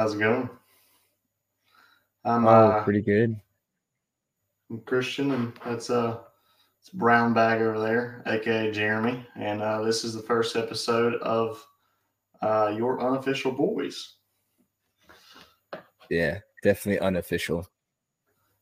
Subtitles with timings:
[0.00, 0.48] How's it going?
[2.24, 3.38] I'm Oh, uh, pretty good.
[4.70, 6.20] I'm Christian, and that's uh,
[6.80, 11.62] it's Brown Bag over there, aka Jeremy, and uh, this is the first episode of
[12.40, 14.14] uh, your unofficial boys.
[16.08, 17.68] Yeah, definitely unofficial.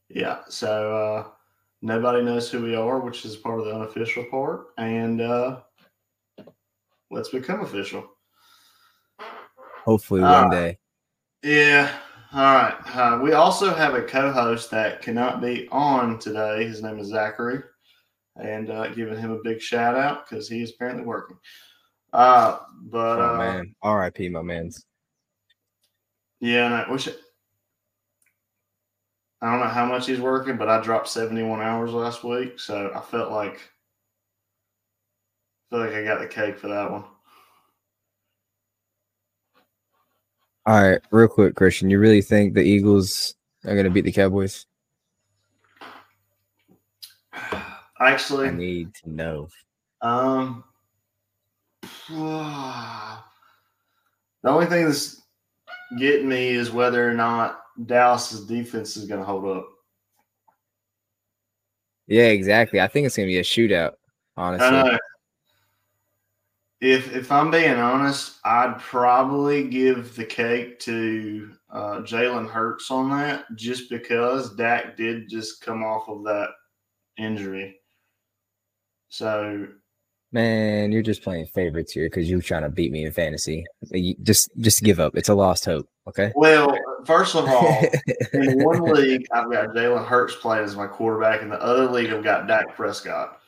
[0.09, 1.27] Yeah, so uh,
[1.83, 5.61] nobody knows who we are, which is part of the unofficial part, and uh,
[7.13, 8.11] let's become official.
[9.85, 10.43] Hopefully Ah.
[10.43, 10.79] one day.
[11.43, 11.95] Yeah.
[12.33, 12.77] All right.
[12.95, 16.67] Uh, we also have a co-host that cannot be on today.
[16.67, 17.63] His name is Zachary,
[18.37, 21.39] and uh, giving him a big shout out because he is apparently working.
[22.13, 23.75] Uh, but Oh uh, man.
[23.83, 24.29] R.I.P.
[24.29, 24.85] my man's.
[26.41, 27.09] yeah, and I wish.
[29.41, 32.91] I don't know how much he's working, but I dropped seventy-one hours last week, so
[32.95, 33.61] I felt like
[35.71, 37.05] I feel like I got the cake for that one.
[40.69, 41.89] All right, real quick, Christian.
[41.89, 44.67] You really think the Eagles are gonna beat the Cowboys?
[47.99, 49.49] Actually, I need to know.
[50.03, 50.63] Um,
[52.11, 53.19] the
[54.45, 55.23] only thing that's
[55.99, 59.67] getting me is whether or not Dallas's defense is going to hold up.
[62.09, 62.79] Yeah, exactly.
[62.79, 63.95] I think it's gonna be a shootout.
[64.37, 64.99] Honestly.
[66.81, 73.11] If if I'm being honest, I'd probably give the cake to uh, Jalen Hurts on
[73.11, 76.51] that, just because Dak did just come off of that
[77.19, 77.81] injury.
[79.09, 79.67] So
[80.31, 83.65] Man, you're just playing favorites here because you're trying to beat me in fantasy.
[83.91, 85.17] You- Just, just give up.
[85.17, 85.89] It's a lost hope.
[86.07, 86.33] Okay.
[86.37, 87.83] Well, first of all,
[88.35, 91.41] in one league, I've got Jalen Hurts playing as my quarterback.
[91.41, 93.41] In the other league, I've got Dak Prescott.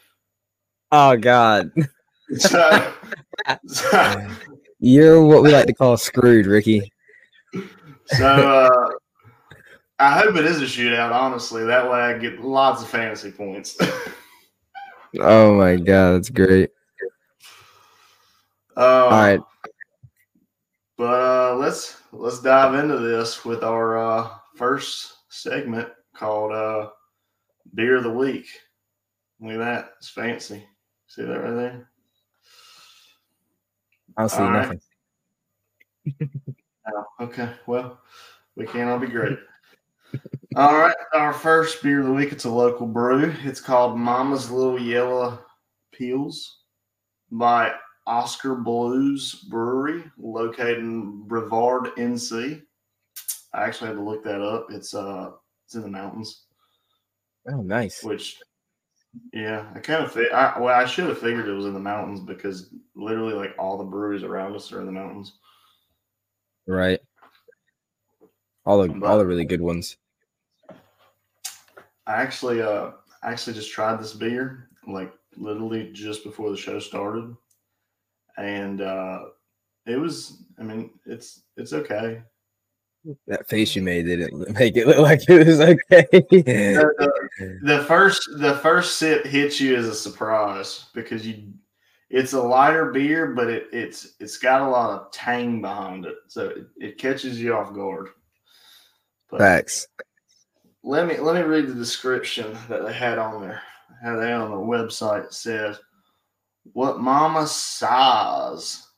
[0.91, 1.71] oh God,
[2.39, 2.93] So,
[3.67, 4.29] so,
[4.79, 6.93] you're what we like to call screwed, Ricky.
[8.07, 8.91] so, uh,
[9.99, 11.65] I hope it is a shootout, honestly.
[11.65, 13.77] That way I get lots of fantasy points.
[15.19, 16.71] Oh my God, that's great.
[18.77, 19.41] Uh, All right.
[20.97, 26.91] But uh, let's let's dive into this with our uh, first segment called uh,
[27.75, 28.47] Beer of the Week.
[29.41, 29.93] Look at that.
[29.99, 30.65] It's fancy.
[31.09, 31.91] See that right there?
[34.27, 34.63] See All right.
[34.63, 36.31] nothing.
[36.93, 37.51] Oh, okay.
[37.67, 38.01] Well,
[38.57, 39.39] we can't all be great.
[40.57, 40.97] all right.
[41.15, 42.33] Our first beer of the week.
[42.33, 43.33] It's a local brew.
[43.45, 45.41] It's called Mama's Little Yella
[45.95, 46.37] Pils
[47.31, 47.73] by
[48.07, 52.63] Oskar Blues Brewery, located in Brevard, NC.
[53.53, 54.67] I actually had to look that up.
[54.71, 55.31] It's uh,
[55.67, 56.45] it's in the mountains.
[57.49, 58.03] Oh, nice.
[58.03, 58.39] Which,
[59.33, 62.21] yeah, I kind of I, well, I should have figured it was in the mountains
[62.21, 65.33] because literally, like all the breweries around us are in the mountains.
[66.67, 67.01] Right.
[68.65, 69.97] All the all the really good ones.
[72.07, 76.79] I actually uh I actually just tried this beer like literally just before the show
[76.79, 77.35] started.
[78.37, 79.27] And uh
[79.87, 82.23] it was I mean it's it's okay.
[83.27, 86.07] That face you made didn't make it look like it was okay.
[86.11, 91.53] The, the first the first sip hits you as a surprise because you
[92.11, 96.17] it's a lighter beer, but it, it's it's got a lot of tang behind it.
[96.29, 98.09] So it, it catches you off guard.
[99.31, 99.87] But Facts.
[100.83, 103.63] let me let me read the description that they had on there.
[104.03, 105.79] Had they on the website it says,
[106.73, 108.90] "What Mama size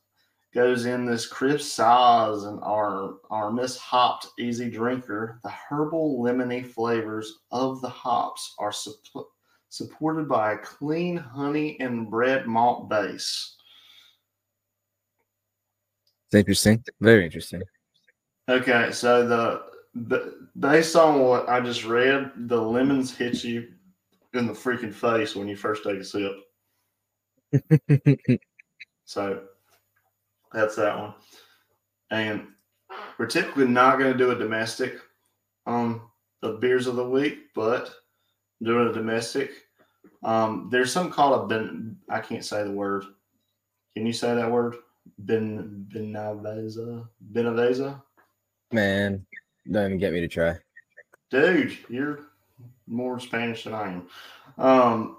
[0.53, 5.39] goes in this crisp size and our our Miss Hopped Easy Drinker.
[5.43, 9.25] The herbal lemony flavors of the hops are supp-
[9.69, 13.55] supported by a clean honey and bread malt base."
[16.27, 16.83] It's interesting.
[17.01, 17.61] Very interesting.
[18.49, 19.63] Okay, so the,
[19.93, 23.69] the based on what I just read, the lemons hit you
[24.33, 26.33] in the freaking face when you first take a sip.
[29.05, 29.43] So
[30.53, 31.13] that's that one.
[32.11, 32.47] And
[33.17, 34.99] we're typically not going to do a domestic
[35.65, 36.01] on
[36.41, 37.91] the beers of the week, but
[38.61, 39.51] doing a domestic.
[40.23, 41.97] Um, there's something called a ben.
[42.09, 43.05] I can't say the word.
[43.95, 44.75] Can you say that word?
[45.19, 47.07] Ben Buenaveza.
[47.31, 48.01] Buenaveza.
[48.71, 49.25] Man,
[49.69, 50.55] don't even get me to try.
[51.29, 52.19] Dude, you're
[52.87, 54.07] more Spanish than I am.
[54.57, 55.17] Um,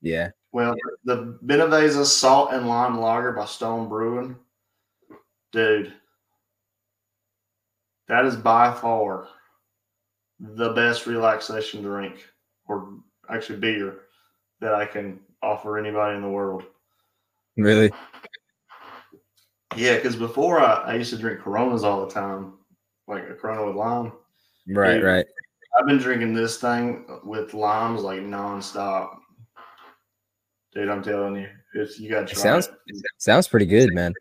[0.00, 0.30] Yeah.
[0.52, 0.74] Well,
[1.04, 4.36] the Buenaveza Salt and Lime Lager by Stone Brewing,
[5.52, 5.92] dude,
[8.08, 9.28] that is by far
[10.40, 12.26] the best relaxation drink,
[12.66, 12.94] or
[13.28, 14.00] actually beer,
[14.60, 16.64] that I can offer anybody in the world.
[17.56, 17.92] Really?
[19.76, 22.54] Yeah, because before I, I used to drink Coronas all the time,
[23.06, 24.12] like a Corona with lime.
[24.68, 25.04] Right, Dude.
[25.04, 25.26] right.
[25.78, 29.17] I've been drinking this thing with limes like nonstop.
[30.78, 33.02] Dude, I'm telling you, it's you got sounds it.
[33.16, 34.14] sounds pretty good, man.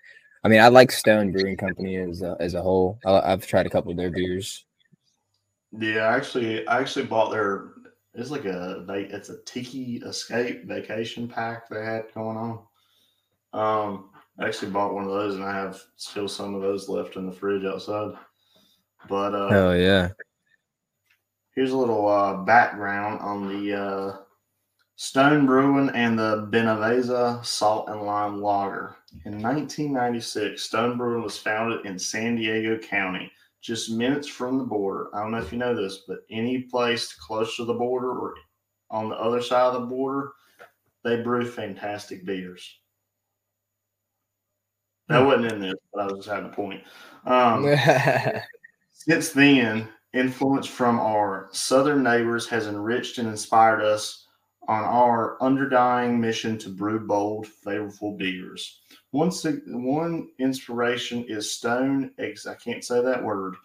[0.44, 2.98] I mean, I like Stone Brewing Company as a, as a whole.
[3.06, 4.65] I, I've tried a couple of their beers.
[5.77, 7.74] Yeah, I actually, I actually bought their.
[8.15, 12.60] It's like a, va- it's a Tiki Escape vacation pack they had going on.
[13.53, 17.18] Um, I actually bought one of those, and I have still some of those left
[17.18, 18.13] in the fridge outside.
[19.07, 20.10] But uh, Oh yeah.
[21.53, 24.18] here's a little uh, background on the uh,
[25.00, 28.96] Stone Brewing and the Buenaveza Salt and Lime Lager.
[29.26, 35.16] In 1996, Stone Brewing was founded in San Diego County, just minutes from the border.
[35.16, 38.34] I don't know if you know this, but any place close to the border or
[38.90, 40.32] on the other side of the border,
[41.04, 42.68] they brew fantastic beers.
[45.10, 46.82] That wasn't in this, but I was just having a point.
[47.24, 47.72] Um,
[48.92, 54.24] since then, influence from our southern neighbors has enriched and inspired us
[54.68, 58.81] on our underdying mission to brew bold, flavorful beers.
[59.12, 59.31] One,
[59.68, 63.56] one inspiration is Stone I can't say that word.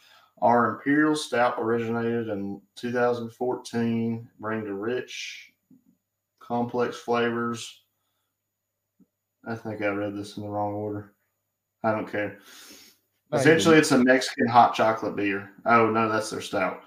[0.41, 5.53] Our Imperial Stout originated in 2014, bring to rich,
[6.41, 7.83] complex flavors.
[9.47, 11.13] I think I read this in the wrong order.
[11.83, 12.39] I don't care.
[13.33, 15.51] Essentially, it's a Mexican hot chocolate beer.
[15.65, 16.83] Oh no, that's their stout.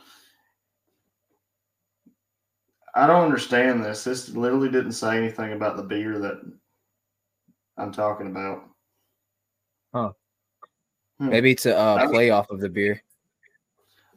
[2.95, 4.03] I don't understand this.
[4.03, 6.41] This literally didn't say anything about the beer that
[7.77, 8.69] I'm talking about.
[9.93, 10.11] Huh.
[11.19, 13.01] Maybe it's a uh, play off of the beer.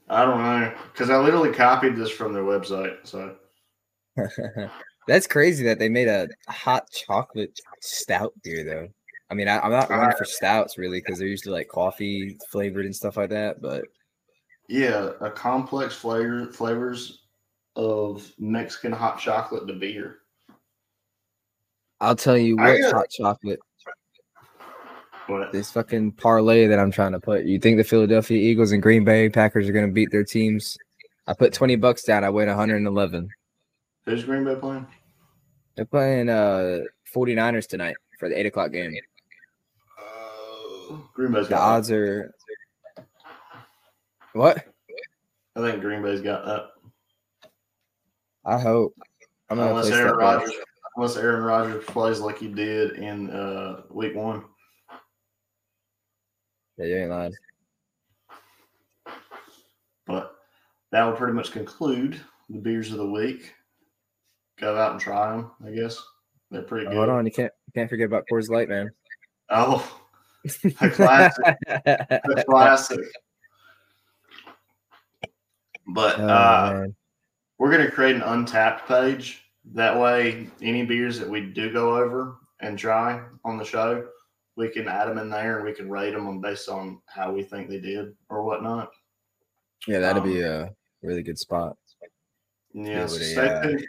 [0.09, 2.97] I don't know because I literally copied this from their website.
[3.05, 3.37] So
[5.09, 8.89] That's crazy that they made a hot chocolate stout beer, though.
[9.31, 12.85] I mean, I, I'm not one for stouts really because they're usually like coffee flavored
[12.85, 13.61] and stuff like that.
[13.61, 13.85] But
[14.69, 17.23] yeah, a complex flavor flavors
[17.89, 20.19] of Mexican hot chocolate to beer.
[22.01, 23.61] I'll tell you what, got- hot chocolate,
[25.29, 27.45] But this fucking parlay that I'm trying to put.
[27.45, 30.77] You think the Philadelphia Eagles and Green Bay Packers are going to beat their teams?
[31.29, 32.25] I put 20 bucks down.
[32.25, 33.29] I win 111.
[34.05, 34.87] who's Green Bay playing?
[35.77, 36.81] They're playing uh
[37.15, 38.93] 49ers tonight for the eight o'clock game.
[40.01, 42.35] Uh, Green Bay's The got odds are
[44.33, 44.65] what?
[45.55, 46.71] I think Green Bay's got that.
[48.49, 48.95] I hope.
[49.51, 50.17] I'm Unless Aaron.
[50.17, 50.53] Rodgers,
[50.97, 54.45] unless Aaron Rodgers plays like he did in uh, Week One.
[56.79, 57.35] Yeah, you ain't lying.
[60.07, 60.33] But
[60.93, 62.19] that will pretty much conclude
[62.49, 63.53] the beers of the week.
[64.59, 65.51] Go out and try them.
[65.67, 66.03] I guess
[66.51, 66.97] they're pretty Oh, good.
[66.97, 68.91] hold on, you can't you can't forget about Coors Light, man.
[69.51, 70.01] Oh,
[70.81, 71.45] a classic.
[71.67, 73.01] a classic.
[75.87, 76.97] But Oh, uh, man.
[77.59, 79.45] We're going to create an Untappd page.
[79.75, 84.07] That way, any beers that we do go over and try on the show,
[84.57, 87.33] we can add them in there and we can rate them on based on how
[87.33, 88.91] we think they did or whatnot.
[89.87, 90.71] yeah, that'd be um, a
[91.03, 91.77] really good spot.
[92.73, 93.87] Yeah, so stay uh, tuned.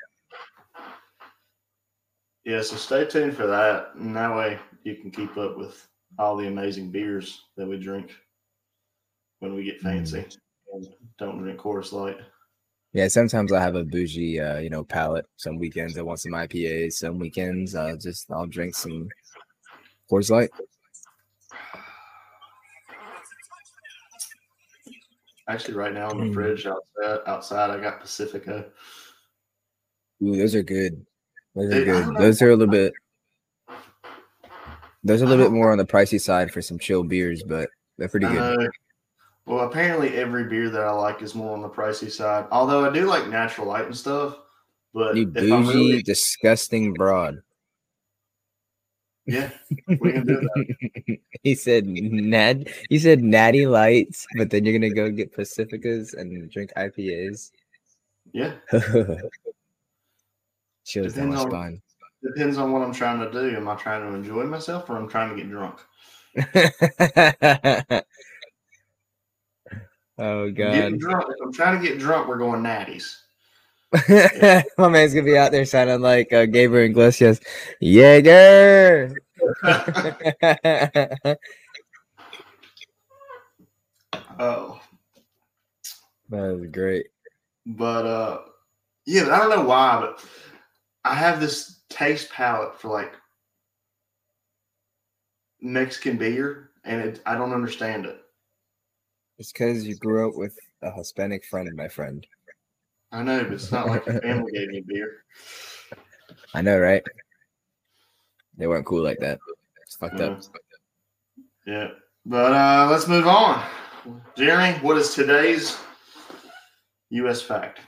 [2.45, 3.95] Yeah, so stay tuned for that.
[3.95, 8.11] And that way you can keep up with all the amazing beers that we drink
[9.39, 10.25] when we get fancy
[10.73, 12.17] and don't drink Coors Light.
[12.93, 15.25] Yeah, sometimes I have a bougie, uh, you know, palate.
[15.37, 16.93] Some weekends I want some IPAs.
[16.93, 19.07] Some weekends uh, just I'll drink some
[20.11, 20.49] Coors Light.
[25.47, 26.33] Actually, right now in the Mm.
[26.33, 28.71] fridge outside, outside, I got Pacifico.
[30.23, 31.05] Ooh, those are good.
[31.55, 32.17] Those are good.
[32.17, 32.93] Those are a little bit.
[35.03, 37.69] Those are a little bit more on the pricey side for some chill beers, but
[37.97, 38.69] they're pretty good.
[39.49, 42.45] Well, apparently every beer that I like is more on the pricey side.
[42.51, 44.37] Although I do like natural light and stuff.
[44.93, 47.41] But You bougie, really, disgusting broad.
[49.25, 49.49] yeah,
[49.87, 51.17] we can do that.
[51.43, 52.69] he said Nad.
[52.89, 57.49] He said natty lights, but then you're gonna go get Pacificos and drink IPAs.
[58.31, 58.53] Yeah,
[60.85, 61.81] Chills down my Depends on- spine.
[62.23, 63.55] depends on what I'm trying to do.
[63.57, 65.79] Am I trying to enjoy myself or I'm trying to get drunk?
[70.19, 71.25] oh Getting god, drunk.
[71.29, 73.15] If I'm trying to get drunk, we're going natties.
[74.77, 77.39] my man's gonna be out there sounding like uh, Gabriel Iglesias.
[77.81, 79.15] Jaeger.
[84.39, 84.79] Oh,
[86.29, 87.07] that was great.
[87.65, 88.39] but uh,
[89.05, 90.23] yeah, I don't know why, but
[91.03, 93.13] I have this taste palette for like
[95.61, 98.21] Mexican beer, and it, I don't understand it.
[99.39, 102.27] It's because you grew up with a Hispanic friend, my friend.
[103.13, 105.23] I know, but it's not like your family gave you beer.
[106.53, 107.01] I know, right?
[108.57, 109.39] They weren't cool like that.
[109.81, 110.41] It's fucked up.
[111.65, 111.87] Yeah,
[112.25, 113.63] but uh, let's move on.
[114.37, 115.77] Jeremy, what is today's
[117.11, 117.41] U.S.
[117.41, 117.79] fact?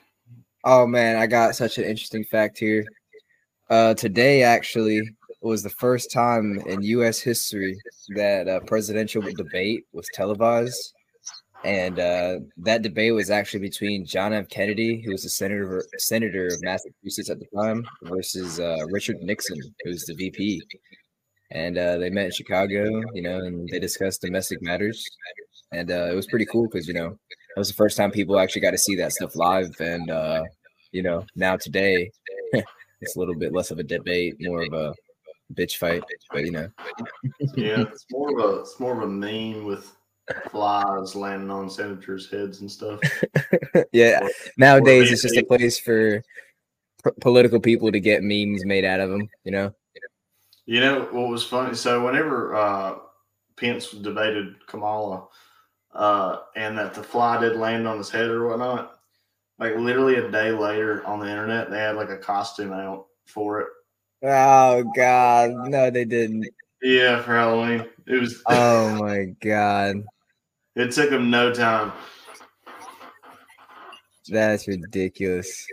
[0.63, 2.86] Oh man, I got such an interesting fact here.
[3.70, 5.01] Uh, today actually
[5.41, 7.20] was the first time in U.S.
[7.20, 7.77] history
[8.15, 10.93] that a presidential debate was televised,
[11.63, 14.50] and uh, that debate was actually between John F.
[14.50, 19.60] Kennedy, who was the senator senator of Massachusetts at the time, versus uh, Richard Nixon,
[19.84, 20.62] who's the VP.
[21.51, 25.06] And uh, they met in Chicago, you know, and they discussed domestic matters,
[25.72, 27.18] and uh, it was pretty cool because you know
[27.56, 30.44] it was the first time people actually got to see that stuff live, and uh,
[30.91, 32.10] you know now today
[33.01, 34.94] it's a little bit less of a debate, more of a
[35.53, 36.70] bitch fight, but you know.
[37.56, 39.94] yeah, it's more of a it's more of a meme with
[40.50, 43.00] flies landing on senators' heads and stuff.
[43.91, 46.23] yeah, nowadays it's just a place for
[47.03, 49.29] p- political people to get memes made out of them.
[49.43, 49.73] You know.
[50.65, 51.75] You know what was funny?
[51.75, 52.95] So whenever uh,
[53.57, 55.27] Pence debated Kamala,
[55.93, 59.00] uh, and that the fly did land on his head or whatnot,
[59.59, 63.61] like literally a day later on the internet, they had like a costume out for
[63.61, 63.67] it.
[64.23, 66.47] Oh God, no, they didn't.
[66.81, 68.41] Yeah, for Halloween, it was.
[68.47, 70.03] Oh my God,
[70.75, 71.91] it took them no time.
[74.27, 75.67] That's ridiculous.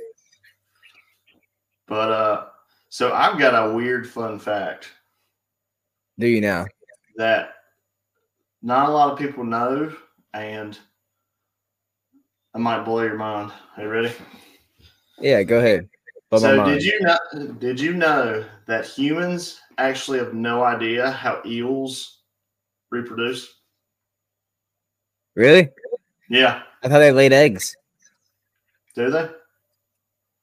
[1.87, 2.47] But uh,
[2.89, 4.93] so I've got a weird fun fact.
[6.19, 6.67] Do you now?
[7.17, 7.55] That
[8.63, 9.95] not a lot of people know,
[10.35, 10.79] and
[12.55, 13.53] I might blow your mind.
[13.77, 14.13] Are you ready?
[15.21, 15.89] Yeah, go ahead.
[16.31, 17.19] Blow so did you know?
[17.59, 22.19] Did you know that humans actually have no idea how eels
[22.91, 23.58] reproduce?
[25.39, 25.71] Really?
[26.29, 26.63] Yeah.
[26.83, 27.77] I thought they laid eggs.
[28.97, 29.29] Do they?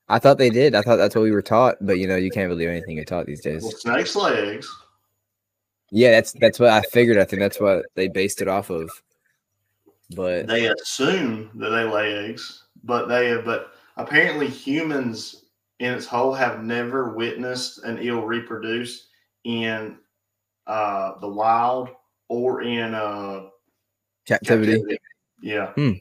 [0.07, 0.73] I thought they did.
[0.73, 3.03] I thought that's what we were taught, but you know, you can't believe anything you're
[3.03, 3.63] taught these days.
[3.63, 4.73] Well, snakes lay eggs.
[5.91, 7.17] Yeah, that's that's what I figured.
[7.17, 8.89] I think that's what they based it off of.
[10.15, 15.43] But they assume that they lay eggs, but they but apparently humans
[15.79, 19.07] in its whole have never witnessed an eel reproduce
[19.43, 19.97] in
[20.67, 21.89] uh, the wild
[22.29, 23.47] or in uh,
[24.25, 24.73] captivity.
[24.73, 24.97] captivity.
[25.41, 25.71] Yeah.
[25.73, 25.91] Hmm.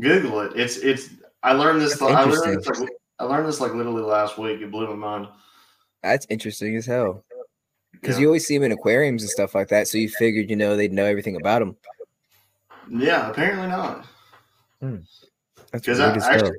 [0.00, 0.52] Google it.
[0.54, 1.10] It's it's.
[1.42, 2.00] I learned this.
[2.00, 4.60] I learned this, like, I learned this like literally last week.
[4.60, 5.28] It blew my mind.
[6.02, 7.24] That's interesting as hell.
[7.92, 8.22] Because yeah.
[8.22, 10.76] you always see them in aquariums and stuff like that, so you figured you know
[10.76, 11.76] they'd know everything about them.
[12.90, 14.06] Yeah, apparently not.
[14.80, 14.98] Hmm.
[15.72, 16.58] Because I, actually,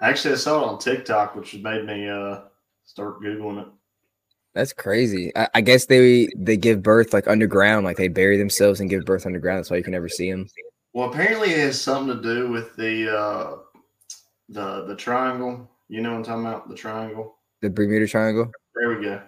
[0.00, 2.40] actually, I saw it on TikTok, which made me uh,
[2.84, 3.68] start googling it.
[4.54, 5.30] That's crazy.
[5.36, 9.04] I, I, guess they they give birth like underground, like they bury themselves and give
[9.04, 9.58] birth underground.
[9.58, 10.48] That's why you can never see them.
[10.92, 13.56] Well, apparently it has something to do with the uh,
[14.48, 15.70] the the triangle.
[15.88, 16.68] You know what I'm talking about?
[16.68, 17.36] The triangle.
[17.60, 18.50] The Bermuda Triangle.
[18.74, 19.22] There we go.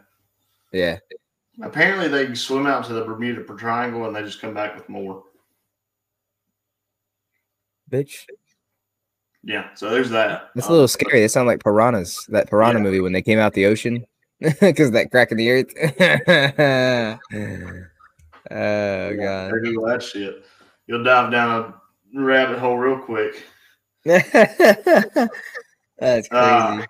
[0.72, 0.98] Yeah.
[1.62, 5.24] Apparently they swim out to the Bermuda Triangle and they just come back with more
[7.90, 8.26] bitch.
[9.42, 10.50] Yeah, so there's that.
[10.54, 11.20] That's a little scary.
[11.20, 12.26] They sound like piranhas.
[12.28, 12.84] That piranha yeah.
[12.84, 14.04] movie when they came out the ocean
[14.60, 15.74] because that crack in the earth.
[18.50, 20.46] oh god, do that shit.
[20.86, 21.74] You'll dive down a
[22.18, 23.44] rabbit hole real quick.
[24.04, 24.28] That's
[25.98, 26.28] crazy.
[26.32, 26.86] Uh,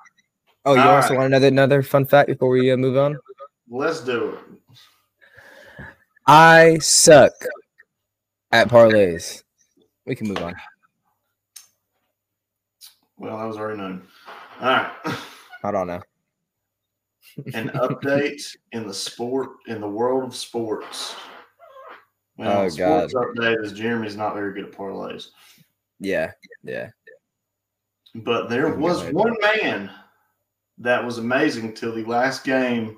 [0.65, 1.19] oh, you also right.
[1.19, 3.19] want another another fun fact before we uh, move on?
[3.69, 4.39] Let's do it.
[6.27, 7.33] I suck
[8.53, 9.43] at parlays.
[10.07, 10.55] We can move on.
[13.19, 14.07] Well, that was already known.
[14.61, 14.93] All right.
[15.63, 16.03] Hold on now.
[17.55, 21.15] An update in the sport in the world of sports.
[22.37, 23.27] Well, oh sports God!
[23.37, 25.29] Update is Jeremy's not very good at parlays.
[25.99, 26.33] Yeah,
[26.63, 26.91] yeah.
[28.15, 29.91] But there was one man
[30.79, 32.97] that was amazing till the last game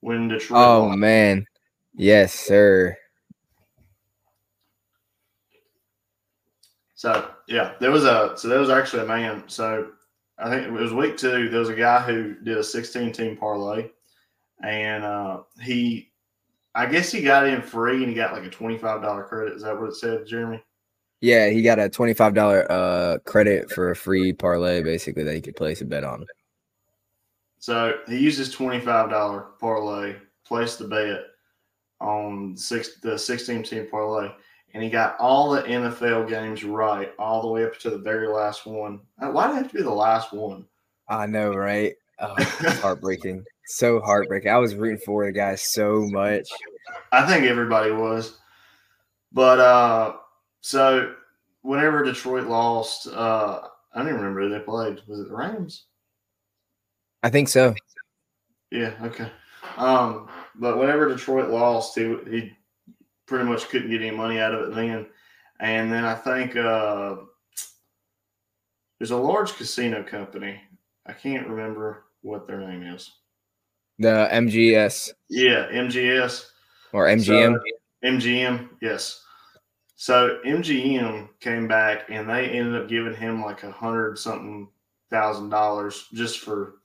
[0.00, 0.60] when Detroit.
[0.60, 1.00] Oh won.
[1.00, 1.46] man,
[1.94, 2.96] yes, sir.
[6.94, 9.44] So yeah, there was a so there was actually a man.
[9.46, 9.92] So
[10.42, 11.48] I think it was week two.
[11.48, 13.90] There was a guy who did a 16 team parlay,
[14.62, 16.12] and uh, he,
[16.74, 19.54] I guess he got in free, and he got like a 25 dollar credit.
[19.54, 20.62] Is that what it said, Jeremy?
[21.20, 25.34] Yeah, he got a twenty five dollar uh credit for a free parlay, basically that
[25.34, 26.24] he could place a bet on.
[27.58, 30.16] So he used his twenty five dollar parlay,
[30.46, 31.24] placed the bet
[32.00, 34.30] on six the sixteen team parlay
[34.72, 38.28] and he got all the NFL games right, all the way up to the very
[38.28, 39.00] last one.
[39.20, 40.64] Uh, why did it have to be the last one?
[41.08, 41.94] I know, right?
[42.20, 42.34] Oh,
[42.82, 43.44] heartbreaking.
[43.66, 44.50] so heartbreaking.
[44.50, 46.48] I was rooting for the guy so much.
[47.12, 48.38] I think everybody was.
[49.32, 50.16] But uh
[50.60, 51.14] so
[51.62, 53.60] whenever Detroit lost, uh
[53.92, 55.00] I don't even remember who they played.
[55.08, 55.86] Was it the Rams?
[57.22, 57.74] I think so.
[58.70, 59.30] Yeah, okay.
[59.76, 62.52] Um, but whenever Detroit lost, he he
[63.30, 65.06] pretty much couldn't get any money out of it then.
[65.60, 67.14] And then I think uh
[68.98, 70.60] there's a large casino company.
[71.06, 73.10] I can't remember what their name is.
[74.00, 76.46] The MGS Yeah, MGS.
[76.92, 77.54] or MGM.
[77.54, 77.60] So,
[78.04, 79.22] MGM, yes.
[79.94, 84.68] So MGM came back and they ended up giving him like a hundred something
[85.08, 86.80] thousand dollars just for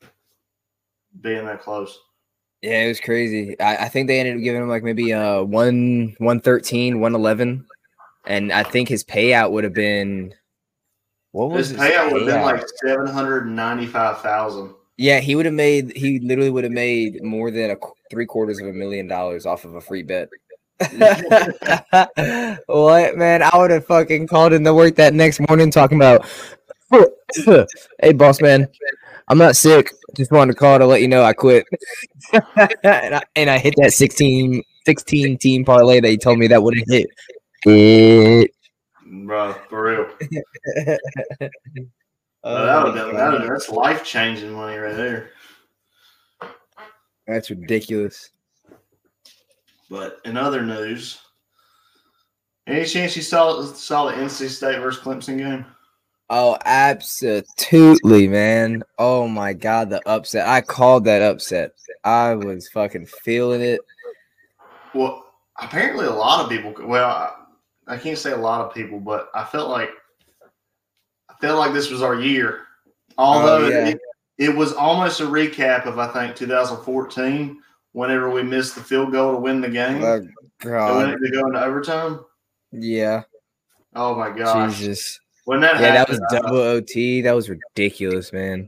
[1.21, 1.97] being that close.
[2.61, 3.59] Yeah, it was crazy.
[3.59, 7.15] I, I think they ended up giving him like maybe uh one one thirteen, one
[7.15, 7.65] eleven.
[8.27, 10.33] And I think his payout would have been
[11.31, 14.73] what was His his payout would have been like seven hundred and ninety five thousand.
[14.97, 15.95] Yeah, he would have made.
[15.95, 17.75] He literally would have made more than a
[18.09, 20.29] three quarters of a million dollars off of a free bet.
[22.67, 23.43] what man?
[23.43, 26.25] I would have fucking called in to work that next morning talking about.
[28.01, 28.69] hey, boss man,
[29.27, 29.91] I'm not sick.
[30.15, 31.65] Just wanted to call to let you know I quit.
[32.33, 36.61] and, I, and I hit that 16, 16 team parlay that he told me that
[36.61, 37.07] would have hit.
[37.65, 38.51] It.
[39.05, 40.99] Bro, for real.
[42.47, 45.31] Oh that would that would've- uh, that's life changing money right there.
[47.25, 48.29] That's ridiculous.
[49.89, 51.19] But in other news,
[52.67, 55.65] any chance you saw saw the NC State versus Clemson game?
[56.29, 58.83] Oh, absolutely, man.
[58.97, 60.47] Oh my god, the upset.
[60.47, 61.73] I called that upset.
[62.03, 63.79] I was fucking feeling it.
[64.93, 65.25] Well,
[65.61, 66.73] apparently a lot of people.
[66.87, 67.35] Well,
[67.87, 69.89] I, can't say a lot of people, but I felt like
[71.29, 72.61] I felt like this was our year.
[73.17, 73.87] Although Oh, yeah.
[73.89, 73.99] it,
[74.37, 77.61] it was almost a recap of I think 2014,
[77.91, 80.21] whenever we missed the field goal to win the game, Oh
[80.59, 81.11] god.
[81.17, 82.21] to go into overtime.
[82.71, 83.23] Yeah.
[83.93, 84.77] Oh my gosh!
[84.79, 85.19] Jesus.
[85.45, 87.21] When that Yeah, that was happened, double OT.
[87.21, 88.67] That was ridiculous, man.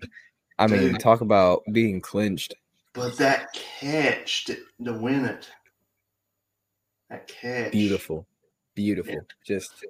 [0.59, 0.99] I mean, Dude.
[0.99, 2.55] talk about being clinched.
[2.93, 5.49] But that catch to, to win it.
[7.09, 7.71] That catch.
[7.71, 8.25] Beautiful.
[8.75, 9.15] Beautiful.
[9.45, 9.85] Just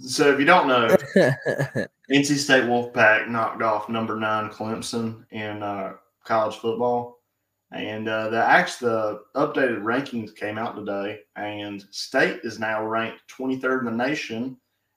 [0.00, 0.88] So if you don't know,
[2.10, 5.94] NC State Wolfpack knocked off number nine Clemson in uh,
[6.24, 7.18] college football.
[7.72, 13.22] And uh, the actually the updated rankings came out today, and State is now ranked
[13.36, 14.56] 23rd in the nation,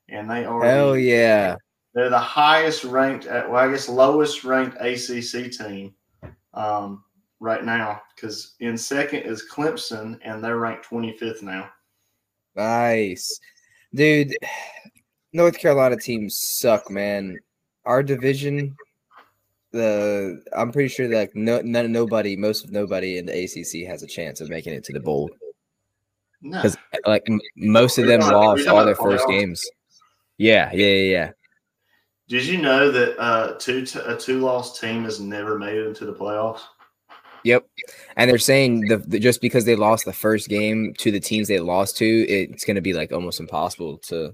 [0.09, 1.55] and they are hell yeah.
[1.93, 5.93] they're the highest ranked, well, I guess lowest ranked ACC team
[6.53, 7.03] um,
[7.39, 11.69] right now, because in second is Clemson, and they're ranked 25th now.
[12.55, 13.39] Nice.
[13.93, 14.35] Dude,
[15.33, 17.37] North Carolina teams suck, man.
[17.85, 18.75] Our division,
[19.71, 23.87] the I'm pretty sure that like no none nobody, most of nobody in the ACC
[23.87, 25.29] has a chance of making it to the bowl
[26.41, 29.63] No, because like m- most of them lost all their first games.
[30.37, 31.31] Yeah, yeah, yeah, yeah.
[32.27, 35.87] did you know that uh, two t- a two loss team has never made it
[35.87, 36.61] into the playoffs?
[37.43, 37.65] Yep.
[38.17, 41.47] And they're saying the, the just because they lost the first game to the teams
[41.47, 44.33] they lost to, it's going to be like almost impossible to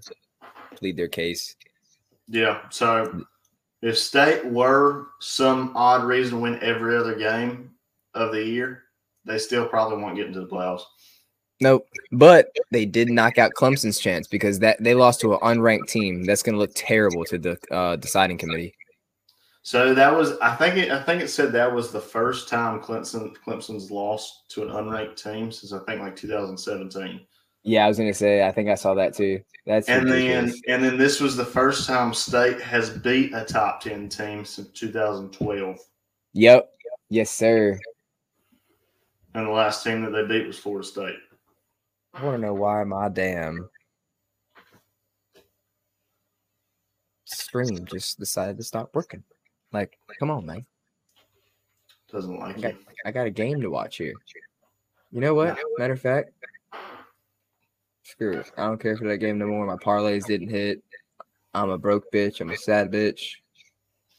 [0.76, 1.56] plead their case.
[2.28, 2.62] Yeah.
[2.70, 3.26] So
[3.82, 7.72] if State were some odd reason to win every other game
[8.16, 8.84] of the year,
[9.26, 10.84] they still probably won't get into the playoffs.
[11.64, 11.88] Nope.
[12.12, 16.24] But they did knock out Clemson's chance because that they lost to an unranked team.
[16.24, 18.76] That's going to look terrible to the uh, deciding committee.
[19.62, 22.82] So that was I think it I think it said that was the first time
[22.82, 27.22] Clemson Clemson's lost to an unranked team since I think like 2017.
[27.66, 28.46] Yeah, I was going to say.
[28.46, 29.40] I think I saw that too.
[29.66, 33.80] That's And then and then this was the first time State has beat a top
[33.80, 35.80] 10 team since 2012.
[36.34, 36.70] Yep.
[37.10, 37.80] Yes, sir.
[39.34, 41.16] And the last team that they beat was Florida State.
[42.14, 43.70] I want to know why my damn
[47.26, 49.24] stream just decided to stop working.
[49.72, 50.66] Like, come on, man.
[52.12, 52.72] Doesn't like Okay.
[52.80, 52.86] you.
[53.06, 54.14] I got a game to watch here.
[55.12, 55.58] You know what?
[55.78, 56.32] Matter of fact,
[58.04, 58.52] screw it.
[58.58, 59.66] I don't care for that game no more.
[59.66, 60.84] My parlays didn't hit.
[61.56, 62.42] I'm a broke bitch.
[62.42, 63.22] I'm a sad bitch.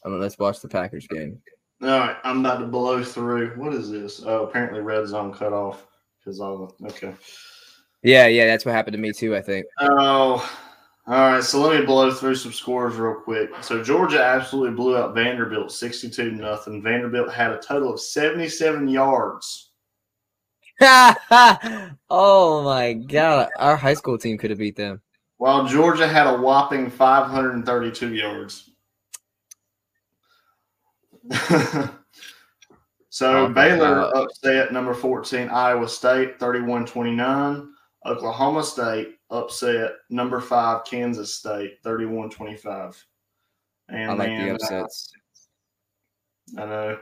[0.05, 1.41] I mean, let's watch the Packers game.
[1.81, 3.51] All right, I'm about to blow through.
[3.57, 4.23] What is this?
[4.25, 5.85] Oh, apparently red zone cut off
[6.19, 7.13] because all the okay.
[8.05, 9.35] Yeah, yeah, that's what happened to me too.
[9.35, 9.65] I think.
[9.79, 10.47] Oh,
[11.07, 11.43] all right.
[11.43, 13.49] So let me blow through some scores real quick.
[13.61, 16.83] So Georgia absolutely blew out Vanderbilt, sixty-two nothing.
[16.83, 19.71] Vanderbilt had a total of seventy-seven yards.
[20.81, 25.01] oh my god, our high school team could have beat them.
[25.37, 28.69] While Georgia had a whopping 532 yards.
[33.15, 37.69] So oh Okay, Baylor upset number 14 Iowa State 31-29.
[38.05, 43.03] Oklahoma State upset number 5 Kansas State 31-25.
[43.89, 45.11] And I like then, the uh, upsets.
[46.57, 46.97] I know.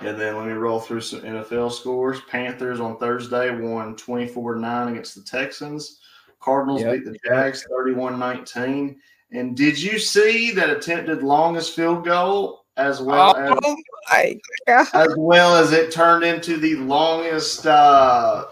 [0.00, 2.20] And then let me roll through some NFL scores.
[2.22, 6.00] Panthers on Thursday won 24 9 against the Texans.
[6.40, 6.92] Cardinals Yep.
[6.92, 9.00] beat the Jags 31 19.
[9.32, 13.76] And did you see that attempted longest field goal as well as, Oh
[14.10, 14.88] my god!
[14.92, 18.44] as well as it turned into the longest uh,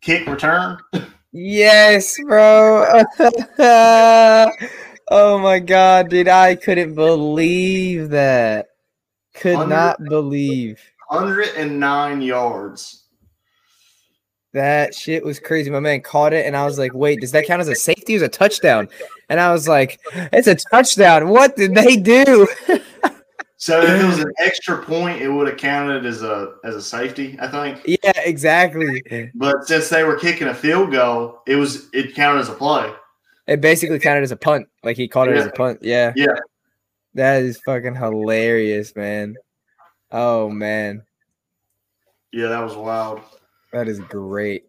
[0.00, 0.78] kick return?
[1.32, 3.02] Yes, bro.
[5.08, 6.28] oh my god, dude!
[6.28, 8.66] I couldn't believe that.
[9.34, 13.04] Could not believe 109 yards.
[14.52, 15.70] that shit was crazy.
[15.70, 18.18] My man caught it, and I was like, "Wait, does that count as a safety?
[18.18, 18.88] Or a touchdown?"
[19.28, 20.00] And I was like,
[20.32, 21.28] "It's a touchdown.
[21.28, 22.48] What did they do?"
[23.60, 26.80] So if it was an extra point, it would have counted as a as a
[26.80, 27.82] safety, I think.
[27.84, 29.30] yeah, exactly.
[29.34, 32.90] But since they were kicking a field goal, it was it counted as a play.
[33.46, 34.66] It basically counted as a punt.
[34.82, 35.80] Like he caught it as a punt.
[35.82, 36.14] Yeah.
[36.16, 36.38] Yeah.
[37.12, 39.36] That is fucking hilarious, man.
[40.10, 41.02] Oh man.
[42.32, 43.20] Yeah, that was wild.
[43.74, 44.64] That is great.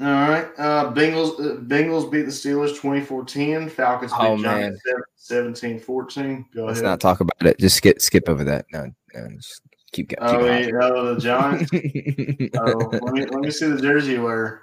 [0.00, 0.46] All right.
[0.58, 3.70] Uh Bengals uh, Bengals beat the Steelers 24-10.
[3.70, 4.80] Falcons beat Oh, Giants
[5.20, 6.44] 17-14.
[6.54, 6.88] Go Let's ahead.
[6.88, 7.58] not talk about it.
[7.58, 8.66] Just skip skip over that.
[8.72, 10.20] No, no just keep going.
[10.22, 11.70] oh, yeah, oh, the Giants.
[12.58, 14.62] oh, let me let me see the jersey you wear.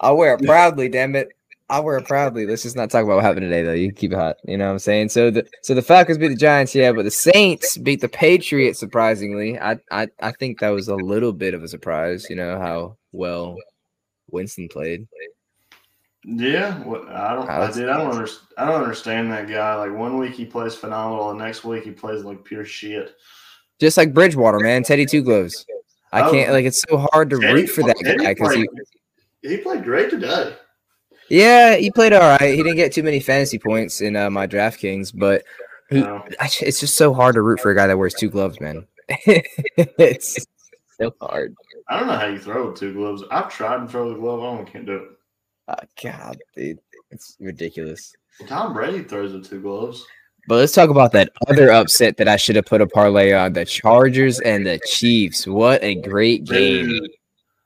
[0.00, 1.28] I'll wear it proudly, damn it.
[1.68, 2.46] I'll wear it proudly.
[2.46, 3.72] Let's just not talk about what happened today, though.
[3.72, 4.36] You keep it hot.
[4.44, 5.10] You know what I'm saying?
[5.10, 8.80] So the so the Falcons beat the Giants, yeah, but the Saints beat the Patriots.
[8.80, 12.26] Surprisingly, I I I think that was a little bit of a surprise.
[12.28, 13.56] You know how well
[14.32, 15.06] Winston played.
[16.24, 17.88] Yeah, what I don't, How I did.
[17.88, 18.48] I don't understand.
[18.58, 19.74] I don't understand that guy.
[19.76, 23.14] Like one week he plays phenomenal, the next week he plays like pure shit.
[23.80, 24.82] Just like Bridgewater, man.
[24.82, 25.64] Teddy Two Gloves.
[26.12, 26.30] I Oh.
[26.30, 28.86] can't like it's so hard to Teddy- root for that Teddy guy because he played-
[29.42, 30.54] he played great today.
[31.30, 32.50] yeah he played all right.
[32.54, 35.44] He didn't get too many fantasy points in uh, my DraftKings, but
[35.88, 36.22] He- No.
[36.38, 38.86] I it's just so hard to root for a guy that wears two gloves, man.
[39.08, 40.46] it's
[41.00, 41.54] so hard.
[41.90, 43.24] I don't know how you throw with two gloves.
[43.30, 45.08] I've tried to throw the glove on, can't do it.
[45.68, 46.78] Oh, God, dude,
[47.10, 48.14] it's ridiculous.
[48.46, 50.06] Tom Brady throws with two gloves.
[50.48, 53.52] But let's talk about that other upset that I should have put a parlay on:
[53.52, 55.46] the Chargers and the Chiefs.
[55.46, 56.88] What a great game!
[56.88, 57.10] Dude,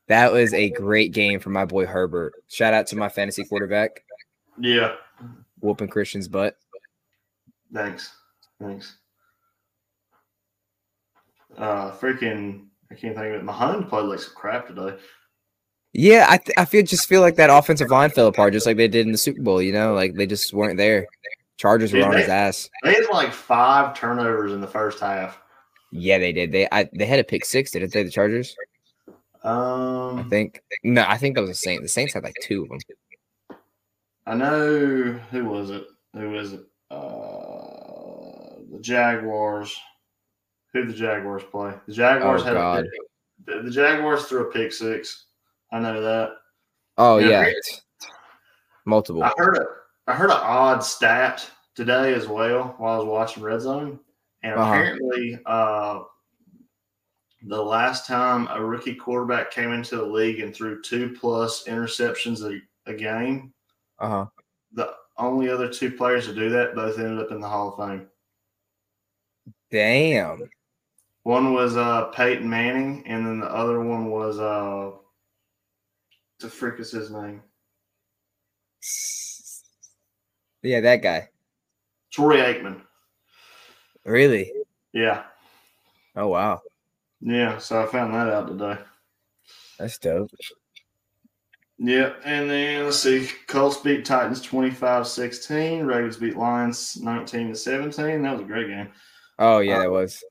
[0.09, 2.33] That was a great game for my boy Herbert.
[2.49, 4.03] Shout out to my fantasy quarterback,
[4.59, 4.97] Yeah.
[5.61, 6.57] whooping Christian's butt.
[7.73, 8.11] Thanks.
[8.61, 8.97] Thanks.
[11.57, 13.45] Uh, freaking, I can't think of it.
[13.45, 14.97] Mahomes played like some crap today.
[15.93, 18.77] Yeah, I th- I feel just feel like that offensive line fell apart, just like
[18.77, 19.61] they did in the Super Bowl.
[19.63, 21.07] You know, like they just weren't there.
[21.57, 22.69] Chargers were on they- his ass.
[22.83, 25.39] They had like five turnovers in the first half.
[25.93, 26.53] Yeah, they did.
[26.53, 28.03] They I, they had a pick six, didn't they?
[28.03, 28.57] The Chargers,
[29.43, 30.61] Um, I think.
[30.83, 31.83] No, I think that was the Saints.
[31.83, 33.59] The Saints had like two of them.
[34.27, 35.85] I know who was it?
[36.15, 36.61] Who was it?
[36.91, 39.77] Uh, the Jaguars.
[40.75, 41.73] Who the Jaguars play?
[41.87, 42.85] The Jaguars Oh, had God.
[43.47, 43.63] a.
[43.63, 45.27] The, Jaguars threw a pick six.
[45.73, 46.33] I know that.
[46.99, 47.49] Oh Yeah,
[48.85, 49.23] multiple.
[49.23, 49.67] I heard a
[50.07, 53.99] I heard an odd stat today as well while I was watching Red Zone,
[54.43, 54.71] and Uh-huh.
[54.71, 56.03] apparently, uh,
[57.47, 62.43] the last time a rookie quarterback came into the league and threw two plus interceptions
[62.43, 62.61] a,
[62.91, 63.53] a game,
[63.99, 64.27] Uh huh.
[64.73, 67.89] the only other two players to do that both ended up in the Hall of
[67.89, 68.09] Fame.
[69.71, 70.49] Damn.
[71.25, 74.93] One was uh, Peyton Manning, and then the other one was uh,
[76.41, 77.43] the frick is his name?
[80.63, 81.29] Yeah, that guy.
[82.13, 82.83] Troy Aikman.
[84.05, 84.53] Really?
[84.93, 85.25] Yeah,
[86.15, 86.61] Oh wow,
[87.21, 87.59] yeah.
[87.59, 88.79] So I found that out today.
[89.79, 90.31] that's dope.
[91.79, 93.29] Yeah, and then let's see.
[93.49, 95.85] Colts beat Titans 25-16.
[95.85, 98.23] Ravens beat Lions 19 to 17.
[98.23, 98.89] That was a great game.
[99.39, 100.23] Oh yeah, Uh, that was.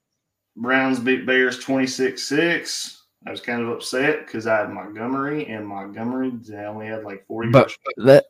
[0.56, 3.00] Browns beat Bears 26-6.
[3.26, 7.26] I was kind of upset because I had Montgomery, and Montgomery they only had like
[7.28, 8.26] 40 But let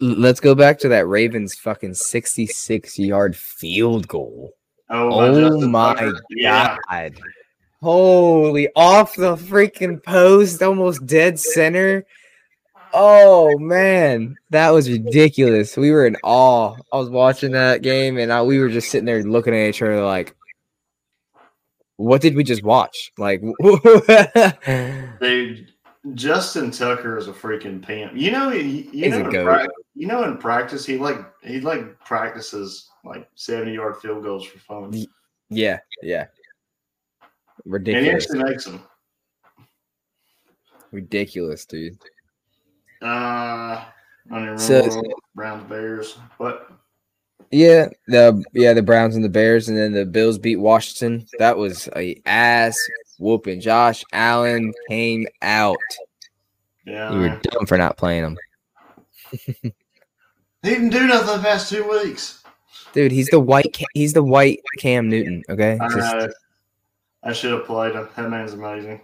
[0.00, 4.54] let's go back to that Ravens fucking sixty-six yard field goal.
[4.88, 6.12] Oh, Oh my.
[6.30, 7.20] Yeah, god!
[7.82, 12.04] Holy, off the freaking post, almost dead center.
[12.92, 15.76] Oh man, that was ridiculous.
[15.76, 16.76] We were in awe.
[16.92, 19.82] I was watching that game, and I, we were just sitting there looking at each
[19.82, 20.34] other like,
[22.00, 23.42] "What did we just watch?" Like,
[25.20, 25.72] dude.
[26.14, 28.16] Justin Tucker is a freaking pimp.
[28.16, 32.00] You know, you, you know, in prac- you know, in practice, he like he like
[32.00, 34.94] practices like 70 yard field goals for fun.
[34.94, 35.10] Ye-
[35.50, 36.24] yeah, yeah.
[37.20, 37.28] And
[37.64, 38.24] he Ridiculous.
[38.24, 38.82] actually makes them.
[40.90, 41.98] Ridiculous, dude.
[43.02, 43.84] Uh, I
[44.30, 45.02] don't So-
[45.34, 46.72] Browns Bears, but
[47.52, 51.26] Yeah, the yeah the Browns and the Bears, and then the Bills beat Washington.
[51.38, 52.78] That was a ass
[53.18, 53.60] whooping.
[53.60, 55.76] Josh Allen came out.
[56.86, 58.38] yeah, You were dumb for not playing him,
[59.32, 59.72] he
[60.62, 62.42] didn't do nothing the past two weeks.
[62.92, 63.10] dude.
[63.10, 63.76] He's the white.
[63.94, 65.42] He's the white Cam Newton.
[65.48, 66.28] Okay, I Just- know.
[67.22, 68.08] I should have played him.
[68.16, 69.00] That man's amazing.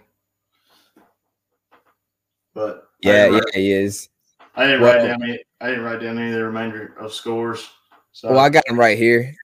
[2.53, 4.09] But yeah, yeah, write- he is.
[4.55, 5.21] I didn't Well- write down.
[5.23, 7.69] Any, I didn't write down any of the remainder of scores.
[8.17, 9.35] So Well, I got him right here.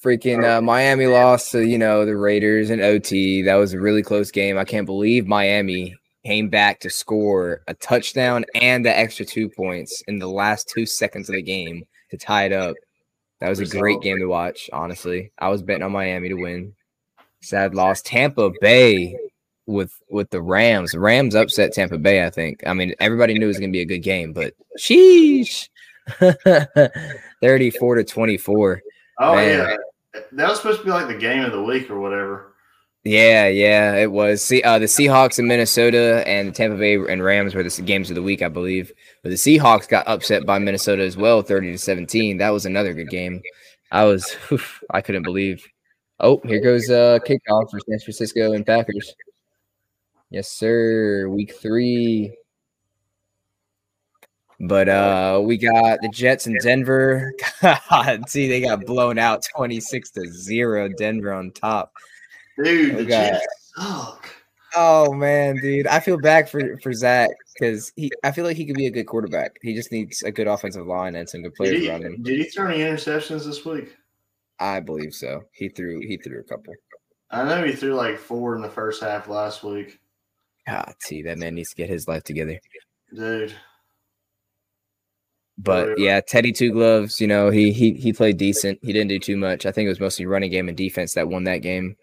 [0.00, 3.42] Freaking uh, Miami lost to you know the Raiders in OT.
[3.42, 4.56] That was a really close game.
[4.56, 10.00] I can't believe Miami came back to score a touchdown and the extra two points
[10.06, 12.76] in the last two seconds of the game to tie it up.
[13.40, 14.70] That was a great game to watch.
[14.72, 16.72] Honestly, I was betting on Miami to win.
[17.42, 18.00] Sad loss.
[18.00, 19.18] Tampa Bay
[19.66, 20.94] with with the Rams.
[20.94, 22.24] Rams upset Tampa Bay.
[22.24, 22.62] I think.
[22.64, 25.68] I mean, everybody knew it was going to be a good game, but sheesh.
[27.40, 28.82] 34 to 24.
[29.20, 29.78] oh man.
[30.14, 32.54] yeah, that was supposed to be like the game of the week or whatever.
[33.04, 34.42] Yeah, yeah, it was.
[34.42, 38.08] See, uh, the Seahawks in Minnesota and the Tampa Bay and Rams were the games
[38.08, 38.92] of the week, I believe.
[39.22, 42.38] But the Seahawks got upset by Minnesota as well, thirty to seventeen.
[42.38, 43.42] That was another good game.
[43.92, 44.34] I was,
[44.90, 45.66] I couldn't believe.
[46.20, 49.14] Oh, here goes uh kickoff for San Francisco and Packers.
[50.30, 51.28] Yes, sir.
[51.28, 52.34] Week three.
[54.66, 57.32] But uh we got the Jets in Denver.
[57.62, 60.88] God, see, they got blown out 26 to 0.
[60.96, 61.92] Denver on top.
[62.62, 63.32] Dude, Oh, the God.
[63.32, 64.28] Jets suck.
[64.76, 68.10] Oh man, dude, I feel bad for for Zach because he.
[68.24, 69.56] I feel like he could be a good quarterback.
[69.62, 72.22] He just needs a good offensive line and some good players he, around him.
[72.22, 73.96] did he throw any interceptions this week?
[74.58, 75.44] I believe so.
[75.52, 76.00] He threw.
[76.00, 76.74] He threw a couple.
[77.30, 80.00] I know he threw like four in the first half last week.
[80.66, 82.58] God, see, that man needs to get his life together.
[83.14, 83.54] Dude,
[85.56, 87.20] Oh, but yeah, Teddy Two Gloves.
[87.20, 88.78] You know, he he he played decent.
[88.82, 89.66] He didn't do too much.
[89.66, 91.96] I think it was mostly running game and defense that won that game.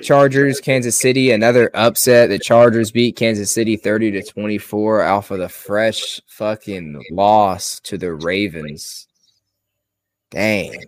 [0.00, 2.28] Chargers, Kansas City, another upset.
[2.28, 7.98] The Chargers beat Kansas City 30 to 24 off of the fresh fucking loss to
[7.98, 9.08] the Ravens.
[10.30, 10.84] Dang.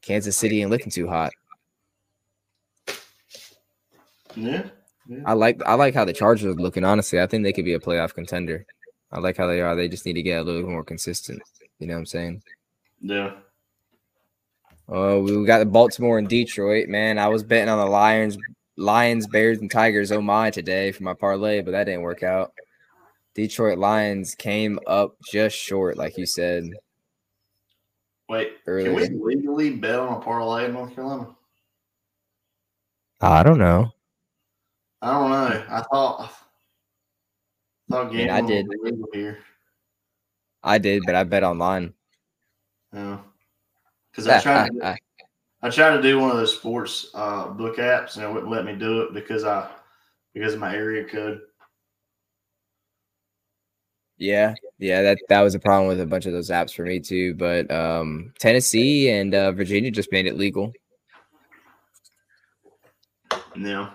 [0.00, 1.32] Kansas City ain't looking too hot.
[4.36, 4.68] Yeah.
[5.26, 7.20] I like I like how the Chargers are looking, honestly.
[7.20, 8.64] I think they could be a playoff contender.
[9.14, 9.76] I like how they are.
[9.76, 11.40] They just need to get a little more consistent.
[11.78, 12.42] You know what I'm saying?
[13.00, 13.32] Yeah.
[14.88, 16.88] Oh, we got the Baltimore and Detroit.
[16.88, 18.36] Man, I was betting on the Lions,
[18.76, 20.10] Lions, Bears, and Tigers.
[20.10, 22.52] Oh my, today for my parlay, but that didn't work out.
[23.34, 26.68] Detroit Lions came up just short, like you said.
[28.28, 29.06] Wait, Early.
[29.06, 31.28] can we legally bet on a parlay in North Carolina?
[33.20, 33.90] I don't know.
[35.00, 35.64] I don't know.
[35.68, 36.32] I thought.
[37.92, 38.66] I mean, I did.
[39.12, 39.38] here.
[40.62, 41.92] I did, but I bet online.
[42.92, 43.18] Yeah.
[44.10, 44.70] Because I tried.
[44.70, 44.96] To, ah.
[45.62, 48.66] I tried to do one of those sports uh, book apps, and it wouldn't let
[48.66, 49.70] me do it because I
[50.34, 51.40] because of my area code.
[54.18, 57.00] Yeah, yeah, that that was a problem with a bunch of those apps for me
[57.00, 57.34] too.
[57.34, 60.72] But um, Tennessee and uh, Virginia just made it legal.
[63.56, 63.90] Yeah.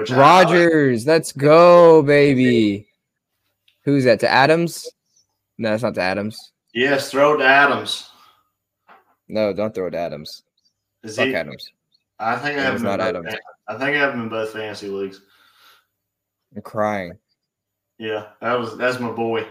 [0.00, 2.88] Which I- Rodgers, let's go, baby.
[3.84, 4.20] Who's that?
[4.20, 4.88] To Adams?
[5.58, 6.52] No, it's not to Adams.
[6.72, 8.08] yes, throw it to Adams.
[9.28, 10.42] No, don't throw it to Adams.
[11.02, 11.34] Is Fuck he?
[11.34, 11.70] Adams.
[12.18, 13.34] I think I have it's him not both- Adams.
[13.68, 15.20] I think I have him in both fantasy leagues.
[16.56, 17.18] I'm crying.
[17.98, 19.46] Yeah, that was that's my boy.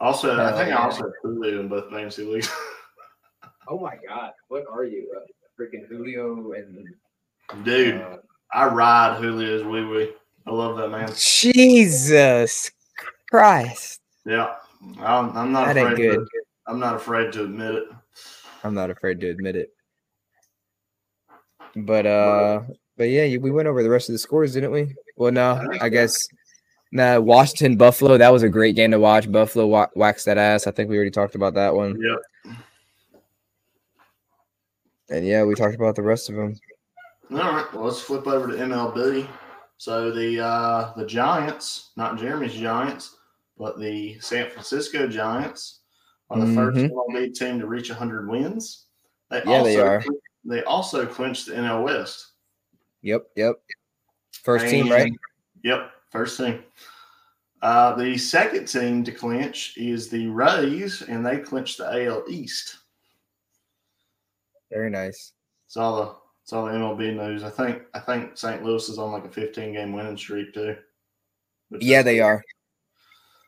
[0.00, 0.78] Also, I think yeah.
[0.78, 2.50] I also have Julio in both fantasy leagues.
[3.68, 5.06] Oh my god, what are you?
[5.16, 5.20] Uh,
[5.58, 6.84] freaking Julio and
[7.64, 8.16] Dude, uh,
[8.52, 10.12] I ride Julio's wee wee.
[10.46, 11.10] I love that man.
[11.16, 12.70] Jesus
[13.30, 14.00] Christ.
[14.26, 14.54] Yeah,
[15.00, 15.96] I'm, I'm not That ain't afraid.
[15.96, 16.26] good.
[16.26, 17.84] To, I'm not afraid to admit it.
[18.64, 19.72] I'm not afraid to admit it.
[21.74, 22.62] But uh
[22.96, 24.94] but yeah, we went over the rest of the scores, didn't we?
[25.16, 25.90] Well, no, I think I so.
[25.90, 26.28] guess
[26.92, 29.30] nah, Washington Buffalo, that was a great game to watch.
[29.32, 30.66] Buffalo wa- waxed that ass.
[30.66, 31.98] I think we already talked about that one.
[32.00, 32.54] Yep.
[35.10, 36.54] And yeah, we talked about the rest of them.
[37.34, 39.26] All right, well, let's flip over to MLB.
[39.78, 43.16] So the uh, the Giants, not Jeremy's Giants,
[43.56, 45.80] but the San Francisco Giants,
[46.28, 46.90] are the first Mhm.
[46.90, 48.86] MLB team to reach 100 wins.
[49.30, 50.04] They Yeah, also, they are.
[50.44, 52.32] They also clinched the NL West.
[53.00, 53.62] Yep, yep.
[54.42, 55.12] First team, right?
[55.64, 56.64] Yep, first team.
[57.62, 62.76] Uh, the second team to clinch is the Rays, and they clinched the AL East.
[64.70, 65.32] Very nice.
[65.66, 67.44] So It's all MLB news.
[67.44, 68.62] I think I think St.
[68.64, 70.76] Louis is on like a 15 game winning streak too.
[71.70, 72.42] Yeah, they are.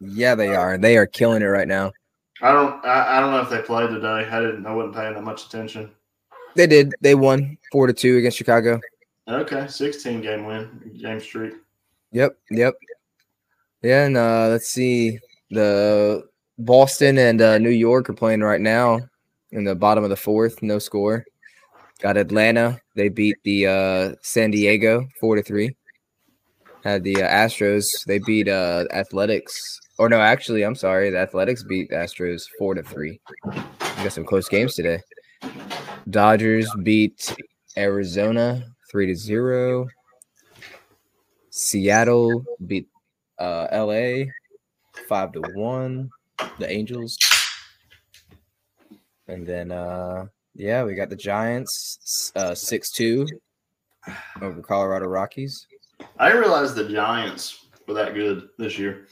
[0.01, 0.79] Yeah, they are.
[0.79, 1.93] They are killing it right now.
[2.41, 4.29] I don't I, I don't know if they played today.
[4.31, 5.91] I didn't I wasn't paying that much attention.
[6.55, 6.95] They did.
[7.01, 8.81] They won four to two against Chicago.
[9.27, 11.55] Okay, 16 game win game streak.
[12.13, 12.39] Yep.
[12.51, 12.75] Yep.
[13.83, 15.19] Yeah, and uh, let's see.
[15.51, 16.29] The
[16.59, 19.01] Boston and uh, New York are playing right now
[19.51, 21.25] in the bottom of the fourth, no score.
[22.01, 22.81] Got Atlanta.
[22.97, 25.77] They beat the uh, San Diego four to three.
[26.83, 27.87] Had the uh, Astros.
[28.07, 29.81] They beat uh, Athletics.
[29.99, 31.11] Or no, actually, I'm sorry.
[31.11, 33.21] The Athletics beat Astros four to three.
[33.45, 35.01] We got some close games today.
[36.11, 37.35] Dodgers beat
[37.77, 39.87] Arizona three to zero.
[41.51, 42.89] Seattle beat
[43.39, 44.25] uh, LA
[45.09, 46.11] five to one.
[46.59, 47.17] The Angels,
[49.29, 53.27] and then uh, yeah, we got the Giants uh, six two
[54.41, 55.67] over Colorado Rockies.
[56.19, 59.07] I didn't realize the Giants were that good this year.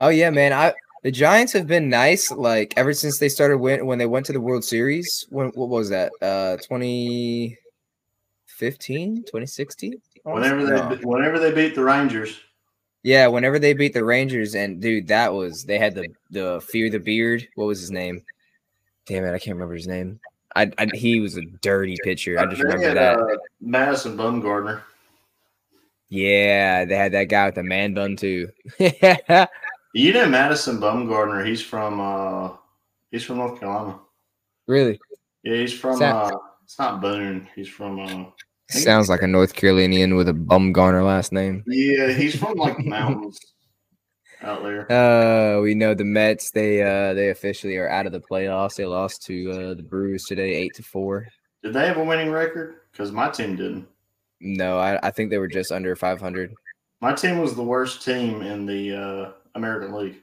[0.00, 0.52] Oh yeah, man.
[0.52, 4.26] I the Giants have been nice like ever since they started win when they went
[4.26, 5.26] to the World Series.
[5.30, 6.12] When what was that?
[6.20, 7.56] Uh 2015,
[9.24, 9.94] 2016?
[10.24, 10.96] Whenever they No.
[11.02, 12.40] whenever they beat the Rangers,
[13.02, 16.90] Yeah, whenever they beat the Rangers, and dude, that was they had the the fear
[16.90, 17.46] the beard.
[17.54, 18.22] What was his name?
[19.06, 20.20] Damn it, I can't remember his name.
[20.54, 22.38] I, I he was a dirty pitcher.
[22.38, 23.18] I just remember had, that.
[23.18, 24.82] uh, Madison Bumgarner.
[26.08, 28.48] Yeah, they had that guy with the man bun too.
[29.94, 31.46] You know Madison Bumgarner.
[31.46, 32.50] He's from uh
[33.10, 33.98] he's from North Carolina.
[34.66, 35.00] really
[35.42, 37.48] Yeah, he's from Sound- uh it's not Boone.
[37.56, 38.24] He's from uh
[38.68, 41.64] sounds like a North Carolinian with a Bumgarner last name.
[41.66, 43.38] yeah, he's from like the mountains
[44.42, 44.90] out there.
[44.90, 46.50] Uh, we know the Mets.
[46.50, 48.76] They uh they officially are out of the playoffs.
[48.76, 51.26] They lost to uh the Brewers today, eight to four.
[51.62, 52.76] Did they have a winning record?
[52.92, 53.86] Because my team didn't.
[54.40, 56.54] No, I, I think they were just under five hundred.
[57.00, 60.22] My team was the worst team in the uh American League.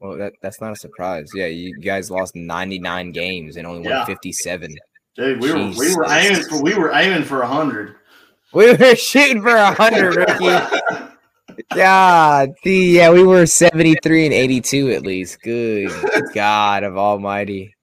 [0.00, 1.28] Well, that that's not a surprise.
[1.34, 4.74] Yeah, you guys lost ninety nine games and only won fifty seven.
[5.16, 7.96] Dude, we were we were aiming for we were aiming for a hundred.
[8.52, 11.06] We were shooting for a hundred, rookie.
[11.68, 15.42] God, the, yeah, we were seventy three and eighty two at least.
[15.42, 15.92] Good
[16.32, 17.74] God of Almighty.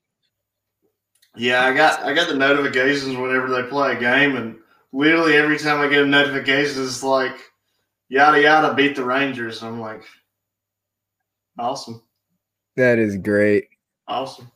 [1.36, 4.58] Yeah, I got I got the notifications whenever they play a game, and
[4.92, 7.36] literally every time I get a notification, it's like
[8.10, 9.62] yada yada beat the Rangers.
[9.62, 10.04] I'm like,
[11.60, 12.02] awesome,
[12.76, 13.66] That is great.
[14.08, 14.52] awesome.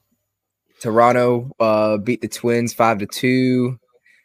[0.80, 3.78] Toronto uh, beat the Twins five to two.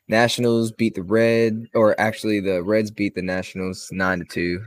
[0.09, 4.65] Nationals beat the Red, or actually the Reds beat the Nationals nine to two.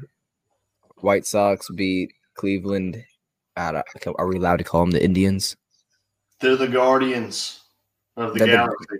[1.01, 3.03] White Sox beat Cleveland.
[3.57, 3.83] Are
[4.27, 5.55] we allowed to call them the Indians?
[6.39, 7.61] They're the Guardians
[8.15, 8.97] of the They're the- Galaxy.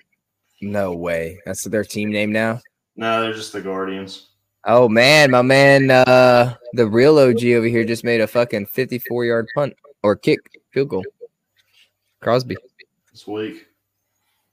[0.61, 1.39] No way.
[1.45, 2.59] That's their team name now.
[2.97, 4.27] No, they're just the Guardians.
[4.65, 9.23] Oh man, my man, uh, the real OG over here just made a fucking fifty-four
[9.23, 10.39] yard punt or kick
[10.71, 11.05] field goal.
[12.19, 12.57] Crosby.
[13.13, 13.67] It's weak.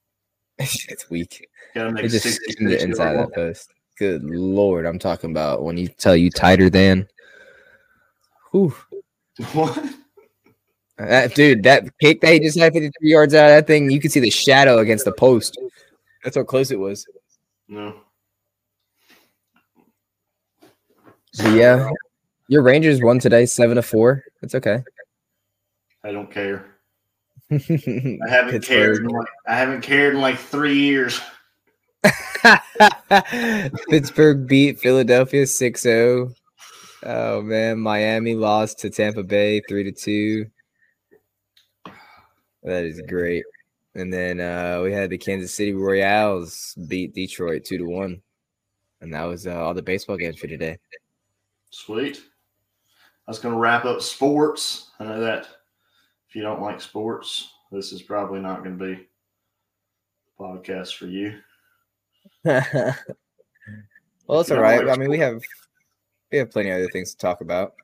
[0.59, 1.49] it's weak.
[1.75, 3.73] gotta make It just skimmed it inside yard that post.
[3.99, 7.09] Good lord, I'm talking about when you tell you tighter than.
[8.57, 8.75] One.
[9.53, 9.85] What?
[10.97, 14.01] That, dude, that kick that he just had 53 yards out of that thing, you
[14.01, 15.59] could see the shadow against the post.
[16.25, 17.07] That's how close it was.
[17.69, 17.97] No.
[21.37, 21.91] But yeah,
[22.49, 24.25] your Rangers won today, seven to four.
[24.41, 24.83] That's okay.
[26.03, 26.65] I don't care.
[27.51, 27.59] I
[28.27, 29.05] haven't cared.
[29.05, 31.21] In like, I haven't cared in like three years.
[33.91, 36.35] Pittsburgh beat Philadelphia 6-0.
[37.09, 40.47] Oh man, Miami lost to Tampa Bay 3 to 2.
[42.65, 43.45] That is great.
[43.95, 48.21] And then uh, we had the Kansas City Royals beat Detroit 2 to 1.
[49.03, 50.79] And that was uh, all the baseball games for today.
[51.71, 52.21] Sweet.
[53.27, 54.91] That's going to wrap up sports.
[54.99, 55.47] I know that
[56.29, 59.07] if you don't like sports, this is probably not going to be
[60.41, 61.39] a podcast for you.
[62.45, 62.95] well,
[64.41, 64.85] it's all right.
[64.85, 65.41] like I mean, we have
[66.31, 67.75] we have plenty of other things to talk about.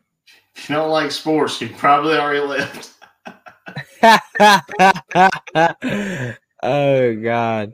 [0.55, 2.91] If you don't like sports, you probably already left.
[6.63, 7.73] oh God.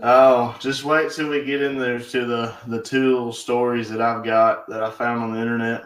[0.00, 4.00] Oh, just wait till we get in there to the the two little stories that
[4.00, 5.84] I've got that I found on the internet.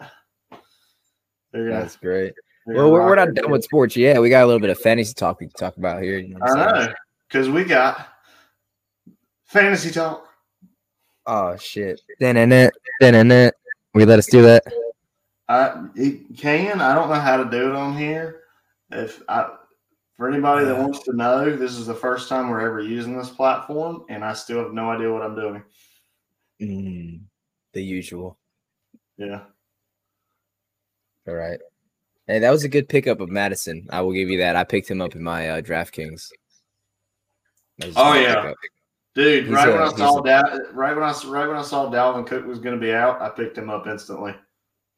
[1.51, 2.33] They're gonna, That's great.
[2.65, 4.21] Well, we're, we're not done with sports yet.
[4.21, 6.19] We got a little bit of fantasy talk we can talk about here.
[6.19, 6.93] You know I know
[7.27, 8.07] because we got
[9.45, 10.27] fantasy talk.
[11.25, 12.01] Oh shit.
[12.19, 12.73] Then in it.
[12.99, 13.55] Then in it.
[13.93, 14.63] We let us do that.
[15.47, 16.81] I it can.
[16.81, 18.41] I don't know how to do it on here.
[18.91, 19.49] If I
[20.17, 23.29] For anybody that wants to know, this is the first time we're ever using this
[23.29, 25.63] platform, and I still have no idea what I'm doing.
[26.61, 27.21] Mm,
[27.73, 28.37] the usual.
[29.17, 29.41] Yeah.
[31.27, 31.59] All right.
[32.27, 33.87] Hey, that was a good pickup of Madison.
[33.89, 34.55] I will give you that.
[34.55, 36.29] I picked him up in my uh, DraftKings.
[37.79, 38.35] That was a Oh, yeah.
[38.35, 38.55] pickup.
[39.15, 41.89] Dude, He's right when I saw a- that, right when I right when I saw
[41.91, 44.33] Dalvin Cook was going to be out, I picked him up instantly.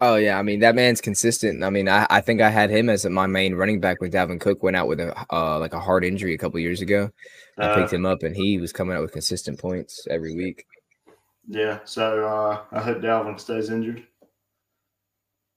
[0.01, 1.63] Oh yeah, I mean that man's consistent.
[1.63, 4.39] I mean, I, I think I had him as my main running back when Dalvin
[4.39, 7.09] Cook went out with a uh, like a heart injury a couple years ago.
[7.57, 10.65] I Uh, picked him up and he was coming out with consistent points every week.
[11.47, 14.03] yeah, so uh, I hope Dalvin stays injured.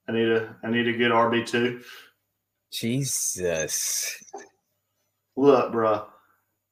[0.09, 1.80] I need a I need a good RB two.
[2.72, 4.16] Jesus.
[5.36, 6.06] Look, bro.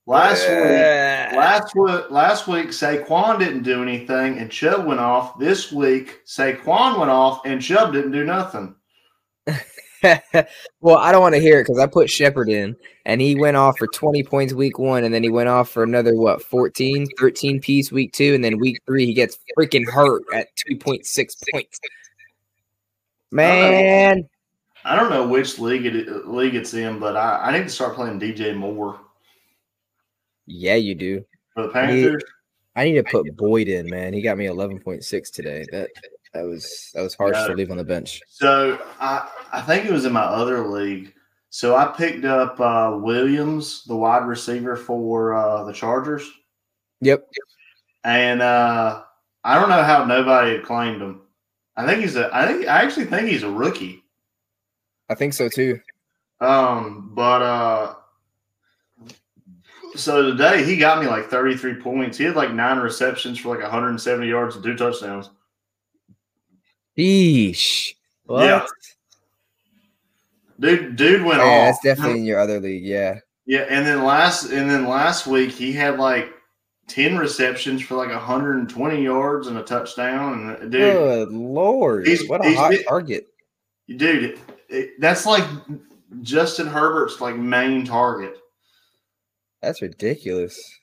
[0.08, 5.36] Last week, last week, last week, Saquon didn't do anything and Chubb went off.
[5.36, 8.76] This week, Saquon went off and Chubb didn't do nothing.
[10.80, 13.56] well, I don't want to hear it because I put Shepard in and he went
[13.56, 17.08] off for 20 points week one and then he went off for another, what, 14,
[17.18, 18.32] 13 piece week two.
[18.32, 21.80] And then week three, he gets freaking hurt at 2.6 points.
[23.32, 24.28] Man.
[24.84, 27.96] I don't know which league it league it's in, but I, I need to start
[27.96, 29.00] playing DJ Moore
[30.46, 31.24] Yeah, you do.
[31.54, 32.22] for the Panthers.
[32.74, 34.12] I need to put Boyd in, man.
[34.12, 35.64] He got me 11.6 today.
[35.72, 35.88] That
[36.34, 37.46] that was that was harsh Yeah.
[37.48, 38.20] to leave on the bench.
[38.28, 41.14] So I I think it was in my other league.
[41.48, 46.30] So I picked up uh, Williams, the wide receiver for uh, the Chargers,
[47.00, 47.26] Yep.
[48.04, 49.02] and uh,
[49.42, 51.22] I don't know how nobody had claimed him.
[51.76, 52.28] I think he's a.
[52.34, 54.02] I think I actually think he's a rookie.
[55.08, 55.80] I think so too.
[56.40, 57.94] Um, but uh,
[59.96, 62.18] so today he got me like 33 points.
[62.18, 65.30] He had like nine receptions for like 170 yards and two touchdowns.
[66.98, 67.94] Yeesh.
[68.24, 68.44] What?
[68.44, 68.66] Yeah.
[70.58, 71.66] Dude, dude went Oh, off.
[71.82, 72.84] that's definitely in your other league.
[72.84, 73.18] Yeah.
[73.44, 76.32] Yeah, and then last and then last week he had like
[76.88, 80.32] 10 receptions for like 120 yards and a touchdown.
[80.32, 82.06] And uh, dude, Good lord.
[82.06, 83.26] He's- what a he's hot been- target.
[83.96, 85.44] dude, it- that's like
[86.22, 88.38] Justin Herbert's like main target.
[89.66, 90.78] That's ridiculous.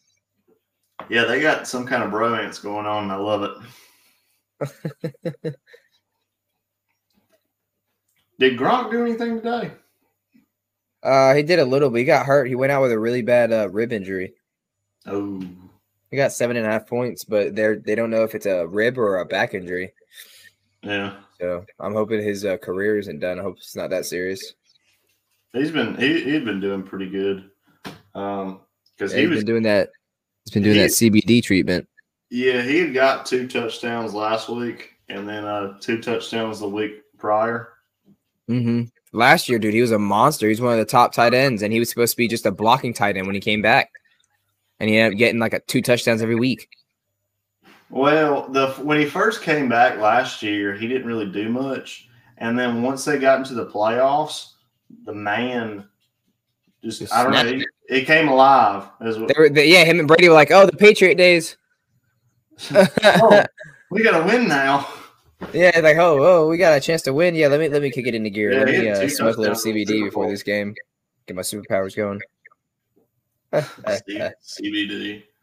[1.10, 3.04] Yeah, they got some kind of bromance going on.
[3.04, 3.44] And I love
[4.62, 5.56] it.
[8.40, 9.72] Did Gronk do anything today?
[11.02, 12.50] Uh, he did a little, but he got hurt.
[12.50, 14.34] He went out with a really bad uh, rib injury.
[15.06, 15.42] Oh,
[16.12, 18.68] He got seven and a half points, but they're they don't know if it's a
[18.68, 19.94] rib or a back injury.
[20.82, 21.16] yeah.
[21.40, 23.40] So I'm hoping his uh, career isn't done.
[23.40, 24.56] I hope it's not that serious.
[25.54, 27.50] He's been he he'd been doing pretty good.
[28.16, 28.60] Um,
[28.98, 29.90] because Yeah, he he's was been doing that.
[30.46, 31.88] He's been doing he- that CBD treatment.
[32.30, 37.02] Yeah, he had got two touchdowns last week and then uh two touchdowns the week
[37.18, 37.74] prior.
[38.50, 38.84] Mm-hmm.
[39.16, 40.50] Last year, dude, he was a monster.
[40.50, 42.52] He's one of the top tight ends, and he was supposed to be just a
[42.52, 43.92] blocking tight end when he came back.
[44.80, 46.68] And he ended up getting like a two touchdowns every week.
[47.90, 52.10] Well, the when he first came back last year, he didn't really do much.
[52.40, 54.54] And then once they got into the playoffs,
[55.06, 55.88] the man
[56.84, 59.28] just, Just I don't know, he, he came alive as well.
[59.28, 61.58] They were, they, yeah, him and Brady were like, "Oh, the Patriot days."
[62.74, 63.44] oh,
[63.92, 64.88] we gotta win now.
[65.54, 67.36] yeah, like, oh, oh, we got a chance to win.
[67.36, 68.54] Yeah, let me let me kick it into gear.
[68.54, 70.76] Yeah, let me uh, smoke a little touchdowns in the CBD before this game.
[71.28, 72.20] Get my superpowers going.
[73.54, 75.24] CBD.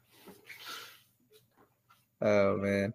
[2.23, 2.93] Oh man.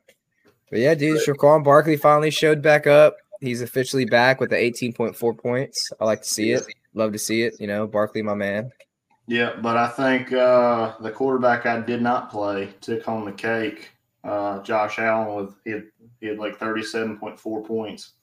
[0.69, 3.15] But yeah, dude, Saquon Barkley finally showed back up.
[3.41, 5.91] He's officially back with the 18.4 points.
[5.99, 6.63] I like to see it.
[6.93, 7.59] Love to see it.
[7.59, 8.71] You know, Barkley, my man.
[9.27, 13.91] Yeah, but I think uh, the quarterback I did not play took home the cake.
[14.23, 15.83] Uh, Josh Allen with he had,
[16.19, 18.13] he had like thirty seven point four points.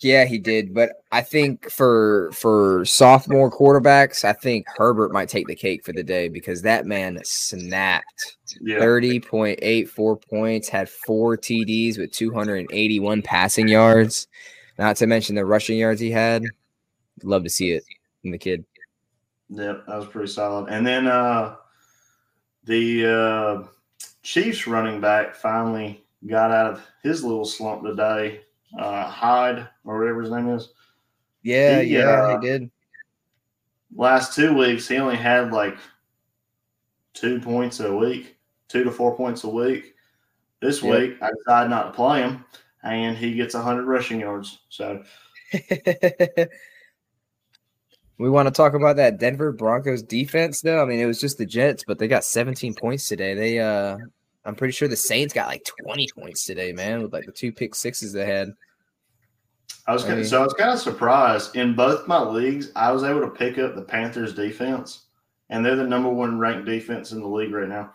[0.00, 0.72] Yeah, he did.
[0.72, 5.92] But I think for for sophomore quarterbacks, I think Herbert might take the cake for
[5.92, 8.36] the day because that man snapped.
[8.60, 14.28] Yeah, 30.84 points, had four TDs with 281 passing yards.
[14.78, 16.44] Not to mention the rushing yards he had.
[17.22, 17.84] Love to see it
[18.24, 18.64] in the kid.
[19.54, 20.70] Yep, that was pretty solid.
[20.70, 21.56] And then uh,
[22.64, 23.62] the uh,
[24.22, 28.40] Chiefs running back finally got out of his little slump today.
[28.78, 30.70] Uh, Hyde or whatever his name is.
[31.42, 32.70] Yeah, He, yeah, uh, he did.
[33.94, 35.76] Last two weeks, he only had like
[37.12, 38.38] two points a week,
[38.68, 39.94] two to four points a week.
[40.60, 40.98] This Yep.
[41.00, 42.44] week, I decided not to play him,
[42.82, 44.60] and he gets 100 rushing yards.
[44.70, 45.02] So,
[48.18, 50.82] we want to talk about that Denver Broncos defense though.
[50.82, 53.34] I mean, it was just the Jets, but they got 17 points today.
[53.34, 53.96] They uh
[54.44, 57.52] I'm pretty sure the Saints got like 20 points today, man, with like the two
[57.52, 58.52] pick sixes they had.
[59.86, 62.70] I was kind mean- so I was kind of surprised in both my leagues.
[62.76, 65.06] I was able to pick up the Panthers defense,
[65.50, 67.92] and they're the number one ranked defense in the league right now.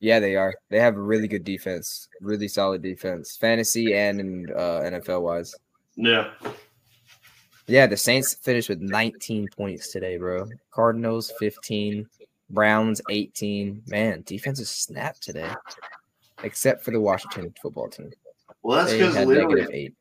[0.00, 0.52] Yeah, they are.
[0.68, 5.54] They have a really good defense, really solid defense, fantasy and in uh, NFL wise.
[5.94, 6.30] Yeah,
[7.66, 10.48] Yeah, the Saints finished with 19 points today, bro.
[10.72, 12.06] Cardinals 15,
[12.50, 13.82] Browns 18.
[13.86, 15.50] Man, defense is snapped today,
[16.42, 18.10] except for the Washington football team.
[18.62, 19.94] well, that's because literally,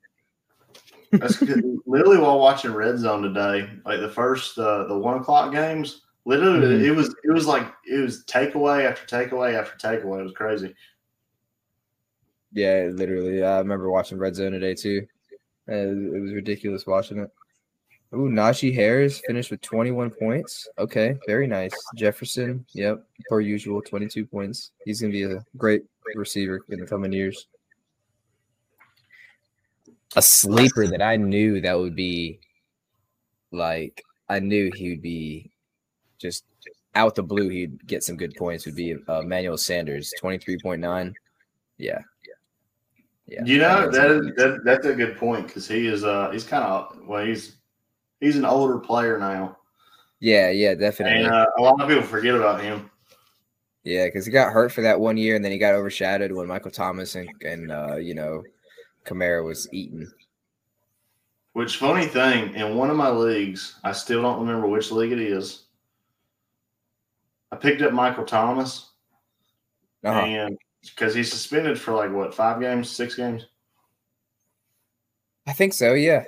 [1.11, 1.39] that's
[1.85, 6.59] literally while watching Red Zone today, like the first uh, the one o'clock games, literally
[6.79, 6.83] Mhm.
[6.85, 10.19] it was it was like it was takeaway after takeaway after takeaway.
[10.21, 10.73] It was crazy.
[12.53, 13.43] Yeah, literally.
[13.43, 15.07] I remember watching Red Zone today too.
[15.69, 17.29] Uh, It was ridiculous watching it.
[18.13, 20.67] Ooh, Najee Harris finished with 21 points.
[20.77, 21.71] Okay, very nice.
[21.95, 24.71] Jefferson, yep, per usual, 22 points.
[24.83, 25.83] He's gonna be a great
[26.15, 27.47] receiver in the coming years.
[30.17, 32.41] A sleeper that I knew that would be
[33.51, 35.51] like I knew he would be
[36.17, 36.43] just
[36.95, 37.47] out the blue.
[37.47, 38.65] He'd get some good points.
[38.65, 41.13] Would be uh, Emmanuel Sanders, 23.9.
[41.77, 41.99] Yeah,
[43.25, 43.43] yeah.
[43.45, 46.63] you know that, is, that that's a good point because he is uh he's kind
[46.63, 47.60] of well he's
[48.21, 49.57] he's an older player now,
[50.19, 51.25] Yeah, yeah, definitely.
[51.25, 52.89] and uh, a lot of people forget about him.
[53.83, 56.47] Yeah, because he got hurt for that one year, and then he got overshadowed when
[56.47, 58.43] Michael Thomas and and uh, you know
[59.05, 60.09] Kamara was eaten.
[61.53, 65.19] Which funny thing, in one of my leagues, I still don't remember which league it
[65.19, 65.63] is.
[67.51, 68.91] I picked up Michael Thomas,
[70.05, 70.21] Uh-huh.
[70.21, 73.47] and because he's suspended for like what five games, six games.
[75.47, 75.93] I think so.
[75.93, 76.23] Yeah.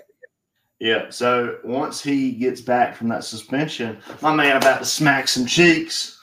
[0.83, 1.05] Yeah.
[1.11, 6.19] So once he gets back from that suspension, my man about to smack some cheeks.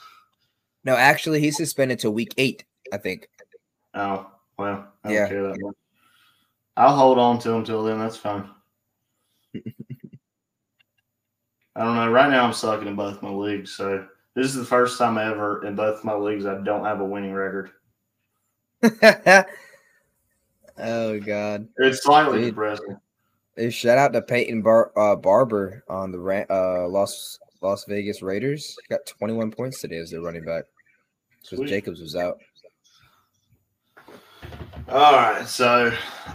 [0.83, 2.63] No, actually, he's suspended to week eight.
[2.93, 3.27] I think.
[3.95, 5.27] Oh well, I don't Yeah.
[5.27, 5.73] care that much.
[6.77, 7.97] I'll hold on to him till then.
[7.97, 8.51] That's fine.
[9.55, 9.63] I
[11.83, 12.11] don't know.
[12.11, 13.73] Right now, I'm sucking in both my leagues.
[13.73, 14.05] So
[14.35, 17.33] this is the first time ever in both my leagues I don't have a winning
[17.33, 17.71] record.
[20.77, 21.67] oh God!
[21.77, 22.49] It's slightly Dude.
[22.49, 22.97] depressing.
[23.55, 28.77] Hey, shout out to Peyton Bar- uh, Barber on the uh, Las Las Vegas Raiders.
[28.81, 30.63] He got 21 points today as their running back.
[31.41, 32.39] Because Jacobs was out.
[34.87, 35.93] All right, so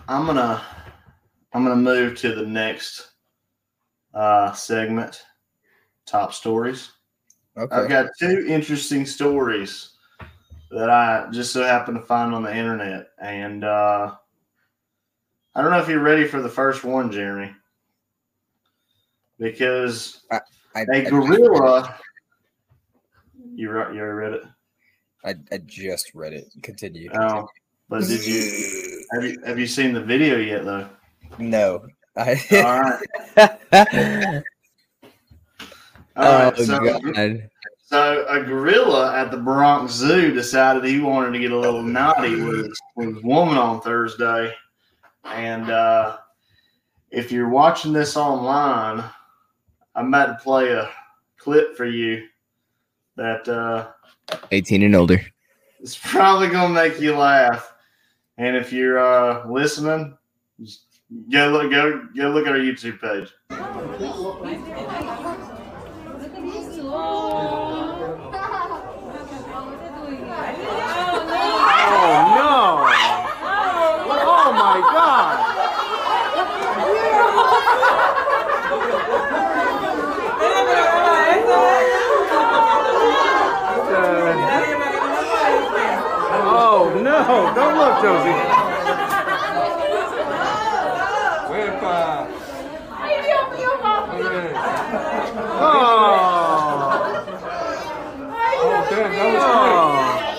[0.09, 0.63] I'm gonna
[1.53, 3.13] I'm gonna move to the next
[4.15, 5.25] uh, segment,
[6.05, 6.93] top stories.
[7.57, 7.75] Okay.
[7.75, 9.91] I've got two interesting stories
[10.71, 14.15] that I just so happened to find on the internet, and uh,
[15.57, 17.51] I don't know if you're ready for the first one, Jeremy,
[19.39, 20.41] because I,
[20.75, 21.99] I, a gorilla.
[23.55, 24.43] You re- you already read it?
[25.25, 26.53] I, I just read it.
[26.63, 27.09] Continue.
[27.15, 27.49] Oh,
[27.89, 30.91] but did you have you have you seen the video yet though?
[31.39, 31.87] No.
[32.19, 32.81] I, All
[33.47, 34.43] right.
[36.17, 37.51] All oh right, so, God.
[37.83, 42.43] so a gorilla at the Bronx Zoo decided he wanted to get a little naughty
[42.43, 42.67] with
[42.99, 44.53] his woman on Thursday,
[45.33, 46.17] and uh,
[47.11, 49.05] if you're watching this online,
[49.95, 50.91] I'm about to play a
[51.39, 52.27] clip for you
[53.17, 53.89] that uh,
[54.51, 55.21] 18 and older.
[55.81, 57.73] is probably gonna make you laugh.
[58.39, 60.17] And if you're uh, listening,
[60.61, 60.85] just
[61.31, 63.33] go look go go look at our YouTube page.
[71.89, 72.87] Oh no!
[74.29, 75.57] Oh my god!
[87.29, 87.53] Oh
[88.03, 88.13] no!
[88.13, 89.87] Don't look, Josie.
[98.69, 98.87] Oh,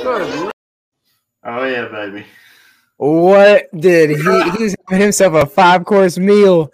[0.04, 0.52] good.
[1.44, 2.26] Oh yeah, baby.
[2.98, 4.16] What did he?
[4.18, 6.72] He was having himself a five course meal.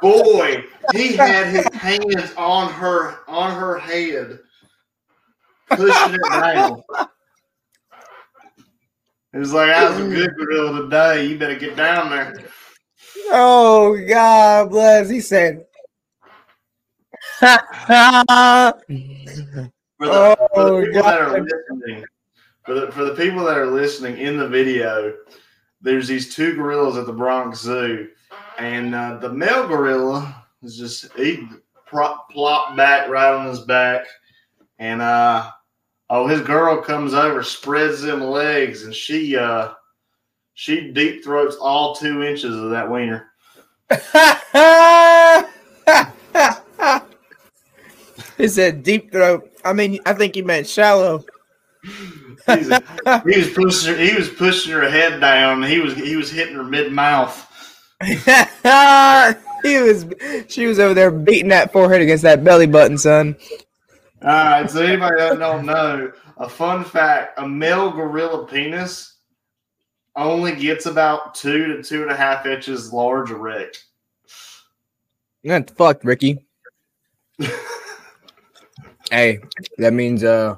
[0.00, 4.38] Boy, he had his hands on her on her head,
[5.70, 6.82] pushing it down.
[9.34, 11.26] It was like, I was a good gorilla today.
[11.26, 12.34] You better get down there.
[13.30, 15.08] Oh God bless.
[15.08, 15.64] He said.
[19.98, 21.48] For the, for Oh, the people that are God.
[21.70, 22.04] listening,
[22.66, 25.14] for the, for the people that are listening in the video,
[25.80, 28.08] there's these two gorillas at the Bronx Zoo,
[28.58, 31.46] and uh, the male gorilla is just he
[31.86, 34.06] prop, plopped back right on his back,
[34.80, 35.48] and uh,
[36.14, 39.70] Oh, his girl comes over, spreads them legs, and she uh
[40.52, 43.30] she deep throats all two inches of that wiener.
[48.36, 49.50] he said deep throat.
[49.64, 51.24] I mean, I think he meant shallow.
[52.46, 52.58] A,
[53.24, 53.94] he was pushing.
[53.94, 55.62] Her, he was pushing her head down.
[55.62, 55.94] He was.
[55.94, 57.48] He was hitting her mid mouth.
[58.02, 60.04] he was.
[60.48, 63.34] She was over there beating that forehead against that belly button, son.
[64.22, 64.70] All right.
[64.70, 69.16] So anybody that don't know, a fun fact: a male gorilla penis
[70.16, 73.84] only gets about two to two and a half inches large erect.
[75.44, 76.46] That's fucked, Ricky.
[79.12, 79.40] Hey,
[79.76, 80.56] that means uh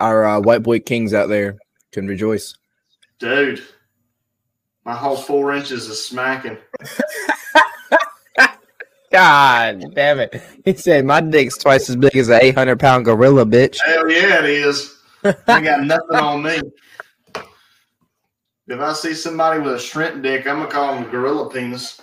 [0.00, 1.56] our uh, white boy kings out there
[1.92, 2.56] can rejoice.
[3.20, 3.62] Dude,
[4.84, 6.58] my whole four inches is smacking.
[9.14, 10.42] God damn it.
[10.64, 13.78] He said my dick's twice as big as an 800 pound gorilla, bitch.
[13.86, 14.98] Hell yeah, it is.
[15.46, 16.60] I got nothing on me.
[18.66, 22.02] If I see somebody with a shrimp dick, I'm gonna call them gorilla penis.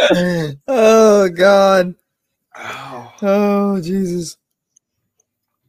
[0.68, 1.94] oh, God.
[2.56, 3.12] Oh.
[3.20, 4.38] Oh, Jesus.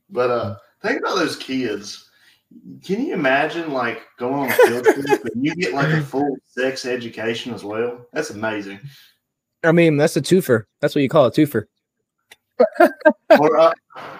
[0.10, 2.07] But uh, think about those kids.
[2.84, 6.38] Can you imagine like going on a field trip and you get like a full
[6.46, 8.06] sex education as well?
[8.14, 8.80] That's amazing.
[9.64, 10.66] I mean, that's a twofer.
[10.82, 11.66] That's what you call a twofer.
[13.40, 13.74] Or uh,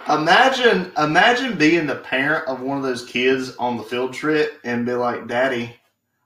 [0.10, 4.86] imagine, imagine being the parent of one of those kids on the field trip and
[4.86, 5.76] be like, "Daddy,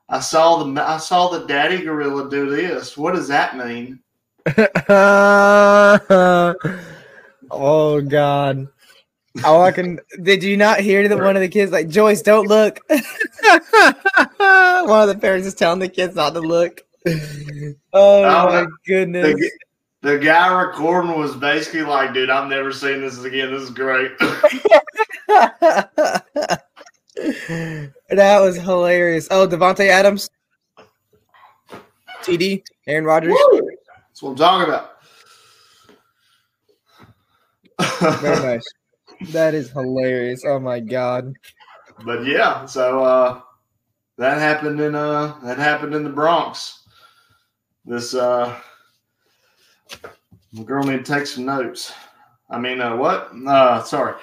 [0.09, 2.97] I saw the I saw the daddy gorilla do this.
[2.97, 3.99] What does that mean?"
[7.51, 8.67] oh God.
[9.45, 9.99] Oh, I can.
[10.21, 12.21] Did you not hear that one of the kids like Joyce?
[12.21, 12.81] Don't look.
[12.89, 16.81] one of the parents is telling the kids not to look.
[17.93, 19.39] Oh my goodness!
[19.39, 19.49] g-
[20.01, 23.51] the guy recording was basically like, "Dude, I'm never seeing this again.
[23.51, 24.65] This is great." that
[28.09, 29.29] was hilarious.
[29.31, 30.29] Oh, Davante Adams,
[32.21, 33.33] TD, Aaron Rodgers.
[33.51, 33.69] Woo!
[34.09, 34.97] That's what I'm talking about.
[38.21, 38.65] Very nice.
[39.29, 40.43] That is hilarious.
[40.45, 41.33] Oh my god.
[42.05, 43.41] but yeah, so uh
[44.17, 46.83] that happened in uh that happened in the Bronx.
[47.85, 48.59] This uh
[50.53, 51.93] the girl need to take some notes.
[52.49, 53.31] I mean uh what?
[53.47, 54.15] Uh sorry.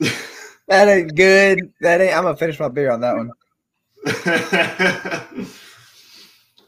[0.68, 1.72] That ain't good.
[1.80, 2.14] That ain't.
[2.14, 3.30] I'm gonna finish my beer on that one.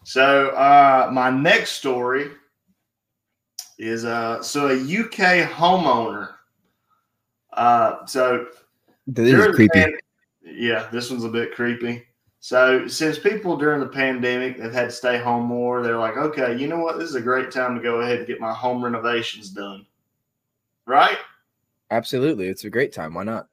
[0.05, 2.31] so uh my next story
[3.81, 6.29] is uh so a UK homeowner.
[7.53, 8.47] Uh so
[9.07, 9.69] This is creepy.
[9.73, 9.99] pan-
[10.43, 12.05] yeah, this one's a bit creepy.
[12.43, 16.57] So, since people during the pandemic they've had to stay home more, they're like, okay,
[16.57, 16.99] you know what?
[16.99, 19.85] This is a great time to go ahead and get my home renovations done.
[20.87, 21.19] Right?
[21.91, 23.13] Absolutely, it's a great time.
[23.13, 23.49] Why not?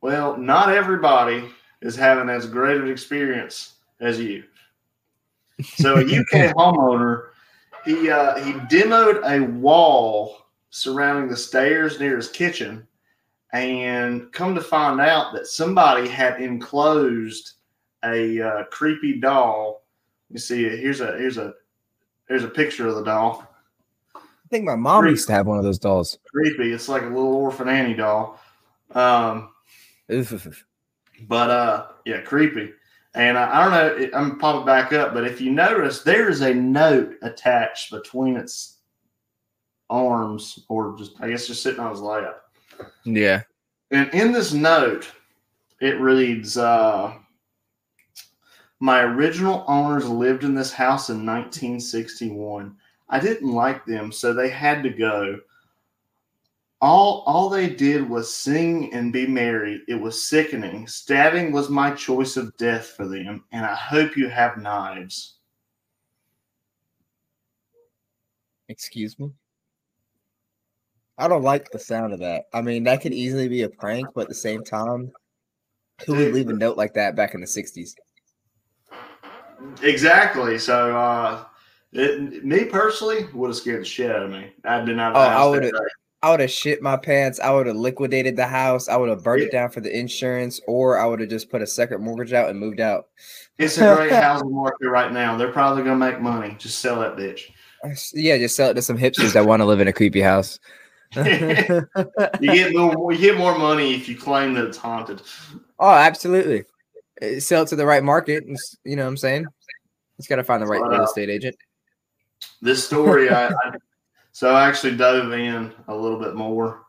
[0.00, 1.48] Well, not everybody
[1.80, 4.42] is having as great an experience as you.
[5.62, 7.26] So, a UK homeowner,
[7.84, 12.86] he uh, he demoed a wall surrounding the stairs near his kitchen,
[13.52, 17.52] and come to find out that somebody had enclosed
[18.04, 19.84] a uh, creepy doll.
[20.30, 21.54] You see, here's a here's a
[22.28, 23.46] here's a picture of the doll.
[24.16, 25.10] I think my mom Creep.
[25.12, 26.18] used to have one of those dolls.
[26.30, 26.72] Creepy.
[26.72, 28.38] It's like a little orphan Annie doll.
[28.92, 29.50] Um,
[31.28, 32.72] But uh, yeah, creepy.
[33.14, 34.18] And I, I don't know.
[34.18, 37.92] I'm gonna pop it back up, but if you notice, there is a note attached
[37.92, 38.78] between its
[39.88, 42.42] arms, or just I guess just sitting on his lap.
[43.04, 43.42] Yeah.
[43.92, 45.10] And in this note,
[45.80, 47.14] it reads, uh,
[48.80, 52.76] "My original owners lived in this house in 1961.
[53.08, 55.38] I didn't like them, so they had to go.
[56.84, 59.80] All all they did was sing and be merry.
[59.88, 60.86] It was sickening.
[60.86, 65.36] Stabbing was my choice of death for them, and I hope you have knives."
[68.68, 69.30] Excuse me.
[71.16, 72.44] I don't like the sound of that.
[72.52, 75.10] I mean, that could easily be a prank, but at the same time,
[76.04, 77.94] who would leave a note like that back in the '60s?
[79.82, 80.58] Exactly.
[80.58, 81.44] So, uh,
[81.92, 84.52] it, me personally would have scared the shit out of me.
[84.64, 85.78] I'd been out of Oh, I would've- day.
[86.24, 87.38] I would have shit my pants.
[87.38, 88.88] I would have liquidated the house.
[88.88, 91.60] I would have burned it down for the insurance, or I would have just put
[91.60, 93.08] a second mortgage out and moved out.
[93.58, 95.36] It's a great housing market right now.
[95.36, 96.56] They're probably gonna make money.
[96.58, 97.50] Just sell that bitch.
[98.14, 100.58] Yeah, just sell it to some hipsters that want to live in a creepy house.
[101.14, 101.84] You
[102.40, 103.12] get more.
[103.12, 105.20] You get more money if you claim that it's haunted.
[105.78, 106.64] Oh, absolutely.
[107.20, 108.44] Uh, Sell it to the right market.
[108.82, 109.44] You know what I'm saying?
[110.18, 111.54] It's got to find the right real estate agent.
[112.62, 113.72] This story, I, I
[114.34, 116.82] so I actually dove in a little bit more,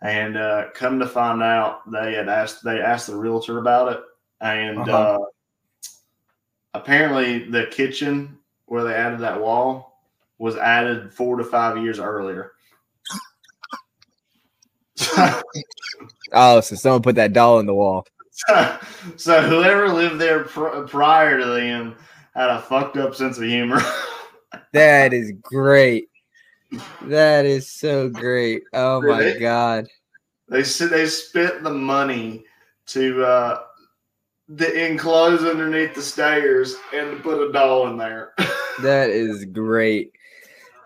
[0.00, 4.00] and uh, come to find out, they had asked they asked the realtor about it,
[4.40, 5.18] and Uh-huh.
[5.18, 5.18] uh,
[6.72, 10.00] apparently the kitchen where they added that wall
[10.38, 12.52] was added four to five years earlier.
[16.32, 18.06] Oh, so someone put that doll in the wall.
[19.16, 21.96] so whoever lived there pr- prior to them
[22.34, 23.80] had a fucked up sense of humor.
[24.72, 26.08] That is great.
[27.02, 28.62] That is so great.
[28.72, 29.88] Oh my god.
[30.48, 32.44] they said they spent the money
[32.88, 33.60] to uh,
[34.48, 38.32] the enclose underneath the stairs and to put a doll in there.
[38.82, 40.12] That is great.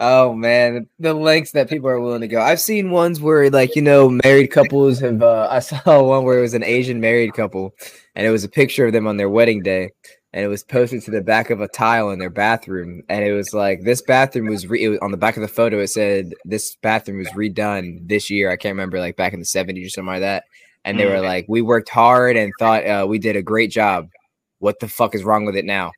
[0.00, 2.40] Oh man, the lengths that people are willing to go.
[2.40, 6.38] I've seen ones where like, you know, married couples have uh I saw one where
[6.38, 7.74] it was an Asian married couple
[8.14, 9.90] and it was a picture of them on their wedding day
[10.32, 13.32] and it was posted to the back of a tile in their bathroom and it
[13.32, 15.88] was like this bathroom was, re- it was on the back of the photo it
[15.88, 18.50] said this bathroom was redone this year.
[18.50, 20.44] I can't remember like back in the 70s or something like that.
[20.84, 21.22] And they were Mm.
[21.24, 24.08] like, "We worked hard and thought uh, we did a great job.
[24.58, 25.92] What the fuck is wrong with it now?"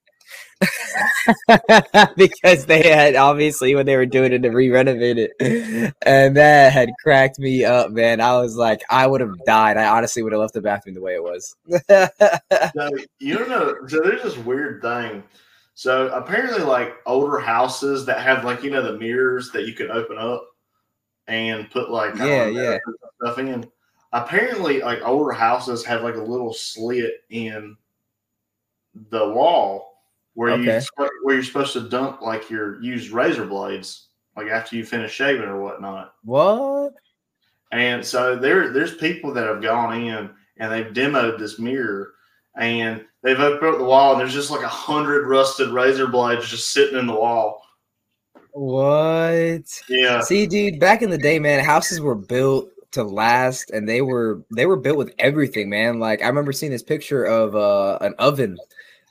[2.16, 6.90] because they had obviously when they were doing it to re-renovate it, and that had
[7.02, 8.20] cracked me up, man.
[8.20, 9.76] I was like, I would have died.
[9.76, 11.54] I honestly would have left the bathroom the way it was.
[12.74, 12.90] So
[13.20, 13.76] you know.
[13.86, 15.22] So there's this weird thing.
[15.74, 19.90] So apparently, like older houses that have like you know the mirrors that you can
[19.90, 20.46] open up
[21.26, 22.78] and put like Yeah, know, yeah.
[23.22, 23.68] stuff in.
[24.12, 27.76] Apparently, like older houses have like a little slit in
[29.10, 29.93] the wall
[30.34, 30.80] where you Okay.
[30.84, 35.12] sp- where you're supposed to dump like your used razor blades, like after you finish
[35.12, 36.14] shaving or whatnot.
[36.24, 36.92] what?
[37.72, 42.12] And so there, there's people that have gone in and they've demoed this mirror,
[42.56, 46.48] and they've opened up the wall, and there's just like a hundred rusted razor blades
[46.48, 47.60] just sitting in the wall.
[48.52, 49.62] What?
[49.88, 54.00] Yeah, See, dude, back in the day, man, houses were built to last, and they
[54.00, 55.98] were they were built with everything, man.
[55.98, 58.56] Like I remember seeing this picture of uh an oven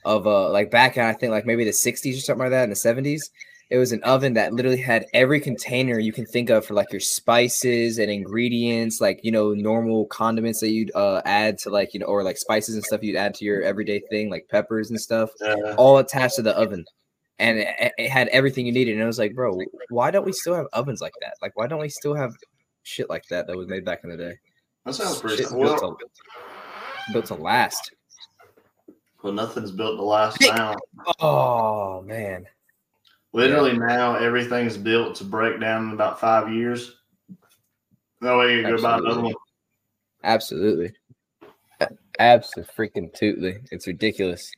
[0.06, 2.64] of uh like back in I think like maybe the 60s or something like that
[2.64, 3.30] in the 70s.
[3.70, 6.92] It was an oven that literally had every container you can think of for like
[6.92, 11.94] your spices and ingredients, like you know, normal condiments that you'd uh add to like
[11.94, 14.90] you know, or like spices and stuff you'd add to your everyday thing, like peppers
[14.90, 16.86] and stuff uh, all attached to the oven
[17.40, 19.58] and it, it had everything you needed and it was like bro
[19.90, 22.32] why don't we still have ovens like that like why don't we still have
[22.84, 24.34] shit like that that was made back in the day
[24.86, 25.44] that sounds pretty.
[25.46, 25.64] Cool.
[25.64, 27.92] built, to, built to last
[29.24, 30.76] well, nothing's built to last now.
[31.20, 32.46] oh man
[33.36, 36.94] Literally now, everything's built to break down in about five years.
[38.22, 39.24] That way you go buy another Absolutely.
[39.24, 39.34] one.
[40.24, 40.94] absolutely
[42.20, 43.60] absolutely freaking tootly.
[43.72, 44.52] it's ridiculous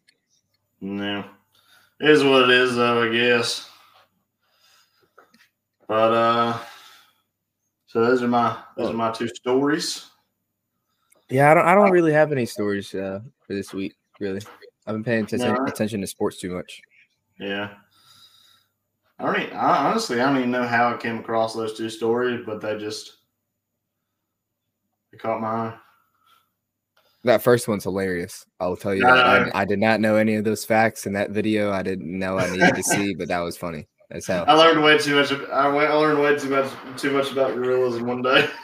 [0.82, 1.24] No,
[2.02, 3.04] it is what it is, though.
[3.04, 3.70] I guess.
[5.88, 6.60] But uh,
[7.88, 10.06] so those are my those are my two stories.
[11.30, 14.42] yeah i don't i don't really have any stories uh for this week really
[14.88, 15.66] i've been paying attention, No.
[15.66, 16.82] attention to sports too much
[17.40, 17.72] Yeah.
[19.18, 21.90] I don't even, I, honestly, I don't even know how I came across those two
[21.90, 23.14] stories, but they just
[25.12, 25.78] they caught my eye.
[27.24, 28.46] That first one's hilarious.
[28.60, 29.46] I'll tell you No, that.
[29.46, 29.52] no.
[29.56, 31.72] I, I did not know any of those facts in that video.
[31.72, 33.88] I didn't know I needed to see, but that was funny.
[34.10, 34.44] That's how.
[34.48, 35.32] I learned way too much.
[35.32, 38.50] I, went, I learned way too much too much about gorillas in one day.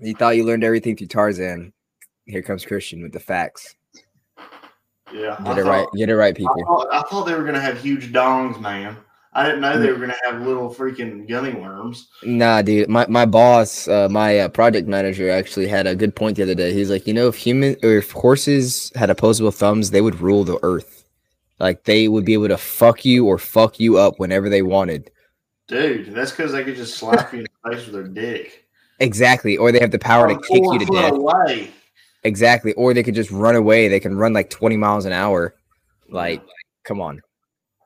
[0.00, 1.72] You thought you learned everything through Tarzan.
[2.26, 3.74] Here comes Christian with the facts.
[5.12, 5.86] Yeah, I Get it thought- right.
[5.96, 6.64] Get it right, I people.
[6.66, 8.96] thought, I thought they were gonna have huge dongs, man.
[9.34, 12.08] I didn't know they were gonna have little freaking gummy worms.
[12.24, 12.88] Nah, dude.
[12.88, 16.54] My my boss, uh, my uh, project manager, actually had a good point the other
[16.54, 16.72] day.
[16.72, 20.44] He's like, you know, if human or if horses had opposable thumbs, they would rule
[20.44, 21.04] the earth.
[21.60, 25.10] Like they would be able to fuck you or fuck you up whenever they wanted.
[25.68, 28.64] Dude, that's because they could just slap you in the face with their dick.
[29.00, 29.56] Exactly.
[29.56, 31.12] Or they have the power to kick you to death.
[31.12, 31.70] Away.
[32.24, 32.72] Exactly.
[32.74, 33.88] Or they could just run away.
[33.88, 35.54] They can run like 20 miles an hour.
[36.08, 36.42] Like,
[36.84, 37.20] come on.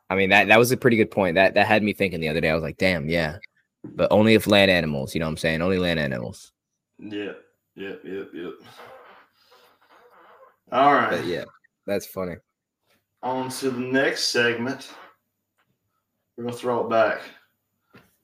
[0.09, 1.37] I mean, that that was a pretty good point.
[1.37, 2.51] That that had me thinking the other day.
[2.51, 3.39] I was like, damn, yeah.
[3.85, 5.62] But only if land animals, you know what I'm saying?
[5.62, 6.53] Only land animals.
[6.99, 7.43] Yep,
[7.74, 8.53] yep, yep, yep.
[10.70, 11.11] All right.
[11.11, 11.45] But yeah,
[11.87, 12.37] that's funny.
[13.22, 14.91] On to the next segment.
[16.37, 17.20] We're gonna throw it back.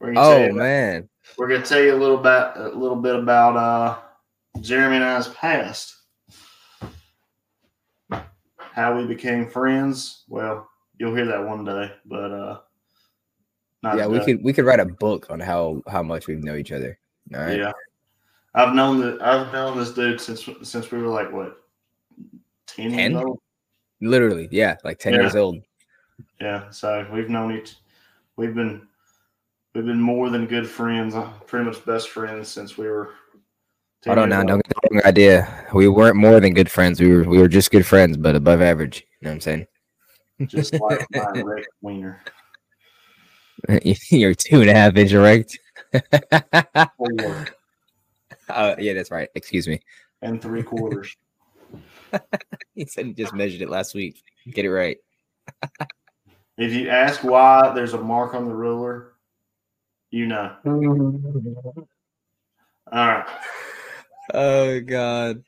[0.00, 1.08] We're gonna tell Oh you man.
[1.36, 3.98] we're gonna tell you a little bit a little bit about uh
[4.60, 5.94] Jeremy and I's past.
[8.78, 10.22] How we became friends.
[10.28, 10.70] Well,
[11.00, 12.60] you'll hear that one day, but uh
[13.82, 16.54] not Yeah, we could we could write a book on how how much we know
[16.54, 16.96] each other.
[17.34, 17.58] All right.
[17.58, 17.72] Yeah.
[18.54, 21.60] I've known that I've known this dude since since we were like what
[22.68, 23.10] 10 10?
[23.10, 23.40] years old.
[24.00, 25.20] Literally, yeah, like 10 Yeah.
[25.22, 25.58] years old.
[26.40, 27.74] Yeah, so we've known each
[28.36, 28.86] we've been
[29.74, 31.16] we've been more than good friends,
[31.48, 33.17] pretty much best friends since we were 10
[34.06, 34.48] Hold on years now, old.
[34.48, 35.66] don't get the wrong idea.
[35.74, 37.00] We weren't more than good friends.
[37.00, 39.00] We were we were just good friends, but above average.
[39.20, 39.66] You know what I'm saying?
[40.46, 42.22] just like my Rick Wiener.
[44.10, 45.58] You're two and a half inch erect.
[46.96, 47.48] Four
[48.48, 49.28] Uh, yeah, that's right.
[49.34, 49.80] Excuse me.
[50.22, 51.14] and three quarters.
[52.74, 54.22] He said he just measured it last week.
[54.50, 54.96] Get it right.
[56.56, 59.12] If you ask why there's a mark on the ruler,
[60.10, 60.56] you know.
[60.64, 61.84] All
[62.92, 63.26] right.
[64.34, 65.42] Oh God.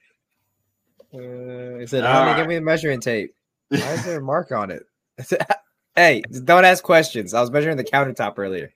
[1.13, 2.37] Uh, he said, All "Honey, right.
[2.37, 3.35] give me the measuring tape."
[3.69, 4.85] Why is there a mark on it?
[5.97, 7.35] hey, don't ask questions.
[7.35, 8.73] I was measuring the countertop earlier.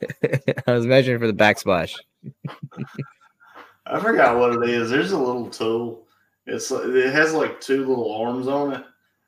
[0.66, 1.96] I was measuring for the backsplash.
[3.86, 4.90] I forgot what it is.
[4.90, 6.06] There's a little tool.
[6.46, 8.84] It's it has like two little arms on it,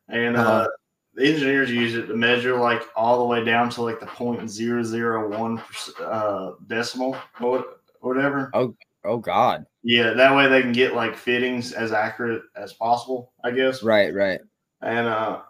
[0.08, 0.68] and uh, Uh-huh.
[1.14, 4.48] the engineers use it to measure like all the way down to like the point
[4.50, 5.62] zero zero one
[6.00, 7.64] uh, decimal or
[8.00, 8.50] whatever.
[8.54, 8.74] Oh
[9.04, 9.66] God.
[9.82, 13.32] Yeah, that way they can get like fittings as accurate as possible.
[13.44, 13.82] I guess.
[13.82, 14.40] Right, right.
[14.82, 15.40] And uh,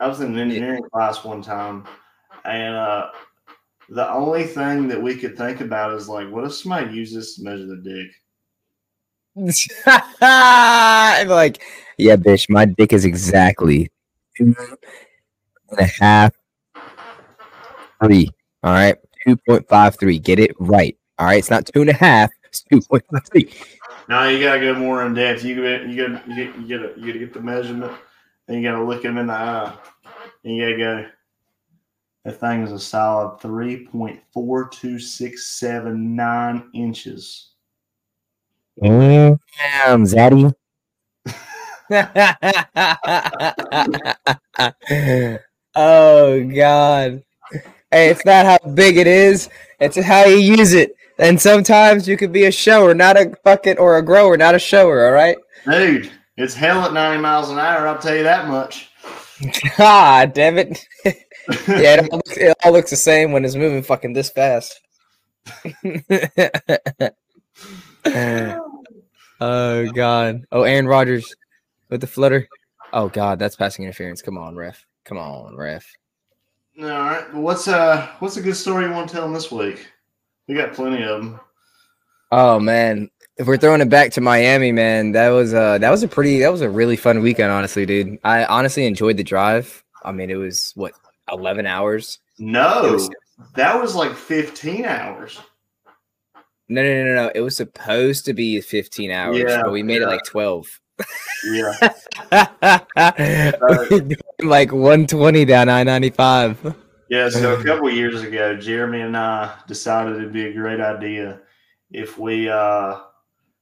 [0.00, 1.86] I was in an engineering class one time,
[2.44, 3.10] and uh,
[3.88, 7.44] the only thing that we could think about is like, what if somebody uses to
[7.44, 8.10] measure the dick?
[10.20, 11.62] Like,
[11.98, 13.90] yeah, bitch, my dick is exactly
[14.36, 14.54] two
[15.70, 16.32] and a half,
[18.02, 18.28] three.
[18.62, 20.18] All right, two point five three.
[20.18, 20.96] Get it right.
[21.18, 22.30] All right, it's not two and a half.
[22.44, 23.52] It's two point five three.
[24.08, 25.44] Now you gotta go more in depth.
[25.44, 27.92] You gotta you gotta you gotta, you gotta, you gotta get the measurement,
[28.48, 29.72] and you gotta look him in the eye.
[30.44, 31.06] And you gotta go.
[32.24, 37.50] That thing is a solid three point four two six seven nine inches.
[38.80, 39.38] Damn,
[40.04, 40.54] Zaddy.
[45.74, 47.22] oh God.
[47.90, 50.96] Hey, it's not how big it is, it's how you use it.
[51.22, 54.58] And sometimes you could be a shower, not a bucket or a grower, not a
[54.58, 55.36] shower, all right?
[55.70, 57.86] Dude, it's hell at ninety miles an hour.
[57.86, 58.90] I'll tell you that much.
[59.78, 60.84] God damn it.
[61.04, 61.14] yeah,
[61.68, 64.80] it all, looks, it all looks the same when it's moving fucking this fast.
[69.40, 70.44] oh God.
[70.50, 71.36] Oh, Aaron Rodgers
[71.88, 72.48] with the flutter.
[72.92, 74.22] Oh God, that's passing interference.
[74.22, 74.84] Come on, ref.
[75.04, 75.86] Come on, ref.
[76.80, 77.32] All right.
[77.32, 79.91] What's uh what's a good story you want to tell them this week?
[80.48, 81.40] We got plenty of them.
[82.30, 86.02] Oh man, if we're throwing it back to Miami, man, that was uh that was
[86.02, 88.18] a pretty that was a really fun weekend, honestly, dude.
[88.24, 89.84] I honestly enjoyed the drive.
[90.04, 90.92] I mean, it was what
[91.30, 92.18] eleven hours.
[92.38, 93.10] No, was-
[93.54, 95.38] that was like fifteen hours.
[96.68, 97.32] No, no, no, no, no.
[97.34, 100.66] It was supposed to be fifteen hours, Yeah, but we made it like twelve.
[101.44, 101.74] Yeah.
[104.40, 106.74] like one twenty down I ninety five.
[107.12, 111.40] Yeah, so a couple years ago, Jeremy and I decided it'd be a great idea
[111.90, 113.00] if we uh,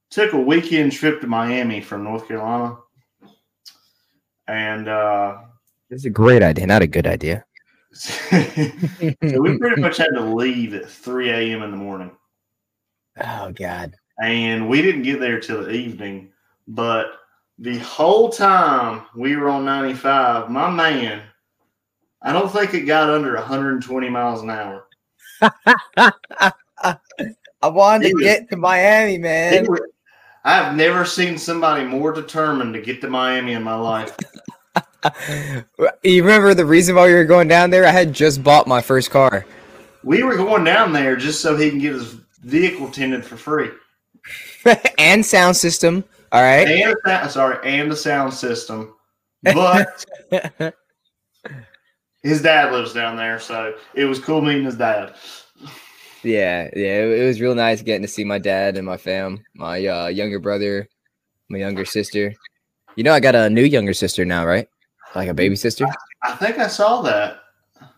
[0.09, 2.77] took a weekend trip to Miami from North Carolina.
[4.47, 5.39] And uh,
[5.89, 7.43] It's a great idea, not a good idea.
[7.91, 8.15] so
[9.19, 11.61] we pretty much had to leave at 3 a.m.
[11.61, 12.11] in the morning.
[13.21, 13.93] Oh God.
[14.23, 16.31] And we didn't get there till the evening.
[16.69, 17.07] But
[17.59, 21.23] the whole time we were on 95, my man,
[22.21, 24.85] I don't think it got under 120 miles an hour.
[27.63, 29.65] I wanted He to was- get to Miami, man.
[29.67, 29.81] Was-
[30.43, 34.15] I've never seen somebody more determined to get to Miami in my life.
[36.03, 37.85] you remember the reason why we were going down there?
[37.85, 39.45] I had just bought my first car.
[40.03, 43.69] We were going down there just so he can get his vehicle tended for free.
[44.97, 46.03] and sound system.
[46.31, 46.67] All right.
[46.67, 48.95] And sorry, and the sound system.
[49.43, 50.05] But
[52.23, 55.15] his dad lives down there, so it was cool meeting his dad.
[56.23, 57.03] Yeah, yeah.
[57.03, 60.07] It, it was real nice getting to see my dad and my fam, my uh,
[60.07, 60.87] younger brother,
[61.49, 62.33] my younger sister.
[62.95, 64.67] You know, I got a new younger sister now, right?
[65.15, 65.85] Like a baby sister.
[66.23, 67.39] I think I saw that.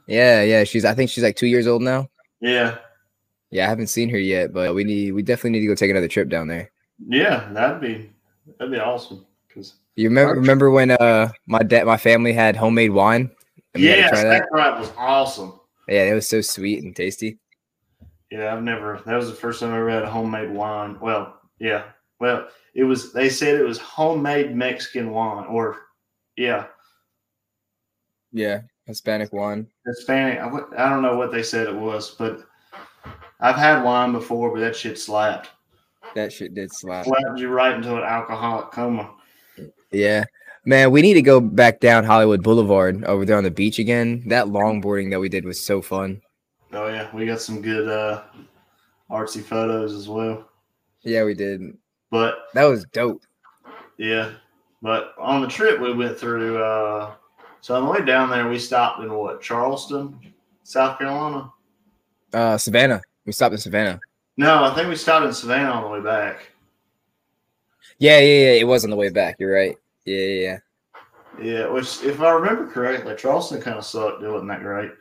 [0.07, 0.63] Yeah, yeah.
[0.63, 0.85] She's.
[0.85, 2.09] I think she's like two years old now.
[2.39, 2.77] Yeah.
[3.51, 5.11] Yeah, I haven't seen her yet, but we need.
[5.11, 6.71] We definitely need to go take another trip down there.
[7.05, 8.09] Yeah, that'd be
[8.57, 9.25] that'd be awesome.
[9.53, 10.33] Cause You remember?
[10.33, 13.29] Remember when uh my dad, my family had homemade wine?
[13.73, 14.47] And we had to yeah, that?
[14.53, 15.59] that was awesome.
[15.87, 17.39] Yeah, it was so sweet and tasty.
[18.31, 19.01] Yeah, I've never.
[19.05, 20.99] That was the first time I ever had homemade wine.
[20.99, 21.83] Well, yeah.
[22.19, 23.13] Well, it was.
[23.13, 25.77] They said it was homemade Mexican wine, or
[26.35, 26.65] yeah,
[28.31, 29.67] Yeah, Hispanic wine.
[29.85, 30.39] Hispanic.
[30.39, 32.43] I, I don't know what they said it was, but
[33.39, 35.49] I've had wine before, but that shit slapped.
[36.15, 37.05] That shit did slap.
[37.05, 39.13] Slapped you right into an alcoholic coma.
[39.91, 40.23] Yeah.
[40.65, 44.23] Man, we need to go back down Hollywood Boulevard over there on the beach again.
[44.27, 46.21] That longboarding that we did was so fun.
[46.71, 48.23] Oh yeah, we got some good uh,
[49.11, 50.49] artsy photos as well.
[51.01, 51.77] Yeah, we did.
[52.09, 53.23] But That was dope.
[53.97, 54.31] Yeah,
[54.81, 56.63] but on the trip we went through.
[56.63, 57.13] Uh,
[57.59, 60.17] so on the way down there, we stopped in what Charleston,
[60.63, 61.51] South Carolina.
[62.33, 63.01] Uh, Savannah.
[63.25, 63.99] We stopped in Savannah.
[64.37, 66.47] No, I think we stopped in Savannah on the way back.
[67.99, 68.61] Yeah, yeah, yeah.
[68.61, 69.35] It was on the way back.
[69.39, 69.77] You're right.
[70.05, 70.57] Yeah, yeah.
[71.41, 71.67] yeah.
[71.67, 74.23] Which if I remember correctly, Charleston kind of sucked.
[74.23, 74.91] It wasn't that great.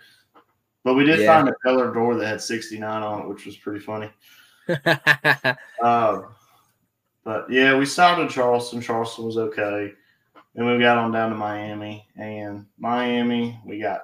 [0.85, 1.37] But we did Yeah.
[1.37, 4.11] find a color door that had 69 on it, which was pretty funny.
[5.83, 6.23] Uh,
[7.25, 8.81] but yeah, we stopped in Charleston.
[8.81, 9.93] Charleston was okay.
[10.55, 12.07] Then we got on down to Miami.
[12.17, 14.03] And Miami, we got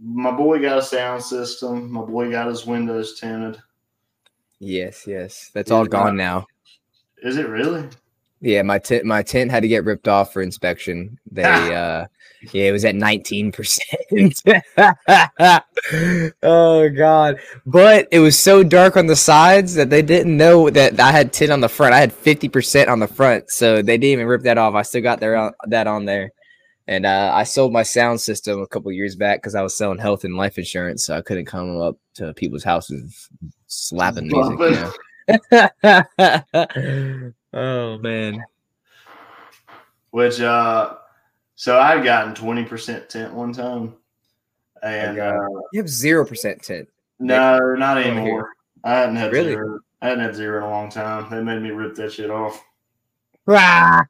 [0.00, 1.90] my boy got a sound system.
[1.90, 3.60] My boy got his windows tinted.
[4.60, 5.50] yes, yes.
[5.54, 6.46] That's Yeah, all gone now.
[7.22, 7.88] Is it really?
[8.40, 11.18] Yeah, my tent my tent had to get ripped off for inspection.
[11.30, 11.42] They
[11.74, 12.06] uh
[12.52, 13.80] yeah, it was at 19%.
[16.42, 17.40] oh god.
[17.66, 21.32] But it was so dark on the sides that they didn't know that I had
[21.32, 21.94] tint on the front.
[21.94, 23.50] I had 50% on the front.
[23.50, 24.74] So they didn't even rip that off.
[24.74, 26.30] I still got there that on there.
[26.86, 29.98] And uh, I sold my sound system a couple years back because I was selling
[29.98, 33.28] health and life insurance, so I couldn't come up to people's houses
[33.66, 34.58] slapping music.
[34.58, 34.70] You
[35.50, 37.32] know?
[37.54, 38.44] oh man.
[40.10, 40.94] Which uh
[41.54, 43.94] so I'd gotten 20% tint one time.
[44.82, 45.40] And uh,
[45.72, 46.88] You have zero percent tint.
[47.18, 48.12] no, not here.
[48.12, 48.50] anymore.
[48.84, 49.48] I hadn't had Really?
[49.50, 49.80] zero.
[50.00, 51.28] I hadn't had zero in a long time.
[51.30, 52.64] They made me rip that shit off.
[53.48, 54.04] Ah,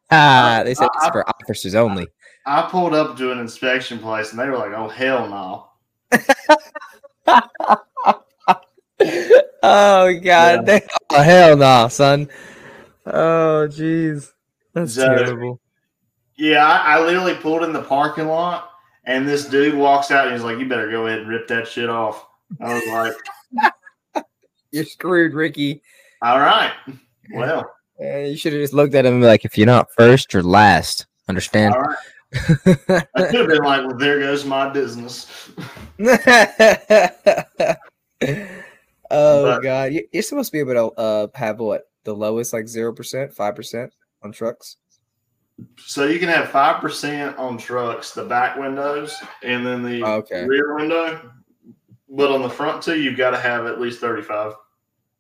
[0.65, 2.07] they said it's I- for officers only.
[2.45, 5.69] I pulled up to an inspection place and they were like, "Oh hell no!"
[9.63, 12.29] oh god, they- oh, hell no, son.
[13.13, 14.33] Oh jeez,
[14.75, 15.61] that's So- terrible.
[16.37, 18.71] Yeah, I, I literally pulled in the parking lot
[19.05, 21.67] and this dude walks out and he's like, "You better go ahead and rip that
[21.67, 22.27] shit off."
[22.61, 23.15] I was
[24.15, 24.25] like,
[24.71, 25.83] You're screwed, Ricky.
[26.23, 26.73] "All right,
[27.35, 27.69] well,
[28.01, 30.33] Uh, you should have just looked at him and be like, if you're not first,
[30.33, 31.07] you're last.
[31.29, 31.75] Understand?
[31.75, 31.97] all right."
[32.35, 35.51] I could have been like, "Well, there goes my business."
[35.99, 37.77] oh
[39.11, 42.67] But- god, You- you're supposed to be able to uh, have what the lowest like
[42.67, 43.93] zero percent, five percent
[44.23, 44.77] on trucks.
[45.77, 50.13] So you can have five percent on trucks, the back windows, and then the oh,
[50.15, 50.47] Okay.
[50.47, 51.31] rear window.
[52.09, 54.55] But on the front two, you've got to have at least thirty-five.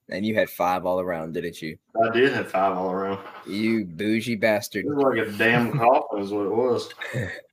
[0.09, 1.77] And you had five all around, didn't you?
[2.03, 3.19] I did have five all around.
[3.47, 4.87] You bougie bastard.
[4.87, 6.89] It was like a damn coffin, is what it was.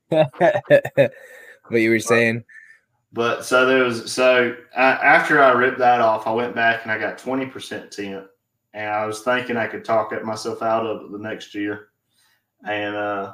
[1.68, 2.46] what you were saying?
[3.12, 6.92] But so there was so I, after I ripped that off, I went back and
[6.92, 8.26] I got twenty percent tint,
[8.76, 11.88] and I was thinking I could talk it myself out of it the next year,
[12.68, 13.34] and uh,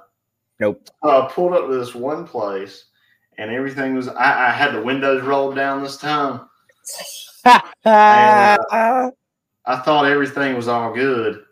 [0.62, 0.88] Nope.
[1.04, 2.86] I pulled up to this one place,
[3.40, 6.42] and everything was I, I had the windows rolled down this time.
[7.46, 9.12] uh, I
[9.84, 11.44] thought everything was all good,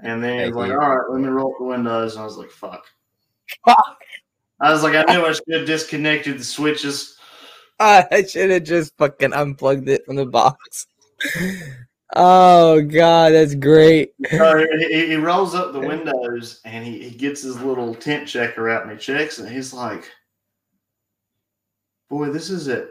[0.00, 2.36] and then was like, all right, let me roll up the windows, and I was
[2.36, 2.84] like, fuck.
[3.64, 3.96] Fuck.
[4.60, 7.16] I was like, I knew I should have disconnected the switches.
[7.80, 10.86] I should have just fucking unplugged it from the box.
[12.14, 14.12] Oh god, that's great.
[14.30, 18.68] So he, he rolls up the windows and he, he gets his little tent checker
[18.68, 20.10] out and he checks and He's like,
[22.10, 22.88] Boy, this is at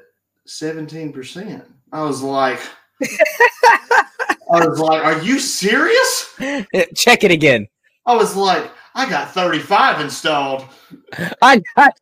[0.48, 1.64] 17%.
[1.92, 2.60] I was like,
[3.04, 6.36] I was like, Are you serious?
[6.96, 7.68] Check it again.
[8.08, 10.66] I was like, I got 35 installed.
[11.42, 11.94] I got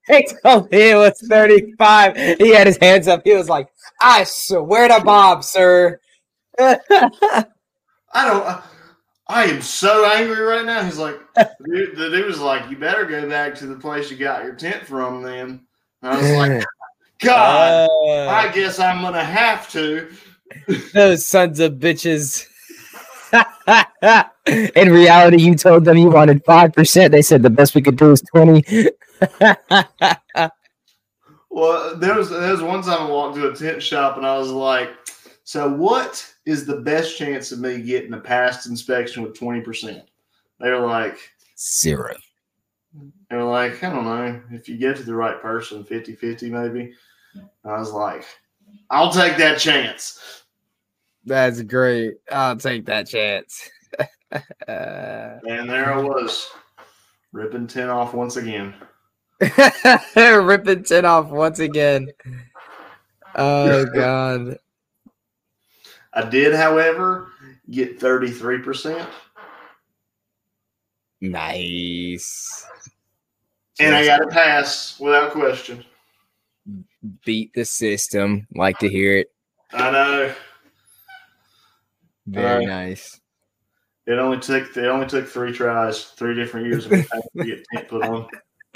[0.43, 2.15] told it was 35.
[2.39, 3.21] He had his hands up.
[3.25, 3.67] He was like,
[4.01, 5.99] I swear to Bob, sir.
[6.59, 7.45] I
[8.13, 8.43] don't.
[8.43, 8.61] I,
[9.27, 10.83] I am so angry right now.
[10.83, 14.09] He's like, the dude, the dude was like, You better go back to the place
[14.09, 15.61] you got your tent from then.
[16.01, 16.65] And I was like,
[17.19, 20.11] God, Uh, I guess I'm going to have to.
[20.93, 22.47] those sons of bitches.
[24.75, 27.11] In reality, you told them you wanted 5%.
[27.11, 28.63] They said the best we could do is 20.
[31.51, 34.37] Well, there was there was one time I walked to a tent shop and I
[34.37, 34.91] was like,
[35.43, 40.03] "So what is the best chance of me getting a passed inspection with twenty percent?"
[40.59, 41.17] They're like,
[41.57, 42.15] Zero.
[43.29, 46.93] They're like, I don't know if you get to the right person, 50-50 maybe."
[47.63, 48.25] I was like,
[48.89, 50.43] "I'll take that chance."
[51.25, 52.15] That's great.
[52.31, 53.69] I'll take that chance.
[54.31, 56.51] And there I was,
[57.31, 58.75] ripping tin off once again.
[60.15, 62.11] ripping tin off once again.
[63.35, 64.59] Oh god.
[66.13, 67.29] I did, however,
[67.69, 69.07] get thirty three percent,
[71.21, 72.65] Nice.
[73.79, 75.83] and I got a pass without question.
[77.25, 78.47] beat the system.
[78.55, 79.31] Like to hear it.
[79.73, 80.33] I know.
[82.27, 83.19] Very Uh, nice.
[84.05, 87.87] It only took it only took three tries, three different years of to get tent
[87.87, 88.27] put on.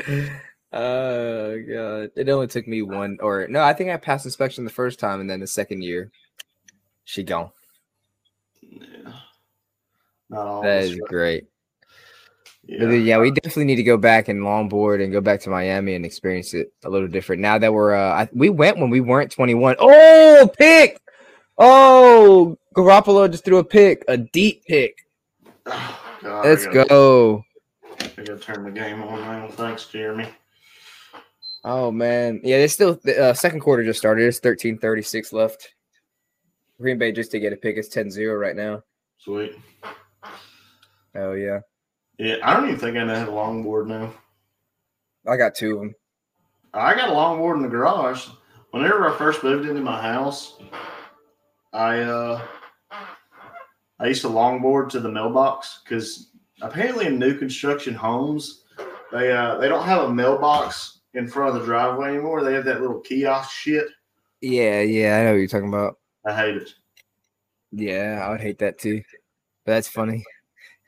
[0.75, 2.09] Oh god!
[2.15, 5.21] It only took me one, or no, I think I passed inspection the first time,
[5.21, 6.09] and then the second year,
[7.05, 7.51] she gone.
[8.61, 9.11] Yeah.
[10.29, 10.61] Not all.
[10.63, 11.45] That is but great.
[12.65, 12.85] Yeah.
[12.85, 15.95] then, yeah, we definitely need to go back and longboard and go back to Miami
[15.95, 17.41] and experience it a little different.
[17.41, 19.75] Now that we're, uh, I, we went when we weren't 21.
[19.79, 21.01] Oh, pick!
[21.57, 24.97] Oh, Garoppolo just threw a pick, a deep pick.
[25.65, 27.43] Oh, God, Let's gotta- go.
[27.99, 29.47] I gotta turn the game on now.
[29.49, 30.27] Thanks, Jeremy.
[31.65, 34.27] Oh man, yeah, it's still the uh, second quarter just started.
[34.27, 35.73] It's 13:36 left.
[36.84, 37.77] Green Bay just to get a pick.
[37.77, 38.84] is 10-0 right now.
[39.17, 39.55] Sweet.
[41.15, 41.59] Oh yeah,
[42.17, 44.13] Yeah, I don't even think I know how to longboard now.
[45.25, 45.95] I got two of them.
[46.73, 48.27] I got a longboard in the garage.
[48.71, 50.59] Whenever I first moved into my house,
[51.71, 52.41] I uh
[53.99, 56.31] I used to longboard to the mailbox because
[56.61, 58.65] apparently in new construction homes,
[59.11, 62.43] they uh they don't have a mailbox in front of the driveway anymore.
[62.43, 63.86] They have that little kiosk shit.
[64.41, 65.99] Yeah, yeah, I know what you're talking about.
[66.26, 66.74] I hate it.
[67.71, 69.01] Yeah, I would hate that too.
[69.65, 70.24] But that's funny.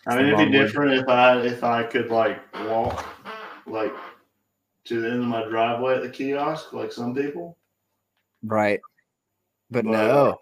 [0.08, 3.06] I mean, it'd be different if I if I could like walk
[3.66, 3.94] like
[4.86, 7.58] to the end of my driveway at the kiosk, like some people.
[8.44, 8.80] Right.
[9.72, 10.38] But But, no.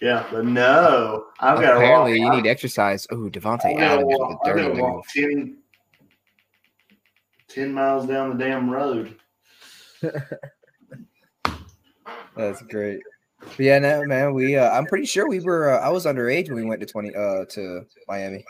[0.00, 1.76] Yeah, but no, I've got.
[1.76, 3.06] Apparently, you need exercise.
[3.10, 5.56] Oh, Davante gotta Adams with a dirty walk 10,
[7.48, 9.16] 10 miles down the damn road.
[12.36, 13.00] That's great.
[13.40, 14.34] But yeah, no, man.
[14.34, 15.70] We, uh, I'm pretty sure we were.
[15.70, 18.44] Uh, I was underage when we went to twenty, uh, to Miami.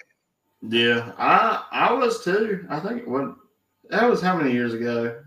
[0.63, 2.65] Yeah, I I was too.
[2.71, 3.37] I think when
[3.91, 5.21] that was how many years ago?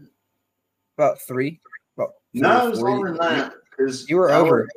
[0.97, 1.59] About three.
[1.97, 3.53] About No, it was longer than that.
[3.77, 4.67] Because You were I over.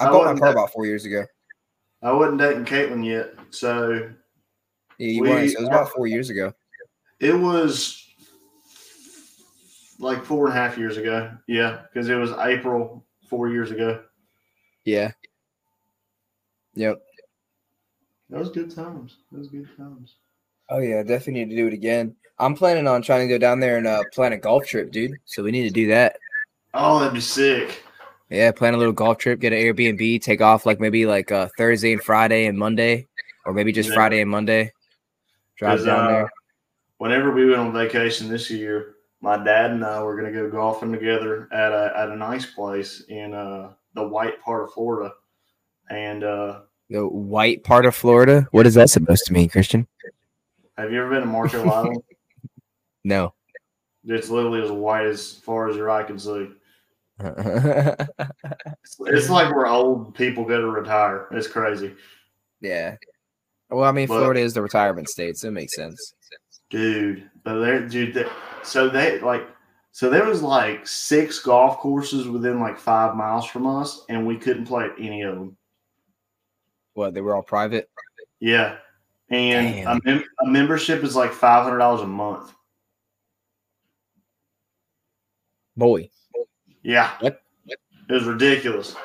[0.00, 1.24] I I bought my car about four years ago.
[2.02, 4.10] I wasn't dating Caitlin yet, so
[4.98, 5.50] Yeah, you We- weren't.
[5.50, 6.52] So it was about four years ago.
[7.20, 8.04] it was
[9.98, 11.32] like four and a half years ago.
[11.46, 14.02] Yeah, because it was April four years ago.
[14.88, 15.12] Yeah.
[16.74, 17.02] Yep.
[18.30, 19.18] That was good times.
[19.30, 20.14] That was good times.
[20.70, 22.16] Oh yeah, definitely need to do it again.
[22.38, 25.12] I'm planning on trying to go down there and uh, plan a golf trip, dude.
[25.26, 26.16] So we need to do that.
[26.72, 27.82] Oh, that'd be sick.
[28.30, 31.48] Yeah, plan a little golf trip, get an Airbnb, take off like maybe like uh,
[31.58, 33.06] Thursday and Friday and Monday,
[33.44, 33.94] or maybe just Yeah.
[33.94, 34.72] Friday and Monday.
[35.56, 36.32] Drive down uh, there.
[36.96, 40.50] Whenever we went on vacation this year, my dad and I were going to go
[40.50, 45.12] golfing together at a at a nice place in uh, the white part of Florida,
[45.90, 48.46] and uh, The white part of Florida.
[48.52, 49.86] What is that supposed to mean, Christian?
[50.76, 52.02] have you ever been to Marco Island?
[53.04, 53.34] No.
[54.04, 56.50] It's literally as white as far as your eye can see.
[59.00, 61.26] It's like where old people go to retire.
[61.32, 61.94] It's crazy,
[62.60, 62.96] Yeah.
[63.70, 66.14] Well, I mean, But- Florida is the retirement state, so it makes sense.
[66.70, 67.28] dude.
[67.44, 68.14] But there, dude.
[68.14, 68.26] They,
[68.62, 69.46] so they like,
[69.92, 74.36] so there was like six golf courses within like five miles from us, and we
[74.36, 75.56] couldn't play at any of them.
[76.94, 77.14] What?
[77.14, 77.90] They were all private.
[78.40, 78.76] Yeah,
[79.30, 82.52] and a, mem- a membership is like five hundred dollars a month.
[85.76, 86.10] Boy,
[86.82, 87.40] Yeah, What?
[87.66, 88.96] It was ridiculous.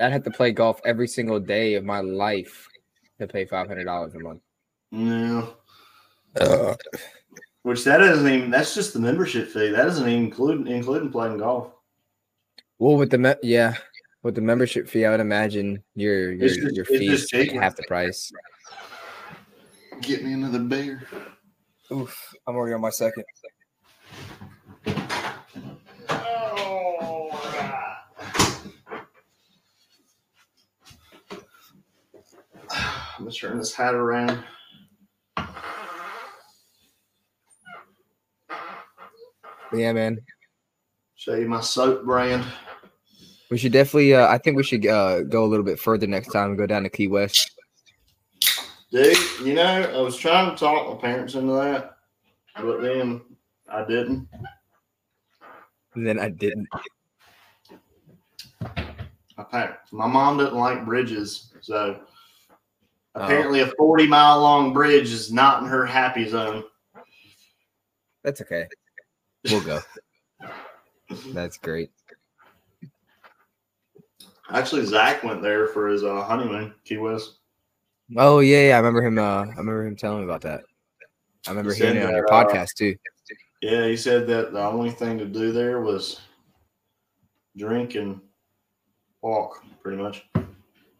[0.00, 2.68] I'd have to play golf every single day of my life
[3.18, 4.42] to pay five hundred dollars a month.
[4.90, 5.46] Yeah,
[6.40, 6.74] uh,
[7.64, 8.50] which that isn't even.
[8.50, 9.70] That's just the membership fee.
[9.70, 11.72] That doesn't even include including playing golf.
[12.78, 13.74] Well, with the me- yeah,
[14.22, 17.32] with the membership fee, I would imagine your your, It's just- your it's fee is
[17.32, 18.30] like half the price.
[20.02, 21.02] Get me another beer.
[21.90, 23.24] Oof, I'm already on my second.
[32.70, 34.42] I'm gonna turn this hat around.
[39.74, 40.20] Yeah, man,
[41.16, 42.44] Show you my soap brand.
[43.50, 44.14] we should definitely.
[44.14, 46.66] Uh, I think we should uh, go a little bit further next time and go
[46.66, 47.50] down to Key West.
[48.90, 49.62] Dude, you know,
[49.94, 51.96] I was trying to talk my parents into that,
[52.56, 53.20] but then
[53.68, 54.28] I didn't.
[55.94, 56.68] And then I didn't.
[59.36, 59.92] I packed.
[59.92, 62.00] My mom doesn't like bridges, so
[63.16, 63.20] Oh.
[63.22, 66.64] apparently a 40 mile long bridge is not in her happy zone.
[68.24, 68.66] That's okay.
[69.50, 69.80] We'll go.
[71.32, 71.90] That's great.
[74.50, 77.38] Actually, Zach went there for his uh, honeymoon, Key West.
[78.16, 78.74] Oh yeah, yeah.
[78.74, 79.18] I remember him.
[79.18, 80.62] Uh, I remember him telling me about that.
[81.46, 82.94] I remember He hearing it on your uh, podcast too.
[83.62, 86.20] Yeah, he said that the only thing to do there was
[87.56, 88.20] drink and
[89.22, 90.26] walk, pretty much.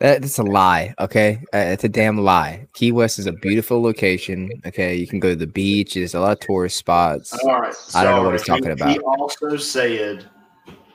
[0.04, 0.94] That, that's a lie.
[1.00, 2.68] Okay, uh, it's a damn lie.
[2.74, 4.50] Key West is a beautiful location.
[4.66, 5.94] Okay, you can go to the beach.
[5.94, 7.32] There's a lot of tourist spots.
[7.32, 7.74] All right.
[7.94, 8.90] I don't know what he's talking he- about.
[8.90, 10.26] He also said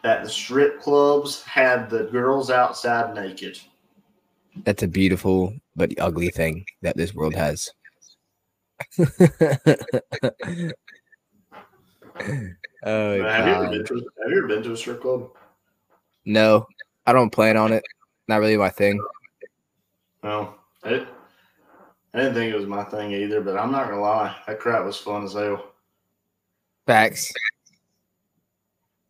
[0.03, 3.59] that the strip clubs had the girls outside naked.
[4.63, 7.67] That's a beautiful but ugly thing that this world has.
[8.99, 9.09] oh
[12.83, 15.31] have, you ever been to, have you ever been to a strip club?
[16.25, 16.67] No,
[17.07, 17.83] I don't plan on it.
[18.29, 19.03] Not really my thing.
[20.21, 20.53] No.
[20.85, 21.07] It,
[22.13, 24.85] I didn't think it was my thing either, but I'm not gonna lie, that crap
[24.85, 25.71] was fun as hell.
[26.85, 27.33] Facts.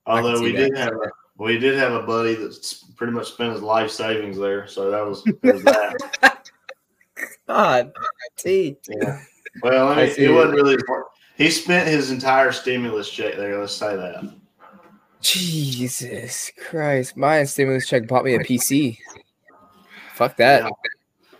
[0.06, 0.70] Although see we that.
[0.70, 4.38] did have a we did have a buddy that's pretty much spent his life savings
[4.38, 6.50] there, so that was, was that.
[7.46, 7.92] God,
[8.38, 8.78] T.
[8.88, 9.20] Yeah.
[9.62, 10.34] Well, I I mean, see it it.
[10.34, 10.78] wasn't really.
[11.36, 13.60] He spent his entire stimulus check there.
[13.60, 14.34] Let's say that.
[15.22, 17.18] Jesus Christ.
[17.18, 19.00] My stimulus check bought me a PC.
[20.14, 20.64] Fuck that.
[20.64, 20.70] Yeah.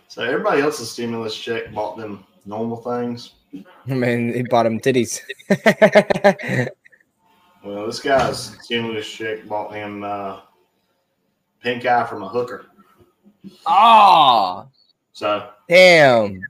[0.08, 3.32] So everybody else's stimulus check bought them normal things.
[3.54, 5.20] I mean, he bought him titties.
[7.62, 10.40] Well, this guy's stimulus check bought him uh,
[11.62, 12.66] pink eye from a hooker.
[13.66, 14.66] oh,
[15.12, 16.40] So damn.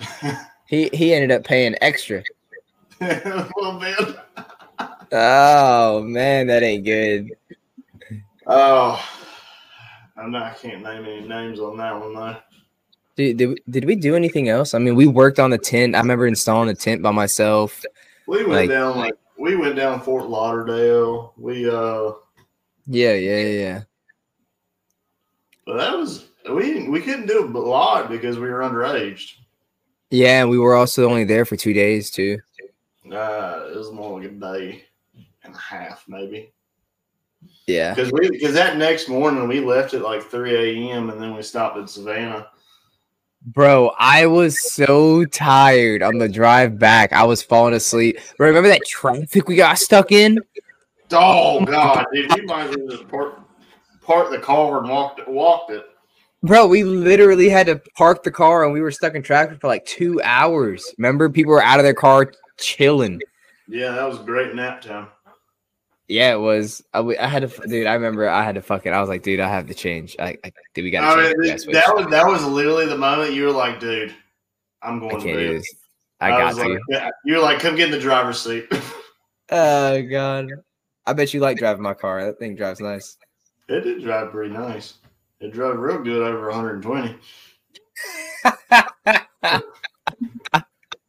[0.66, 2.22] He he ended up paying extra.
[3.00, 4.16] a little bit.
[5.12, 7.30] Oh man, that ain't good.
[8.46, 9.02] Oh,
[10.16, 10.52] I'm not.
[10.52, 12.36] I can't name any names on that one though.
[13.16, 14.74] Did, did, we- did we do anything else?
[14.74, 15.94] I mean, we worked on the tent.
[15.96, 17.82] I remember installing the tent by myself.
[18.26, 21.32] We went Like- down like we went down Fort Lauderdale.
[21.36, 22.12] We uh,
[22.86, 23.82] Yeah, yeah, yeah.
[25.66, 29.34] but that was we we couldn't do a lot because we were underage.
[30.10, 32.38] Yeah, and we were also only there for two days too.
[33.12, 34.84] Uh, it was more like a day
[35.48, 36.52] and a half, maybe.
[37.66, 37.94] Yeah.
[37.94, 40.54] Because we because that next morning we left at like three
[40.90, 41.10] a.m.
[41.10, 42.48] and then we stopped at Savannah.
[43.46, 47.12] Bro, I was so tired on the drive back.
[47.12, 48.18] I was falling asleep.
[48.38, 50.40] Remember that traffic we got stuck in?
[51.12, 53.40] Oh God, dude, you might as well just park,
[54.02, 55.86] park the car and walked it, walked it.
[56.42, 59.68] Bro, we literally had to park the car and we were stuck in traffic for
[59.68, 60.84] like two hours.
[60.98, 63.20] Remember, people were out of their car chilling.
[63.68, 65.08] Yeah, that was a great nap time.
[66.08, 66.82] Yeah, it was.
[66.94, 67.86] I had to, dude.
[67.86, 68.90] I remember I had to fuck it.
[68.90, 70.16] I was like, dude, I have to change.
[70.18, 70.92] I, I dude, we change.
[70.92, 71.74] We gotta th- switch.
[71.74, 74.14] that was that was literally the moment you were like, dude,
[74.82, 75.56] I'm I going can't to do bed.
[75.60, 75.74] this.
[76.20, 76.68] I got to.
[76.68, 77.10] like, yeah.
[77.24, 78.66] you were like, come get in the driver's seat.
[79.50, 80.50] Oh god.
[81.06, 82.22] I bet you like driving my car.
[82.22, 83.16] That thing drives nice.
[83.68, 84.98] it did drive pretty nice.
[85.40, 87.16] It drove real good over 120.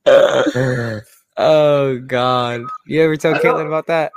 [1.37, 2.61] oh god.
[2.85, 4.13] You ever tell Caitlin about that?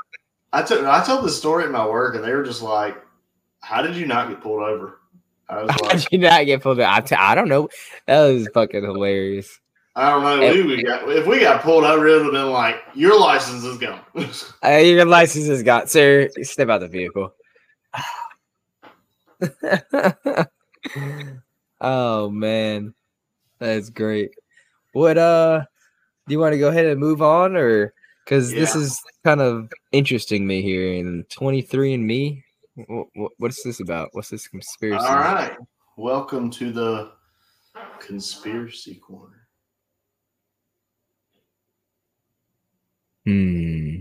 [0.53, 2.97] I took I told the story at my work, and they were just like,
[3.61, 5.01] "How did you not get pulled over?"
[5.49, 6.97] I was How like, did you not get pulled out?
[6.97, 7.69] I, t- I don't know.
[8.07, 9.61] That was fucking hilarious.
[9.97, 10.41] "I don't know.
[10.41, 13.65] We, we got, if we got pulled over, it would have been like, your license
[13.65, 14.01] is gone."
[14.65, 16.29] Uh, your license is gone, sir.
[16.43, 17.35] Step out the vehicle.
[21.81, 22.95] oh man,
[23.59, 24.31] that's great.
[24.93, 25.65] What uh,
[26.29, 27.93] do you want to go ahead and move on, or
[28.25, 32.45] because this is kind of interesting me here in twenty three and me?
[32.75, 34.11] What, what's this about?
[34.13, 35.05] What's this conspiracy?
[35.05, 35.57] All right,
[35.97, 37.13] welcome to the
[38.01, 39.49] conspiracy corner.
[43.25, 44.01] Hmm.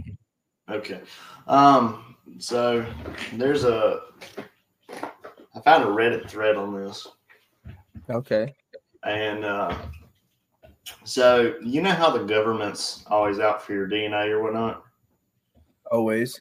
[0.69, 1.01] Okay,
[1.47, 2.85] um, so
[3.33, 4.01] there's a
[5.53, 7.07] I found a Reddit thread on this.
[8.09, 8.55] Okay.
[9.03, 9.77] And uh,
[11.03, 14.83] so, you know how the government's always out for your DNA or whatnot?
[15.91, 16.39] Always.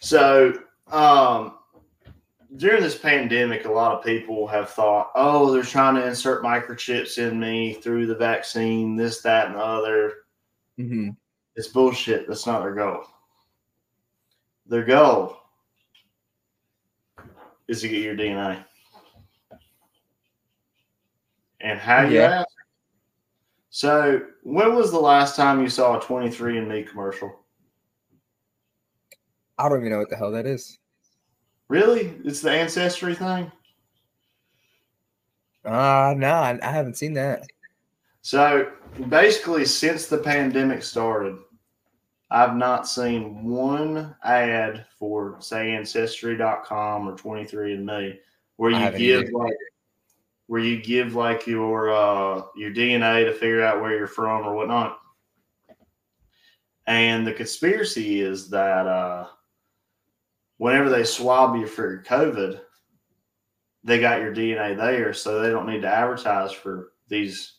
[0.00, 0.52] So,
[0.90, 1.54] um,
[2.56, 7.16] during this pandemic, a lot of people have thought, oh, they're trying to insert microchips
[7.18, 10.12] in me through the vaccine, this, that, and the other.
[10.78, 11.10] Mm-hmm.
[11.56, 12.28] It's bullshit.
[12.28, 13.04] That's not their goal.
[14.66, 15.38] Their goal
[17.68, 18.64] is to get your DNA.
[21.60, 22.40] And how you Yeah.
[22.40, 22.48] ask?
[23.74, 27.34] So, when was the last time you saw a 23andMe commercial?
[29.56, 30.78] I don't even know what the hell that is.
[31.68, 32.14] Really?
[32.22, 33.50] It's the ancestry thing?
[35.64, 37.46] Uh no, I, I haven't seen that.
[38.20, 38.72] So
[39.08, 41.38] basically, since the pandemic started,
[42.30, 48.18] I've not seen one ad for say ancestry.com or 23andMe
[48.56, 49.32] where you give either.
[49.32, 49.54] like
[50.52, 54.54] where you give like your uh your DNA to figure out where you're from or
[54.54, 54.98] whatnot.
[56.86, 59.28] And the conspiracy is that uh
[60.58, 62.60] whenever they swab you for COVID,
[63.82, 67.54] they got your DNA there, so they don't need to advertise for these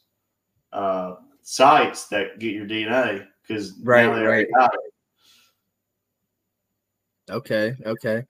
[0.72, 4.54] uh, sites that get your DNA because Right, now they already right.
[4.56, 4.94] got it.
[7.34, 8.24] Okay, okay.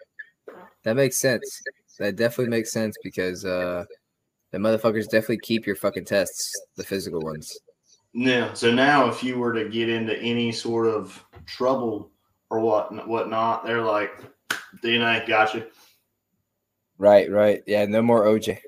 [0.83, 1.61] That makes sense.
[1.99, 3.83] That definitely makes sense because uh
[4.53, 7.51] the motherfuckers definitely keep your fucking tests, the physical ones.
[8.13, 8.53] Yeah.
[8.53, 12.11] So now, if you were to get into any sort of trouble
[12.51, 14.11] or what whatnot, they're like
[14.83, 15.65] DNA, got you.
[16.99, 17.63] Right, right.
[17.65, 18.59] Yeah, no more OJ.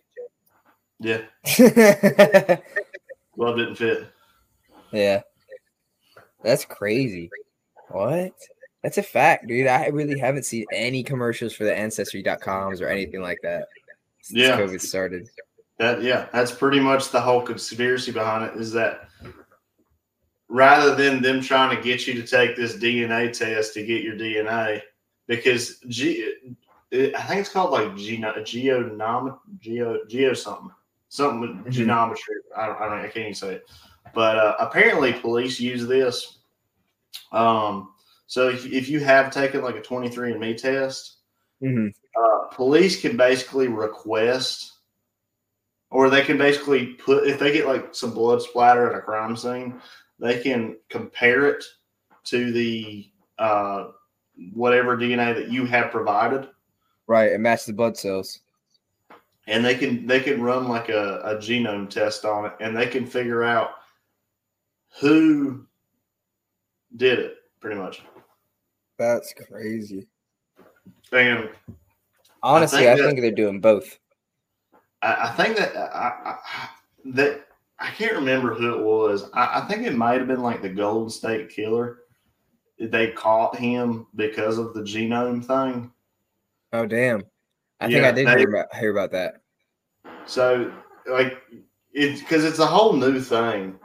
[1.00, 1.22] Yeah.
[3.36, 4.08] Glove didn't fit.
[4.92, 5.22] yeah.
[6.44, 7.30] That's crazy.
[7.90, 8.34] What?
[8.82, 9.68] That's a fact, dude.
[9.68, 13.68] I really haven't seen any commercials for the ancestry.coms or anything like that
[14.22, 14.58] since Yeah.
[14.58, 15.30] COVID started.
[15.78, 18.56] That yeah, that's pretty much the whole conspiracy behind it.
[18.60, 19.10] Is that
[20.48, 24.16] rather than them trying to get you to take this DNA test to get your
[24.16, 24.82] DNA,
[25.28, 26.34] because G,
[26.92, 30.72] it, I think it's called like geno, geonom, geo, geo something,
[31.10, 31.72] something with Mhm.
[31.72, 32.36] geometry.
[32.56, 33.70] I don't, I don't, I can't even say it.
[34.14, 36.38] But uh, apparently, police use this.
[37.34, 37.90] Um,
[38.28, 41.18] so if, if you have taken like a 23andMe test,
[41.62, 41.92] Mhm.
[42.16, 44.72] uh, police can basically request,
[45.92, 49.36] or they can basically put if they get like some blood splatter at a crime
[49.36, 49.80] scene,
[50.20, 51.64] they can compare it
[52.26, 53.88] to the uh,
[54.54, 56.48] whatever DNA that you have provided,
[57.08, 58.40] Right, and match the blood cells.
[59.48, 62.88] and they can they can run like a, a genome test on it, and they
[62.88, 63.72] can figure out
[65.00, 65.66] who
[66.96, 68.02] did it, pretty much.
[68.98, 70.08] That's crazy.
[71.12, 71.50] And
[72.42, 74.00] Honestly, think I think they're doing both.
[75.06, 76.70] I, I think that I, I,
[77.06, 77.48] that
[77.80, 79.30] I can't remember who it was.
[79.34, 82.00] I, I think it might have been like the Golden State Killer.
[82.80, 85.92] They caught him because of the genome thing.
[86.74, 87.24] Oh damn.
[87.80, 89.42] I think I did they- hear about hear about that.
[90.26, 90.74] So
[91.08, 91.38] like
[91.94, 93.80] it's because it's a whole new thing,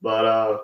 [0.00, 0.58] but uh,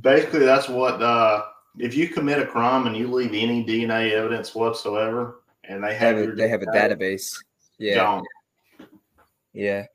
[0.00, 1.42] basically that's what uh,
[1.78, 5.94] if you commit a crime and you leave any DNA evidence whatsoever, and they They
[5.94, 7.32] have have a, they have a database.
[7.78, 7.94] Yeah.
[7.94, 8.24] gone.
[9.52, 9.86] Yeah.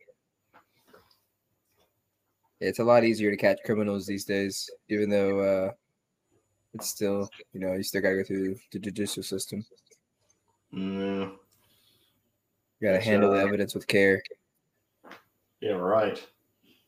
[2.59, 5.71] It's a lot easier to catch criminals these days, even though uh
[6.73, 9.65] it's still, you know, you still gotta go through the judicial system.
[10.73, 11.37] Mm, You
[12.81, 14.21] gotta That's, handle the evidence with care.
[15.61, 16.23] yeah, right.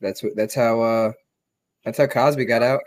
[0.00, 1.12] That's what that's how uh
[1.84, 2.80] that's how Cosby got out.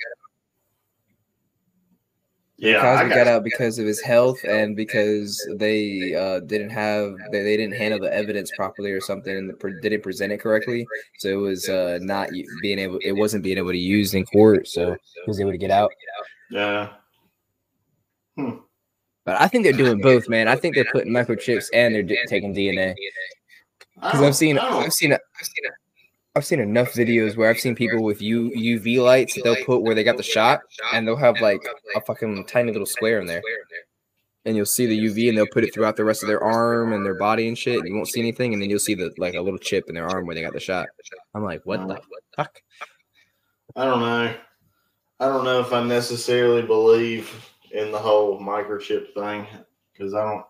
[2.64, 7.14] Yeah, Cosby got got out because of his health and because they uh, didn't have
[7.34, 10.88] they, they didn't handle the evidence properly or something and pre- didn't present it correctly.
[11.20, 12.30] So it was uh, not
[12.62, 14.70] being able it wasn't being able to use in court.
[14.70, 15.92] So he was able to get out.
[16.50, 16.90] Yeah.
[18.38, 20.48] But I think they're doing both, man.
[20.48, 22.96] I think they're putting microchips and they're d- taking DNA
[23.96, 25.66] because I've seen I've seen I've seen
[26.36, 29.84] I've seen enough videos where I've seen people with U, UV lights that they'll put
[29.84, 30.62] where they got the shot
[30.92, 31.62] and they'll have like
[31.96, 33.42] a fucking tiny little square in there.
[34.46, 36.92] And you'll see the UV and they'll put it throughout the rest of their arm
[36.92, 37.80] and their body and shit.
[37.80, 38.52] And you won't see anything.
[38.54, 40.54] And then you'll see the like a little chip in their arm where they got
[40.54, 40.88] the shot.
[41.36, 42.02] I'm like, what the
[42.36, 42.62] fuck?
[43.76, 44.36] I don't know.
[45.20, 49.48] I don't know if I necessarily believe in the whole microchip thing
[49.92, 50.46] because I don't.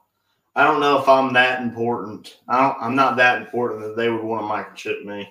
[0.55, 2.39] I don't know if I'm that important.
[2.47, 2.77] I don't.
[2.81, 5.27] I'm not that important that they would want to microchip me.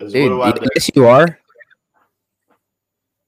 [0.00, 0.66] Dude, do I do?
[0.74, 1.38] yes, you are.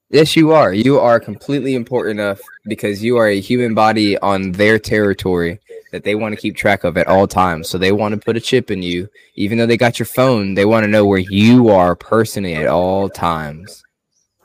[0.08, 0.74] Yes, you are.
[0.74, 5.58] You are completely important enough because you are a human body on their territory
[5.90, 7.68] that they want to keep track of at all times.
[7.68, 10.54] So they want to put a chip in you, even though they got your phone.
[10.54, 13.82] They want to know where you are personally at all times.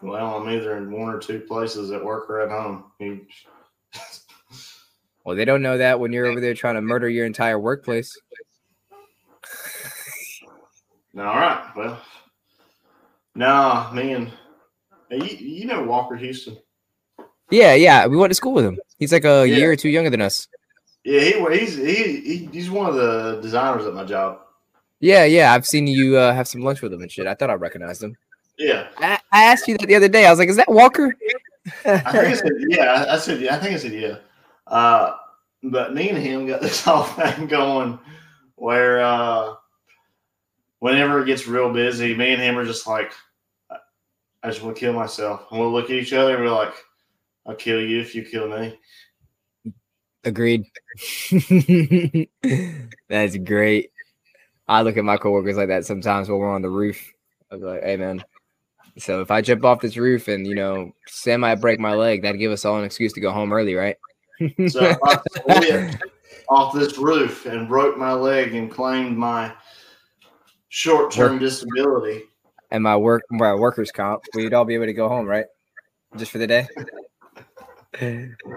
[0.02, 2.86] Well, I'm either in one or two places at work or at home.
[5.26, 8.18] Well, they don't know that when you're over there trying to murder your entire workplace.
[11.18, 11.70] All right.
[11.76, 12.00] Well,
[13.38, 14.32] nah, man.
[15.10, 16.58] Hey, you, you know Walker Houston.
[17.50, 18.06] Yeah, yeah.
[18.08, 18.78] We went to school with him.
[19.00, 19.56] He's like a Yeah.
[19.58, 20.48] year or two younger than us.
[21.06, 24.40] Yeah, he, he's he, he he's one of the designers at my job.
[25.00, 25.54] Yeah, yeah.
[25.54, 27.28] I've seen you uh, have some lunch with him and shit.
[27.28, 28.18] I thought I recognized him.
[28.58, 30.26] Yeah, I, I asked you that the other day.
[30.26, 31.16] I was like, "Is that Walker?"
[31.86, 33.06] I think I said yeah.
[33.08, 33.56] I- said yeah.
[33.56, 34.16] I think I said yeah.
[34.66, 35.16] Uh,
[35.64, 38.00] but me and him got this whole thing going
[38.56, 39.54] where uh,
[40.80, 43.14] whenever it gets real busy, me and him are just like,
[44.48, 45.46] I just want to kill myself.
[45.52, 46.74] And we'll look at each other and we're like,
[47.46, 48.80] I'll kill you if you kill me.
[50.24, 50.64] Agreed.
[53.10, 53.92] That's great.
[54.70, 57.12] I look at my coworkers like that sometimes when we're on the roof.
[57.52, 58.24] I'll be like, hey man.
[58.98, 62.40] So if I jump off this roof and you know semi break my leg, that'd
[62.40, 63.98] give us all an excuse to go home early, right?
[64.70, 65.18] So, uh,
[65.48, 65.90] we,
[66.48, 69.52] off this roof and broke my leg and claimed my
[70.70, 72.24] short term disability.
[72.72, 75.46] And my work, my workers' comp, we'd all be able to go home, right?
[76.18, 76.68] Just for the day.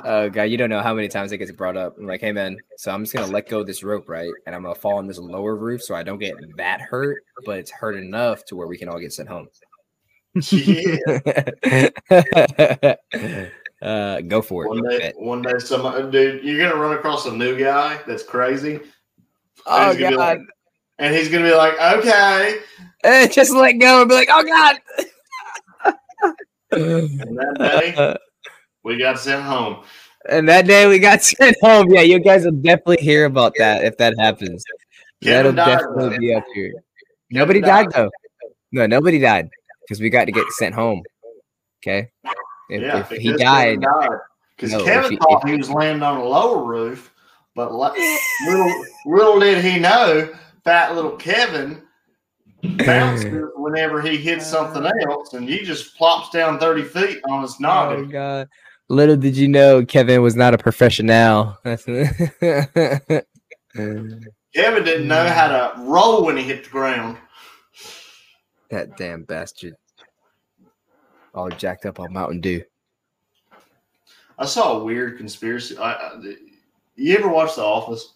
[0.05, 1.97] Oh god, you don't know how many times it gets brought up.
[1.99, 4.31] I'm like, hey man, so I'm just gonna let go of this rope, right?
[4.47, 7.59] And I'm gonna fall on this lower roof so I don't get that hurt, but
[7.59, 9.49] it's hurt enough to where we can all get sent home.
[10.51, 10.97] Yeah.
[13.83, 14.69] uh, go for it.
[14.69, 18.81] One day, one day, some dude, you're gonna run across a new guy that's crazy,
[19.67, 20.39] Oh He's gonna be god.
[20.39, 20.47] like-
[21.01, 22.59] and he's gonna be like, "Okay,"
[23.03, 24.77] Eh, just let go and be like, oh god.
[26.73, 28.17] and that day
[28.85, 29.83] we got sent home.
[30.29, 31.91] and that day we got sent home.
[31.91, 34.65] Yeah, you guys will definitely hear about that if that happens.
[35.23, 36.73] Kevin That'll died, definitely be up here.
[37.31, 37.91] Nobody died.
[37.91, 38.11] died though.
[38.73, 39.49] No, nobody died
[39.83, 41.03] because we got to get sent home.
[41.83, 42.11] Okay.
[42.69, 43.81] If, yeah, if he died,
[44.57, 47.13] because No, Kevin he- thought he was landing on a lower roof,
[47.57, 50.33] but li- little little did he know,
[50.65, 51.83] fat little Kevin
[52.63, 57.43] bounces whenever he hits uh, something else, and he just plops down thirty feet on
[57.43, 58.09] his oh noggin.
[58.11, 58.49] god.
[58.89, 61.57] Little did you know, Kevin was not a professional.
[61.65, 63.23] Kevin
[64.55, 67.17] didn't know how to roll when he hit the ground.
[68.71, 69.75] that damn bastard.
[71.35, 72.65] All jacked up on Mountain Dew.
[74.39, 75.77] I saw a weird conspiracy.
[75.79, 76.35] I, I,
[76.97, 78.15] you ever watch The Office?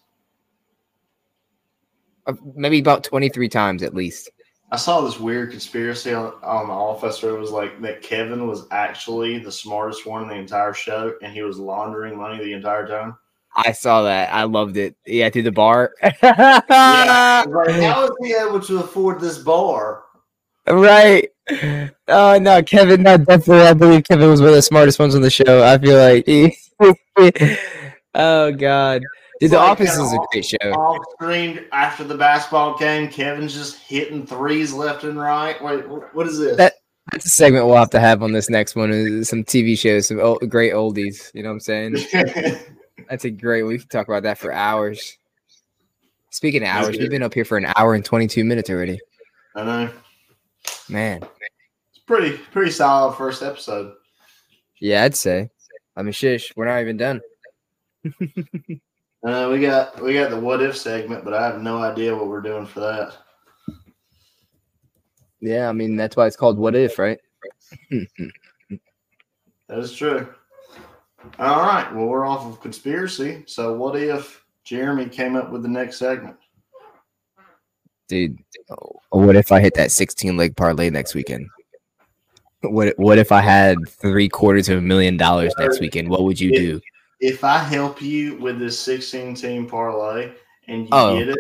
[2.55, 4.31] Maybe about 23 times at least.
[4.73, 8.49] I saw this weird conspiracy on, on The Office where it was like that Kevin
[8.49, 12.53] was actually the smartest one in the entire show, and he was laundering money the
[12.53, 13.17] entire time.
[13.57, 14.33] I saw that.
[14.35, 14.97] I loved it.
[15.07, 15.93] Yeah, through the bar.
[16.23, 17.45] Yeah.
[17.47, 20.05] Like, how is he able to afford this bar?
[20.67, 21.29] Right.
[22.09, 23.03] Oh no, Kevin.
[23.03, 23.67] No, definitely.
[23.67, 25.63] I believe Kevin was one of the smartest ones on the show.
[25.63, 26.27] I feel like.
[26.27, 26.57] He,
[28.15, 29.03] oh god,
[29.45, 30.71] dude, The like Office is a off- great show.
[30.73, 35.63] Off screen after the basketball game, Kevin's just hitting threes left and right.
[35.63, 36.57] Wait, what is this?
[36.57, 36.75] That-
[37.13, 38.91] That's a segment we'll have to have on this next one.
[38.91, 41.31] Is some TV shows, some old, great oldies.
[41.35, 41.97] You know what I'm saying?
[43.11, 43.63] That's a great.
[43.65, 45.19] We can talk about that for hours.
[46.31, 48.99] Speaking of hours, we've been up here for an hour and 22 minutes already.
[49.55, 49.91] I know.
[50.89, 51.23] Man,
[51.91, 53.93] It's pretty pretty solid first episode.
[54.81, 55.51] yeah, I'd say.
[55.97, 57.21] I mean, shish, we're not even done.
[59.25, 62.29] Uh, we got we got the what if segment, but I have no idea what
[62.29, 63.17] we're doing for that.
[65.41, 67.19] Yeah, I mean that's why it's called "What If," right?
[67.91, 70.29] That is true.
[71.39, 71.91] All right.
[71.95, 73.45] Well, we're off of conspiracy.
[73.47, 76.37] So, what if Jeremy came up with the next segment?
[78.09, 78.39] dude.
[79.11, 81.49] What if I hit that 16 leg parlay next weekend?
[82.63, 86.09] What What if I had three quarters of a million dollars next weekend?
[86.09, 86.81] What would you do?
[87.21, 90.33] If I help you with this 16 team parlay
[90.69, 91.39] and you Oh, get it,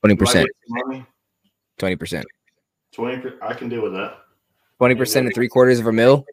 [0.00, 0.46] Twenty do I percent.
[0.46, 1.06] get some money?
[1.78, 2.26] Twenty percent.
[2.92, 4.18] 20 I can deal with that.
[4.78, 6.24] Twenty percent of three quarters of a mil.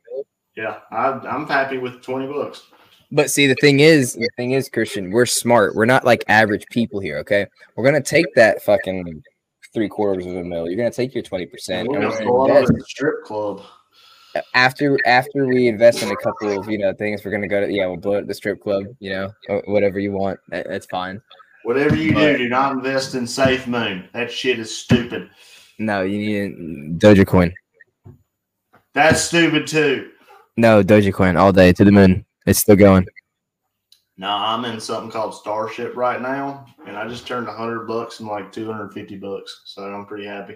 [0.56, 2.64] Yeah, I, I'm happy with 20 bucks.
[3.11, 5.76] But see, the thing is, the thing is, Christian, we're smart.
[5.76, 7.18] We're not like average people here.
[7.19, 7.45] Okay,
[7.76, 9.23] we're gonna take that fucking
[9.73, 10.68] three quarters of a mil.
[10.68, 11.88] You're gonna take your twenty percent.
[11.90, 13.61] We're gonna go out to the strip club.
[14.53, 17.72] After after we invest in a couple of you know things, we're gonna go to
[17.72, 18.85] yeah, we'll blow it at the strip club.
[18.99, 21.22] You know, whatever you want, that, that's fine.
[21.64, 24.10] Whatever you do, But- do not invest in Safe Moon.
[24.14, 25.30] That shit is stupid.
[25.80, 27.53] No, you need Dogecoin.
[28.93, 30.11] That's stupid too.
[30.57, 32.26] No, Dogecoin all day to the moon.
[32.45, 33.07] It's still going.
[34.18, 38.27] No, I'm in something called Starship right now, and I just turned 100 bucks in
[38.27, 40.55] like 250 bucks, so I'm pretty happy.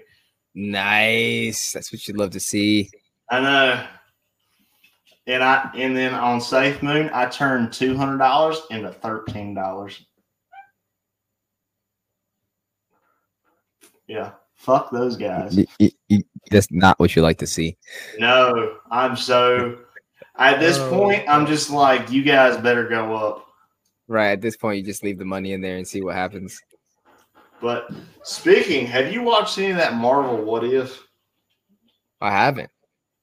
[0.54, 1.74] Nice.
[1.74, 2.92] That's what you'd love to see.
[3.30, 3.88] I know.
[5.28, 10.06] And I and then on Safe Moon, I turned two hundred dollars into thirteen dollars.
[14.08, 15.60] Yeah, fuck those guys.
[16.50, 17.78] That's not what you like to see.
[18.18, 19.80] No, I'm so.
[20.38, 20.90] At this Oh.
[20.92, 23.48] point, I'm just like, you guys better go up.
[24.08, 24.30] Right.
[24.32, 26.62] At this point, you just leave the money in there and see what happens.
[27.60, 27.90] But
[28.24, 31.04] speaking, have you watched any of that Marvel What If?
[32.22, 32.70] I haven't.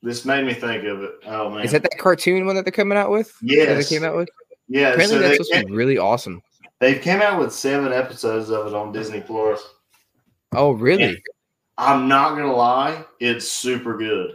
[0.05, 1.12] This made me think of it.
[1.24, 3.28] Oh man, Is that that cartoon one that they're coming out with?
[3.40, 3.89] That yes?
[3.89, 4.28] they came out with?
[4.68, 6.43] Yeah, Apparently, so that's supposed to be really awesome.
[6.78, 9.66] They've came out with seven episodes of it on Disney Plus.
[10.52, 11.22] Oh, really?
[11.78, 14.32] I'm not gonna lie, it's super good.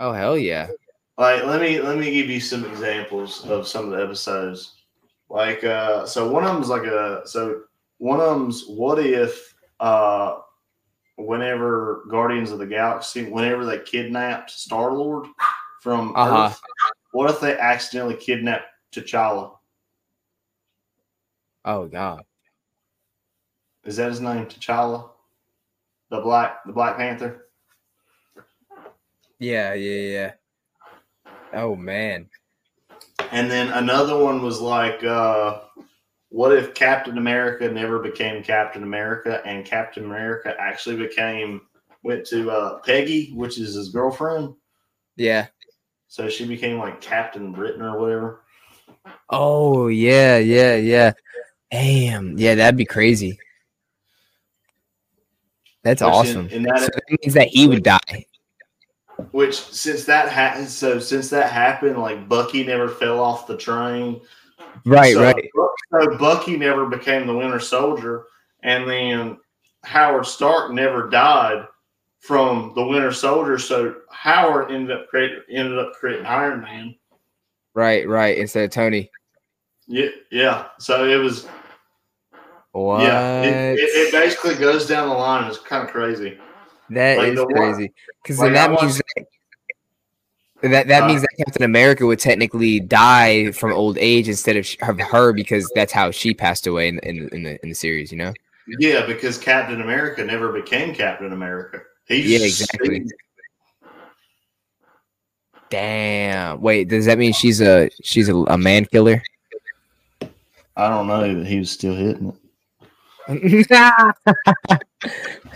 [0.00, 0.68] Oh, hell yeah.
[1.16, 4.82] Like, let me let me give you some examples of some of the episodes.
[5.30, 7.62] Like, uh, so one of them's like a so
[7.96, 10.40] one of them's what if uh
[11.16, 15.26] whenever Guardians of the Galaxy, whenever they kidnapped Star Lord
[15.80, 16.46] from Uh-huh.
[16.46, 16.60] Earth,
[17.12, 19.56] what if they accidentally kidnapped T'Challa?
[21.64, 22.24] Oh God.
[23.84, 24.46] Is that his name?
[24.46, 25.10] T'Challa,
[26.10, 27.46] the black the Black Panther.
[29.38, 30.32] Yeah, yeah,
[31.22, 31.32] yeah.
[31.52, 32.28] Oh man.
[33.30, 35.60] And then another one was like, uh,
[36.34, 41.60] what if Captain America never became Captain America and Captain America actually became
[42.02, 44.52] went to uh, Peggy, which is his girlfriend.
[45.14, 45.46] Yeah.
[46.08, 48.40] So she became like Captain Britain or whatever.
[49.30, 51.12] Oh yeah, yeah, yeah.
[51.70, 52.36] Damn.
[52.36, 53.38] Yeah, that'd be crazy.
[55.84, 56.48] That's Which in- awesome.
[56.48, 58.26] in that- So that means that he would die.
[59.30, 64.20] Which since that happened, so since that happened, like Bucky never fell off the train.
[64.84, 65.50] Right, so, right.
[65.90, 68.24] So Bucky never became the Winter Soldier,
[68.62, 69.38] and then
[69.84, 71.66] Howard Stark never died
[72.20, 73.58] from the Winter Soldier.
[73.58, 76.94] So Howard ended up creating ended up creating Iron Man.
[77.74, 78.38] Right, right.
[78.38, 79.10] Instead of Tony.
[79.86, 80.68] Yeah, yeah.
[80.78, 81.46] So it was
[82.72, 83.02] What?
[83.02, 83.42] yeah.
[83.42, 85.48] It, it, it basically goes down the line.
[85.48, 86.38] It's kind of crazy.
[86.90, 87.92] That like is crazy.
[88.22, 89.26] Because like, then that means that,
[90.70, 94.66] that that Uh, means that Captain America would technically die from old age instead of,
[95.00, 98.10] her because that's how she passed away in, in, in the in the series.
[98.10, 98.32] You know.
[98.78, 101.82] Yeah, because Captain America never became Captain America.
[102.06, 103.04] He's Yeah, exactly.
[105.70, 106.60] Damn.
[106.60, 109.22] Wait, does that mean she's a she's a, a man killer?
[110.76, 113.70] I don't know he was still hitting it.
[113.70, 114.78] yeah, I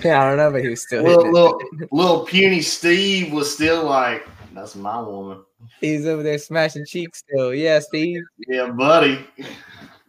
[0.02, 1.32] don't know, but he was still Little, hitting it.
[1.32, 1.60] little,
[1.92, 4.26] little puny Steve was still like,
[4.58, 5.44] "That's my woman."
[5.80, 7.54] He's over there smashing cheeks still.
[7.54, 8.22] Yeah, Steve.
[8.48, 9.26] Yeah, buddy.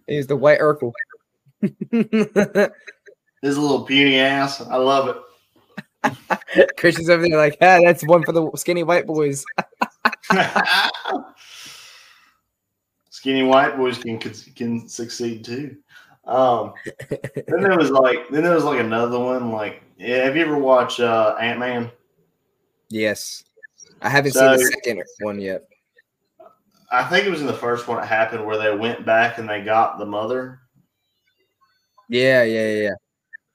[0.07, 0.91] He's the white Urkel.
[3.41, 4.61] His little puny ass.
[4.61, 5.17] I love it.
[6.77, 9.45] Christian's over there like, ah, that's one for the skinny white boys.
[13.09, 15.75] Skinny white boys can can succeed too.
[16.25, 16.73] Um,
[17.09, 19.51] then there was like then there was like another one.
[19.51, 21.91] Like, yeah, have you ever watched uh, Ant Man?
[22.89, 23.43] Yes.
[24.01, 25.63] I haven't So- seen the second one yet.
[26.91, 29.47] I think it was in the first one it happened where they went back and
[29.47, 30.59] they got the mother.
[32.07, 32.93] Yeah, yeah, yeah, yeah.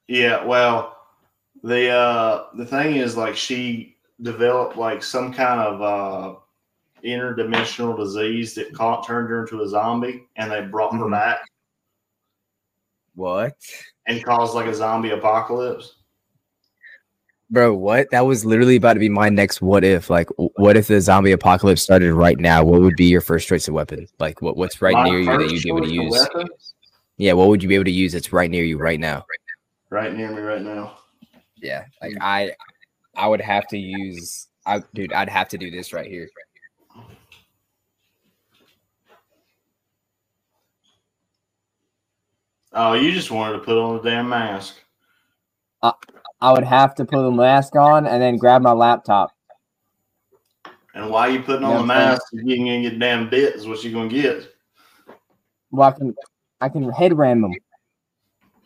[0.07, 0.97] Yeah, well,
[1.63, 6.39] the uh the thing is like she developed like some kind of uh
[7.03, 11.11] interdimensional disease that caught turned her into a zombie and they brought her Mhm.
[11.11, 11.39] back
[13.15, 13.53] What?
[14.07, 15.95] and caused like a zombie apocalypse.
[17.51, 18.09] Bro, what?
[18.11, 20.09] That was literally about to be my next what if.
[20.09, 22.63] Like, what if the zombie apocalypse started right now?
[22.63, 24.07] What would be your first choice of weapon?
[24.19, 26.27] Like, what, what's right My near you that you'd be able to use?
[27.17, 29.25] Yeah, what would you be able to use that's right near you right now?
[29.89, 30.97] right near me right now.
[31.57, 32.51] Yeah, like I,
[33.15, 34.47] I would have to use.
[34.65, 36.27] I, dude, I'd have to do this right here.
[42.73, 44.75] Oh, you just wanted to put on a damn mask.
[45.81, 45.93] Uh,
[46.41, 49.31] I would have to put the mask on and then grab my laptop.
[50.93, 52.23] And why are you putting on Yeah, the mask?
[52.33, 54.53] You ain't gonna get damn bit is what you're gonna get.
[55.71, 56.15] Well, I can,
[56.61, 57.53] I can head ram them.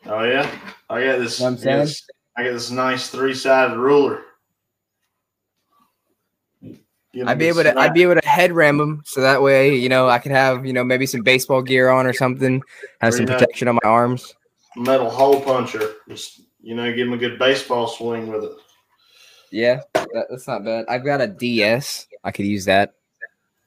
[0.06, 0.50] Oh yeah,
[0.90, 1.40] I got this.
[1.40, 1.80] Know what I'm I got saying?
[1.80, 4.22] this- I got this nice three sided ruler.
[7.26, 7.78] I'd be a able to.
[7.78, 10.66] I'd be able to head ram them, so that way, you know, I can have,
[10.66, 12.62] you know, maybe some baseball gear on or something,
[13.02, 13.42] have some Very nice.
[13.42, 14.34] protection on my arms.
[14.78, 15.96] metal hole puncher.
[16.08, 18.52] Just you know, give him a good baseball swing with it.
[19.52, 20.86] Yeah, that, that's not bad.
[20.88, 22.08] I've got a DS.
[22.24, 22.96] I could use that.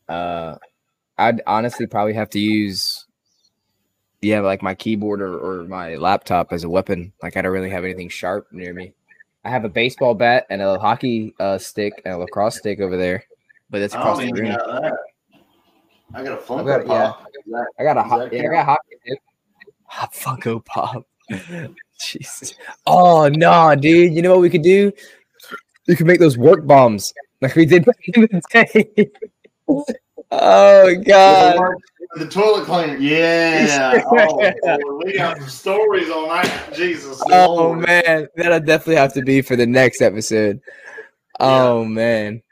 [0.09, 0.57] Uh,
[1.19, 3.07] I'd honestly probably have to use,
[4.21, 7.13] yeah, like my keyboard or, or my laptop as a weapon.
[7.23, 8.93] Like I don't really have anything sharp near me.
[9.45, 12.97] I have a baseball bat and a hockey uh, stick and a lacrosse stick over
[12.97, 13.25] there,
[13.71, 14.53] but that's across the room.
[14.53, 14.93] got.
[16.15, 17.09] I got a Funko got- yeah.
[17.11, 17.27] Pop.
[17.47, 18.97] That- I got a ho- yeah, I got hockey
[20.17, 21.07] Funko Pop.
[22.05, 22.55] Jesus.
[22.87, 24.13] Oh no, dude.
[24.15, 24.93] You know what we could do?
[25.89, 29.11] We could make those work bombs like we did back in the day.
[30.31, 31.59] oh god.
[32.17, 32.97] The toilet cleaner.
[32.97, 34.03] Yeah.
[34.15, 36.75] Oh, we got some stories on that.
[36.75, 37.21] Jesus.
[37.31, 37.87] Oh Lord.
[37.87, 40.61] man, that'll definitely have to be for the next episode.
[41.41, 42.43] Oh man,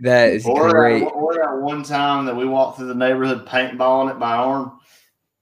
[0.00, 1.00] that is Or great.
[1.00, 4.72] that, or that one time that we walked through the neighborhood paintballing it by arm.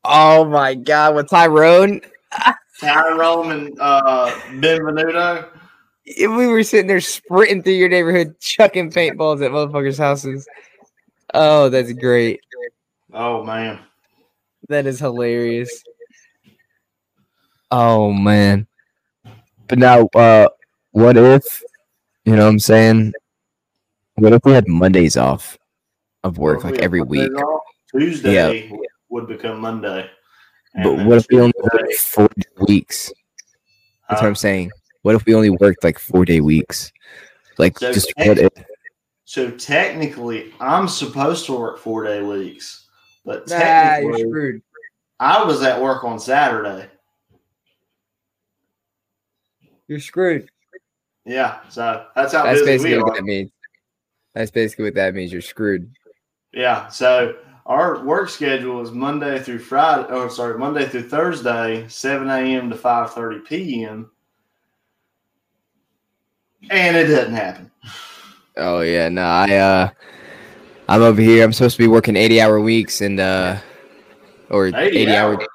[0.04, 2.00] Oh my god, with Tyrone,
[2.80, 5.48] Tyrone and uh, Benvenuto.
[6.18, 10.46] we were sitting there sprinting through your neighborhood, chucking paintballs at motherfuckers' houses.
[11.34, 12.40] Oh, that's great.
[13.12, 13.80] Oh man.
[14.68, 15.82] That is hilarious.
[17.70, 18.66] Oh man.
[19.68, 20.48] But now uh
[20.92, 21.62] what if
[22.24, 23.12] you know what I'm saying?
[24.14, 25.58] What if we had Mondays off
[26.24, 27.42] of work like every Mondays week?
[27.42, 28.70] off, Tuesday
[29.08, 30.10] would become Monday.
[30.76, 33.12] And But what if we only worked Tuesday, four day weeks?
[34.08, 34.70] That's what I'm saying.
[35.02, 36.92] What if we only worked like four day weeks?
[37.58, 38.52] Like So just tech- what if?
[39.24, 42.86] So technically, I'm supposed to work four day weeks,
[43.24, 44.62] but technically, you're screwed.
[45.18, 46.88] I was at work on Saturday.
[49.88, 50.48] You're screwed.
[51.24, 53.50] Yeah, so that's how That's busy we basically what that means.
[54.34, 55.32] That's basically what that means.
[55.32, 55.90] You're screwed.
[56.52, 57.36] Yeah, so
[57.66, 60.06] our work schedule is Monday through Friday.
[60.08, 62.70] Oh, sorry, Monday through Thursday, seven a.m.
[62.70, 64.10] to five thirty p.m.
[66.70, 67.70] And it doesn't happen.
[68.56, 69.90] Oh yeah, no, I uh
[70.88, 71.44] I'm over here.
[71.44, 73.58] I'm supposed to be working 80 hour weeks and uh
[74.50, 75.46] or 80 80, hour hours?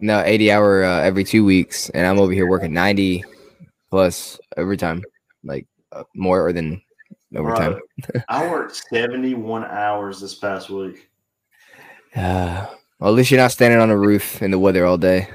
[0.00, 3.24] no 80 hour uh, every two weeks and I'm over here working 90
[3.88, 5.04] plus overtime
[5.44, 6.82] like uh, more than
[7.36, 7.72] overtime.
[7.72, 11.08] Bro, I worked seventy-one hours this past week.
[12.14, 12.66] Uh,
[12.98, 15.28] well, at least you're not standing on a roof in the weather all day.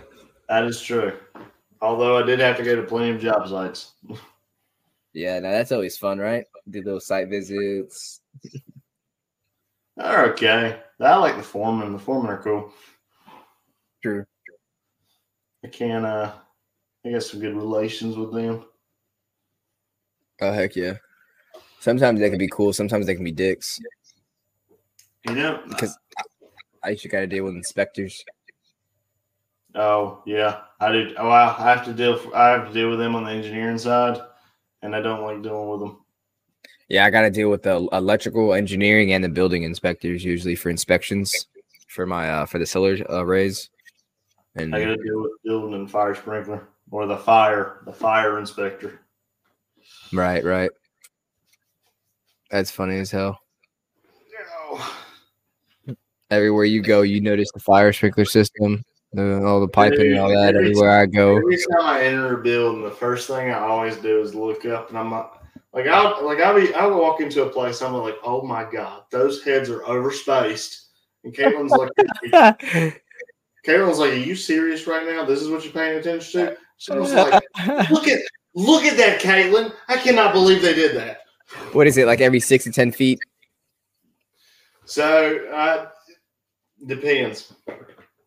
[0.49, 1.13] That is true.
[1.81, 3.93] Although I did have to go to plenty of job sites.
[5.13, 6.45] Yeah, now that's always fun, right?
[6.69, 8.21] Do those site visits.
[9.95, 10.79] They're okay.
[10.99, 11.93] I like the foreman.
[11.93, 12.71] The foremen are cool.
[14.03, 14.25] True.
[15.63, 16.33] I can uh
[17.05, 18.65] I got some good relations with them.
[20.41, 20.93] Oh heck yeah.
[21.79, 22.73] Sometimes they can be cool.
[22.73, 23.79] Sometimes they can be dicks.
[25.27, 25.97] You know, Because
[26.87, 28.23] I used to got to deal with inspectors.
[29.75, 31.13] oh yeah, I do.
[31.17, 32.17] Oh, I have to deal.
[32.33, 34.21] I have to deal with them on the engineering side,
[34.81, 35.97] and I don't like dealing with them.
[36.87, 40.69] Yeah, I got to deal with the electrical engineering and the building inspectors usually for
[40.69, 41.47] inspections
[41.89, 43.69] for my uh for the solar uh, arrays.
[44.55, 48.39] And I got to deal with building and fire sprinkler or the fire the fire
[48.39, 49.01] inspector.
[50.13, 50.71] right, right.
[52.49, 53.41] That's funny as hell.
[54.69, 55.06] Oh,
[56.29, 58.83] Everywhere you go, you notice the fire sprinkler system,
[59.13, 60.55] the, all the piping and all that.
[60.55, 63.95] Every- Everywhere I go, Every time I enter a building, the first thing I always
[63.97, 65.29] do is look up, and I'm like,
[65.73, 69.03] like I'll like I'll be I'll walk into a place, I'm like, oh my god,
[69.11, 70.83] those heads are overspaced.
[71.23, 71.91] And Caitlin's like,
[73.65, 75.23] Caitlin's like, are you serious right now?
[75.25, 76.57] This is what you're paying attention to?
[76.77, 77.43] So I was like,
[77.89, 78.19] look at
[78.53, 79.71] look at that, Caitlin.
[79.87, 81.21] I cannot believe they did that.
[81.71, 83.19] what is it like every six to ten feet?
[84.85, 85.87] So uh,
[86.85, 87.53] depends.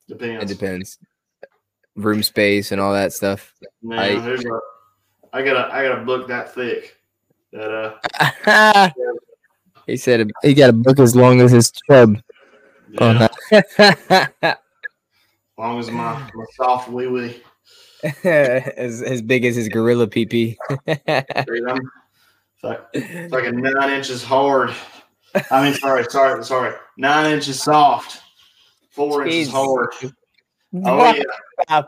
[0.08, 0.42] Depends.
[0.44, 0.98] It Depends.
[1.96, 3.54] Room space and all that stuff.
[3.82, 4.60] Man, I- there's a,
[5.32, 6.96] I gotta I gotta book that thick.
[7.52, 8.00] That
[8.46, 8.90] uh
[9.86, 12.16] he said he got a book as long as his chub.
[12.98, 13.62] Oh, yeah, no.
[13.78, 14.56] as
[15.58, 17.42] long as my, my soft wee wee.
[18.24, 20.56] as as big as his gorilla PP.
[20.86, 24.74] It's like, it's like a nine inches hard.
[25.50, 26.74] I mean, sorry, sorry, sorry.
[26.96, 28.20] Nine inches soft,
[29.00, 29.52] four inches Jeez.
[29.52, 29.94] hard.
[30.72, 31.12] Oh
[31.68, 31.82] yeah,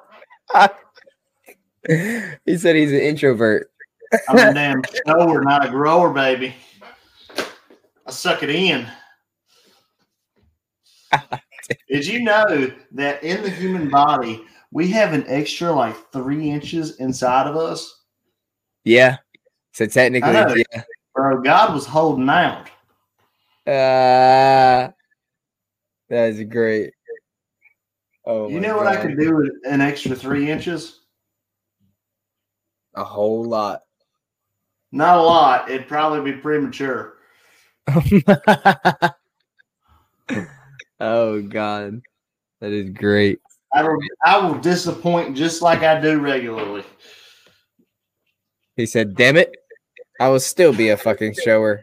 [2.45, 3.71] he said he's an introvert.
[4.29, 6.53] I'm a damn shower, not a grower, baby.
[8.05, 8.89] I suck it in.
[11.89, 16.97] Did you know that in the human body we have an extra like three inches
[16.97, 18.03] inside of us?
[18.83, 19.19] Yeah.
[19.75, 20.57] So technically, know.
[20.73, 20.83] yeah.
[21.15, 22.69] Bro, God was holding out.
[23.65, 24.91] Uh,
[26.09, 26.95] that is great.
[28.25, 31.01] Oh, you my know what I could do with an extra three inches?
[32.95, 33.83] A whole lot.
[34.93, 35.71] Not a lot.
[35.71, 37.15] It'd probably be premature.
[41.01, 42.01] oh God,
[42.61, 43.41] that is great.
[43.75, 46.85] I will, I will disappoint just like I do regularly.
[48.77, 49.53] He said, "Damn it,
[50.21, 51.83] I will still be a fucking shower,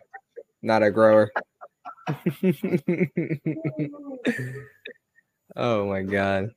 [0.61, 1.32] not a grower."
[5.56, 6.52] oh my god.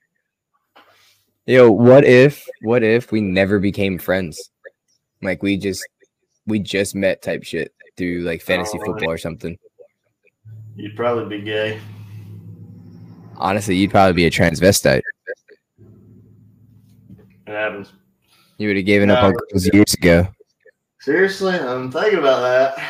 [1.47, 4.51] Yo, what if what if we never became friends?
[5.23, 5.86] Like we just
[6.47, 9.59] we just met type shit through like fantasy Oh, football or something.
[10.77, 11.81] You'd probably be gay.
[13.36, 15.02] Honestly, you'd probably be a transvestite.
[17.47, 17.93] It happens.
[18.59, 20.28] You would have given up on girls years ago.
[21.01, 22.89] Seriously, I'm thinking about that.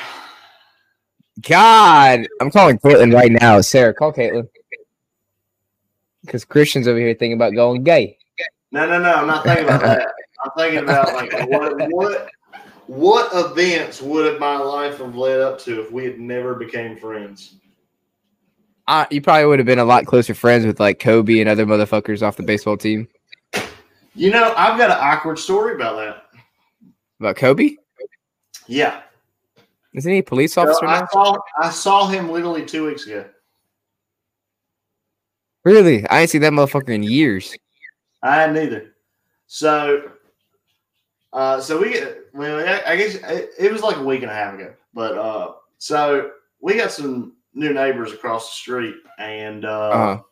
[1.41, 3.61] God, I'm calling Caitlin right now.
[3.63, 4.47] Sarah, call Caitlin.
[6.25, 8.17] Because Christian's over here thinking about going gay.
[8.71, 9.13] No, no, no.
[9.15, 10.13] I'm not thinking about that.
[10.45, 12.31] I'm thinking about like what what
[12.87, 17.57] what events would my life have led up to if we had never became friends?
[18.89, 21.65] Uh, you probably would have been a lot closer friends with like Kobe and other
[21.65, 23.09] motherfuckers off the baseball team.
[24.15, 26.25] You know, I've got an awkward story about that.
[27.21, 27.77] About Kobe?
[28.67, 29.03] Yeah.
[29.95, 31.07] Isn't he a police officer I now?
[31.13, 33.25] saw I saw him literally two weeks ago.
[35.65, 36.07] Really?
[36.09, 37.57] I ain't seen that motherfucker in years.
[38.23, 38.95] I hadn't either.
[39.47, 40.11] So,
[41.33, 42.59] uh, so we get well.
[42.59, 45.53] I, I guess it, it was like a week and a half ago, but uh,
[45.79, 46.31] so
[46.61, 50.23] we got some new neighbors across the street, and uh, Uh-huh.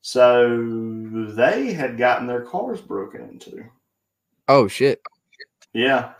[0.00, 3.64] so they had gotten their cars broken into.
[4.48, 5.00] Oh shit.
[5.72, 6.12] Yeah.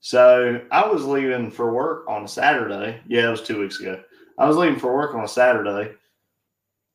[0.00, 3.00] So I was leaving for work on a Saturday.
[3.06, 4.00] Yeah, it was two weeks ago.
[4.38, 5.92] I was leaving for work on a Saturday,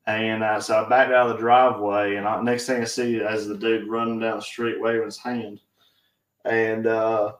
[0.05, 3.15] and uh, so I backed out of the driveway, and I, next thing I see
[3.17, 5.61] is the dude running down the street waving his hand,
[6.45, 7.33] and uh,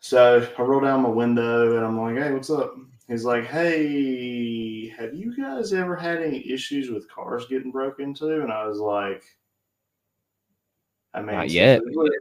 [0.00, 2.74] so I roll down my window, and I'm like, "Hey, what's up?"
[3.08, 8.42] He's like, "Hey, have you guys ever had any issues with cars getting broke into?"
[8.42, 9.24] And I was like,
[11.14, 11.82] "I mean, Not yet.
[11.84, 12.14] lived-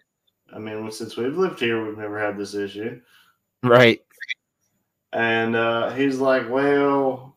[0.53, 3.01] I mean, since we've lived here, we've never had this issue."
[3.63, 4.01] Right.
[5.13, 7.36] And uh, he's like, Well,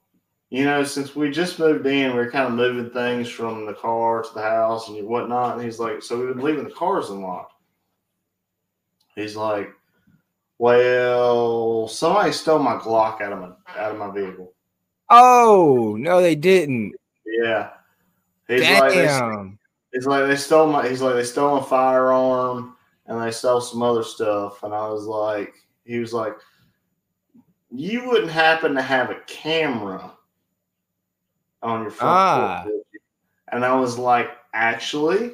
[0.50, 3.72] you know, since we just moved in, we are kind of moving things from the
[3.72, 5.54] car to the house and whatnot.
[5.54, 7.54] And he's like, So we've been leaving the cars unlocked.
[9.14, 9.70] He's like,
[10.58, 13.50] Well, somebody stole my Glock out of my
[13.80, 14.52] out of my vehicle.
[15.08, 16.94] Oh no, they didn't.
[17.24, 17.70] Yeah.
[18.48, 19.56] He's like, Damn.
[19.92, 22.74] he's like, they stole my he's like, they stole my firearm
[23.06, 24.64] and they stole some other stuff.
[24.64, 25.54] And I was like,
[25.84, 26.34] he was like,
[27.70, 30.14] you wouldn't happen to have a camera
[31.62, 32.62] on your front Ah.
[32.64, 32.84] porch.
[33.52, 35.32] And I was like, actually,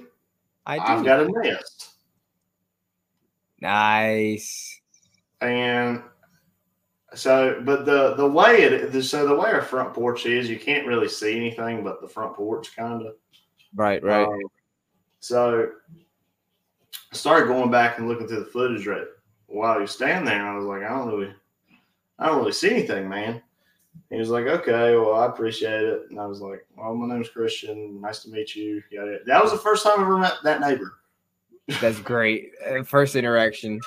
[0.65, 1.05] I I've do.
[1.05, 1.91] got a Nest.
[3.61, 4.81] nice.
[5.41, 6.03] And
[7.15, 10.87] so, but the the way it so the way our front porch is, you can't
[10.87, 13.15] really see anything but the front porch, kind of.
[13.75, 14.27] Right, right.
[14.27, 14.41] Um,
[15.21, 15.71] so
[17.13, 19.07] I started going back and looking through the footage right
[19.47, 20.45] while you stand there.
[20.47, 21.35] I was like, I don't really,
[22.19, 23.43] I don't really see anything, man.
[24.11, 26.07] He was like, okay, well, I appreciate it.
[26.11, 28.01] And I was like, well, my name's Christian.
[28.01, 28.83] Nice to meet you.
[28.91, 29.17] Yeah.
[29.27, 30.95] That was the first time I ever met that neighbor.
[31.81, 32.53] That's great.
[32.65, 33.81] Uh, First interaction.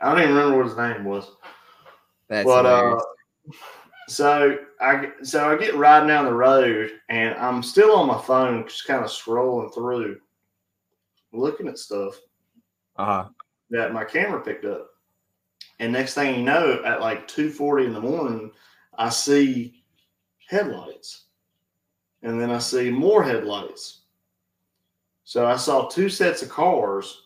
[0.00, 1.30] I don't even remember what his name was.
[2.28, 3.00] That's but uh,
[4.08, 8.66] so I so I get riding down the road and I'm still on my phone,
[8.66, 10.20] just kind of scrolling through,
[11.32, 12.14] looking at stuff.
[12.96, 13.28] uh-huh.
[13.70, 14.88] that my camera picked up.
[15.78, 18.52] And next thing you know, at like 2:40 in the morning,
[18.96, 19.84] I see
[20.48, 21.24] headlights.
[22.22, 24.02] And then I see more headlights.
[25.24, 27.22] So I saw two sets of cars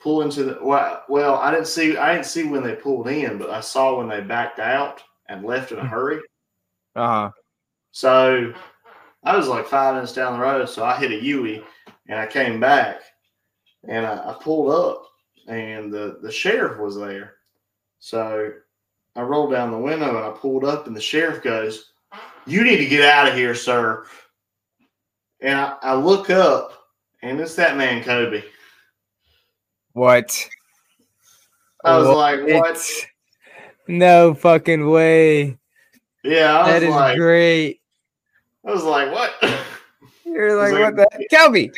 [0.00, 3.36] pull into the well, well, I didn't see I didn't see when they pulled in,
[3.36, 6.20] but I saw when they backed out and left in a hurry.
[6.94, 7.30] Uh-huh.
[7.90, 8.52] So
[9.24, 11.64] I was like five minutes down the road, so I hit a Yui
[12.06, 13.00] and I came back
[13.86, 15.04] and I, I pulled up
[15.48, 17.34] and the, the sheriff was there.
[17.98, 18.52] So
[19.18, 21.90] I rolled down the window and I pulled up and the sheriff goes,
[22.46, 24.06] You need to get out of here, sir.
[25.40, 26.72] And I, I look up
[27.22, 28.44] and it's that man Kobe.
[29.92, 30.48] What?
[31.84, 32.16] I was What?
[32.16, 32.88] like, What?
[33.88, 35.58] No fucking way.
[36.22, 37.80] Yeah, I That is like great.
[38.64, 39.34] I was like, What?
[40.24, 41.72] You're like, like- what the Kelby?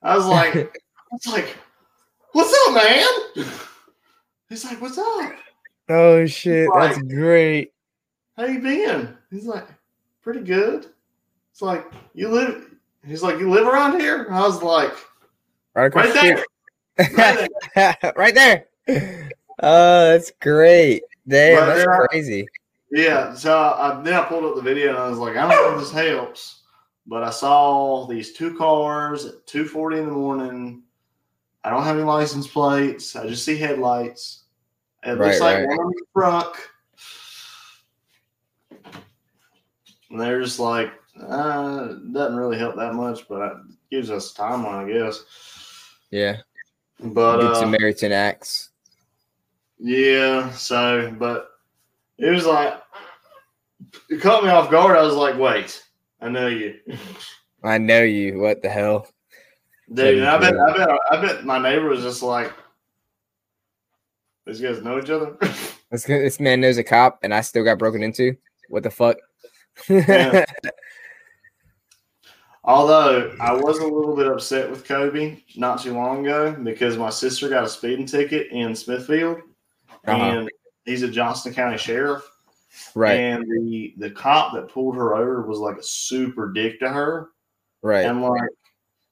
[0.00, 0.68] I was like, I
[1.10, 1.56] was like,
[2.30, 3.46] What's up, man?
[4.48, 5.32] He's like, What's up?
[5.88, 6.88] Oh shit, Right.
[6.94, 7.72] that's great.
[8.36, 9.16] how you been?
[9.30, 9.66] He's like,
[10.22, 10.86] pretty good.
[11.50, 11.84] It's like,
[12.14, 12.74] you live,
[13.06, 14.24] he's like, you live around here?
[14.24, 14.92] And I was like,
[15.74, 16.44] Right right there.
[17.16, 18.12] Right there.
[18.16, 18.66] right there.
[19.62, 21.02] Oh, that's great.
[21.26, 22.46] Damn, that's crazy.
[22.90, 23.34] Yeah.
[23.34, 25.74] So I, then I pulled up the video and I was like, I don't know
[25.74, 26.62] if this helps,
[27.06, 30.82] but I saw these two cars at 2.40 in the morning.
[31.64, 33.14] I don't have any license plates.
[33.16, 34.41] I just see headlights.
[35.04, 35.68] It looks Right, like right.
[35.68, 36.58] one of them truck.
[40.10, 43.52] And they're just like, uh, it doesn't really help that much, but it
[43.90, 45.24] gives us timeline, I guess.
[46.10, 46.38] Yeah.
[47.00, 48.70] But Good uh, Samaritan acts.
[49.78, 51.50] yeah, so but
[52.18, 52.74] it was like
[54.08, 54.96] it caught me off guard.
[54.96, 55.82] I was like, wait,
[56.20, 56.78] I know you.
[57.64, 58.38] I know you.
[58.38, 59.08] What the hell?
[59.92, 62.52] Dude, I bet I bet I bet my neighbor was just like
[64.46, 65.36] these guys know each other.
[65.92, 68.34] This, this man knows a cop, and I still got broken into.
[68.70, 69.18] What the fuck?
[69.90, 70.46] Yeah.
[72.64, 77.10] Although I was a little bit upset with Kobe not too long ago because my
[77.10, 79.38] sister got a speeding ticket in Smithfield
[80.06, 80.38] Uh-huh.
[80.38, 80.50] and
[80.84, 82.22] he's a Johnston County sheriff.
[82.94, 86.88] right, And the the cop that pulled her over was like a super dick to
[86.88, 87.30] her.
[87.82, 88.06] right.
[88.06, 88.48] And like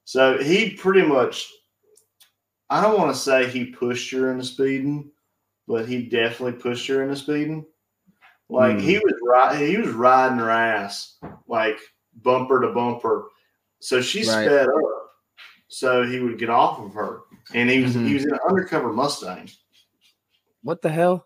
[0.05, 1.51] so he pretty much
[2.69, 5.11] I don't want to say he pushed her into speeding,
[5.71, 7.65] but he definitely pushed her into speeding.
[8.49, 8.79] Like Hmm.
[8.81, 11.17] he was right he was riding her ass
[11.47, 11.79] like
[12.13, 13.29] bumper to bumper
[13.79, 14.45] So she Right.
[14.45, 15.13] sped up
[15.69, 17.21] so he would get off of her.
[17.53, 18.05] And he was Mhm.
[18.05, 19.49] he was in an undercover Mustang.
[20.61, 21.25] What the hell?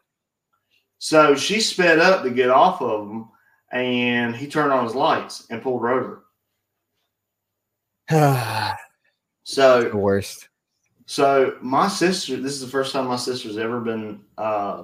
[0.99, 3.29] So she sped up to get off of him
[3.71, 6.25] and he turned on his lights and pulled her over.
[8.09, 8.77] the
[9.43, 10.49] So worst.
[11.05, 14.83] So my sister, this is the first time my sister's ever been uh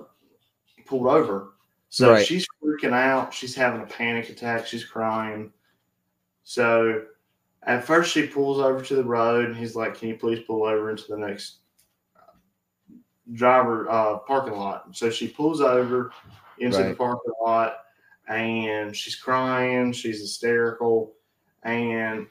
[0.85, 1.53] pulled over.
[1.89, 2.25] So Right.
[2.25, 3.33] she's freaking out.
[3.33, 4.65] She's having a panic attack.
[4.65, 5.51] She's crying.
[6.43, 7.03] So
[7.63, 10.63] at first she pulls over to the road and he's like, Can you please pull
[10.65, 11.57] over into the next
[12.15, 12.33] uh,
[13.33, 14.95] driver uh parking lot?
[14.95, 16.11] So she pulls over
[16.59, 17.77] into the parking lot
[18.27, 21.13] and she's crying, she's hysterical,
[21.63, 22.27] and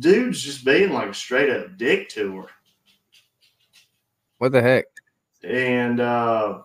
[0.00, 2.46] dude's just being like a straight up dick to her.
[4.40, 4.86] What the heck?
[5.44, 6.62] and uh,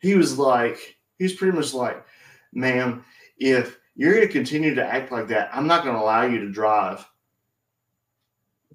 [0.00, 2.04] he was like, he was pretty much like,
[2.52, 3.04] "Ma'am,
[3.38, 6.38] if you're going to continue to act like that, I'm not going to allow you
[6.38, 7.04] to drive."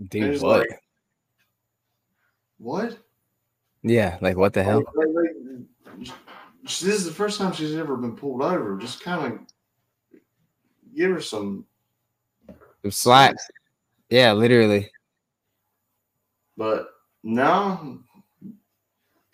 [0.09, 0.59] Dude, what?
[0.59, 0.81] like,
[2.57, 2.97] "What?"
[3.81, 4.83] yeah, like what the hell?
[4.93, 6.09] Like, like,
[6.63, 8.77] this is the first time she's ever been pulled over.
[8.77, 9.39] Just kind of
[10.93, 11.63] give her some,
[12.81, 13.37] Some slack.
[14.09, 14.91] Yeah, literally.
[16.57, 16.89] but
[17.27, 17.99] no,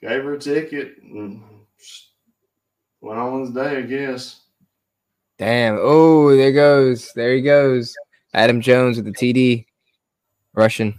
[0.01, 1.43] gave her a ticket and
[3.01, 4.41] went on his day, I guess.
[5.37, 5.77] Damn.
[5.79, 7.11] Oh, there goes.
[7.13, 7.93] There he goes.
[8.33, 9.65] Aaron Jones with the TD.
[10.55, 10.97] Russian.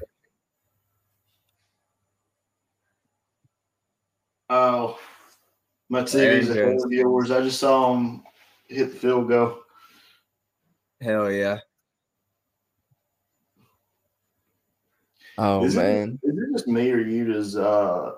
[4.48, 5.00] Oh,
[5.88, 7.32] my TV's ahead of yours.
[7.32, 8.22] I just saw him
[8.68, 9.58] hit the field goal.
[11.00, 11.58] Hell yeah.
[15.38, 16.18] Oh is man.
[16.22, 17.32] it, is it just me or you?
[17.32, 18.12] Does uh,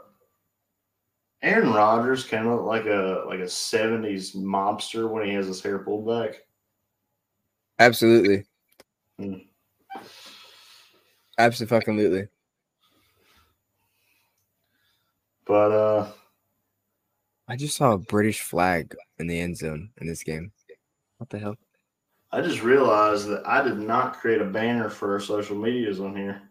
[1.42, 5.62] Aaron Rodgers kind of look like a like a '70s mobster when he has his
[5.62, 6.42] hair pulled back?
[7.78, 8.44] Absolutely.
[9.18, 9.34] Hmm.
[11.38, 12.28] Absolutely.
[15.46, 16.12] But uh,
[17.48, 20.52] I just saw a British flag in the end zone in this game.
[21.18, 21.56] What the hell?
[22.32, 26.16] I just realized that I did not create a banner for our social medias on
[26.16, 26.42] here.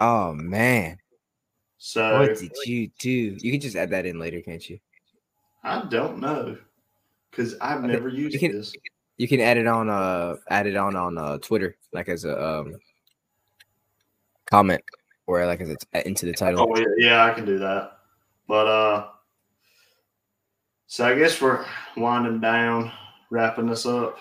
[0.00, 0.98] Oh man.
[1.78, 3.10] So What did you do?
[3.40, 4.78] You can just add that in later, can't you?
[5.62, 6.56] I don't know
[7.30, 8.72] because I've never used can- this.
[9.18, 12.42] You can add it on uh add it on on uh Twitter, like as a
[12.42, 12.74] um
[14.46, 14.82] comment
[15.26, 16.66] or like as a into the title.
[16.70, 17.98] Oh yeah, yeah, I can do that.
[18.48, 19.06] But uh
[20.86, 21.64] so I guess we're
[21.96, 22.90] winding down,
[23.30, 24.16] wrapping this up.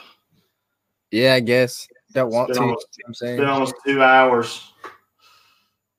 [1.11, 1.87] Yeah, I guess.
[2.13, 2.63] Don't want It's to.
[2.63, 3.37] you almost- I'm It's saying?
[3.37, 4.71] been almost two hours.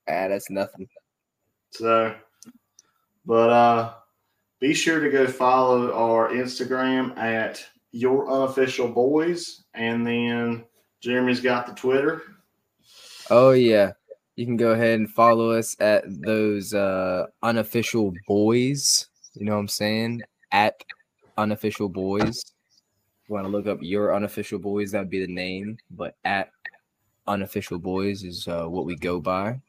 [0.07, 0.87] Ah, that's nothing.
[1.71, 2.15] So
[3.25, 3.93] but uh
[4.59, 10.63] be sure to go follow our Instagram at your unofficial boys and then
[11.01, 12.21] Jeremy's got the Twitter.
[13.29, 13.93] Oh yeah.
[14.35, 19.07] You can go ahead and follow us at those uh unofficial boys.
[19.33, 20.21] You know what I'm saying?
[20.51, 20.83] At
[21.37, 22.43] unofficial boys.
[23.27, 26.51] You want to look up your unofficial boys, that'd be the name, but at
[27.27, 29.59] unofficial boys is uh, what we go by.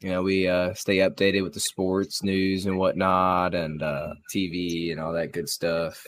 [0.00, 4.92] You know, we uh stay updated with the sports news and whatnot and uh TV
[4.92, 6.04] and all that good stuff.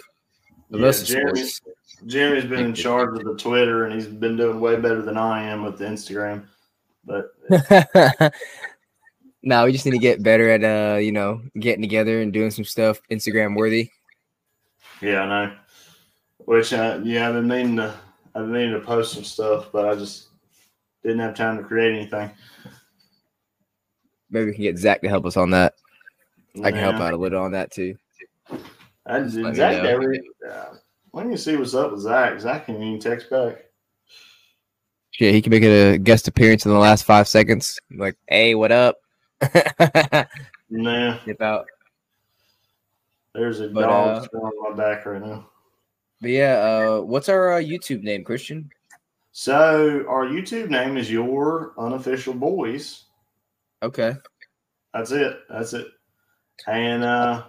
[0.71, 1.77] But Yeah, most of Jeremy- sports.
[2.07, 5.43] Jeremy's been in charge of the Twitter and he's been doing way better than I
[5.43, 6.45] am with the Instagram.
[7.05, 7.33] But
[9.43, 12.51] no, we just need to get better at uh, you know, getting together and doing
[12.51, 13.91] some stuff Instagram worthy.
[15.01, 15.57] Yeah, I know.
[16.45, 17.95] Which, uh, yeah, I've been meaning to,
[18.35, 20.29] I've been meaning to post some stuff, but I just
[21.03, 22.31] didn't have time to create anything.
[24.31, 25.75] Maybe we can get Zach to help us on that.
[26.63, 27.97] I can help out a little on that too.
[29.07, 29.83] I, Just let me Zach know.
[29.83, 30.15] never.
[30.51, 30.75] Uh,
[31.13, 33.65] when you see what's up with Zach, Zach can even text back.
[35.19, 37.79] Yeah, he can make it a guest appearance in the last five seconds.
[37.91, 38.97] Like, hey, what up?
[40.71, 41.65] Nah, Dip out.
[43.35, 45.49] there's a But, dog uh, on my back right now.
[46.21, 48.69] But yeah, uh, what's our uh, YouTube name, Christian?
[49.33, 53.05] So our YouTube name is Your Unofficial Boys.
[53.83, 54.15] Okay.
[54.93, 55.39] That's it.
[55.49, 55.87] That's it.
[56.67, 57.45] And uh,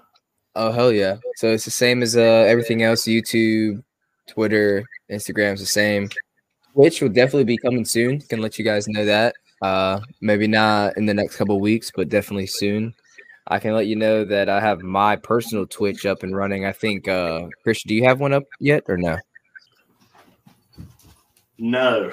[0.56, 1.18] Oh hell yeah!
[1.38, 3.04] So it's the same as uh everything else.
[3.04, 3.84] YouTube,
[4.28, 6.10] Twitter, Instagram's the same.
[6.74, 8.20] Twitch will definitely be coming soon.
[8.20, 9.36] Can let you guys know that.
[9.62, 12.94] Uh, maybe not in the next couple weeks, but definitely soon.
[13.48, 16.66] I can let you know that I have my personal Twitch up and running.
[16.66, 19.18] I think, uh, Christian, do you have one up yet or no?
[21.58, 22.12] no,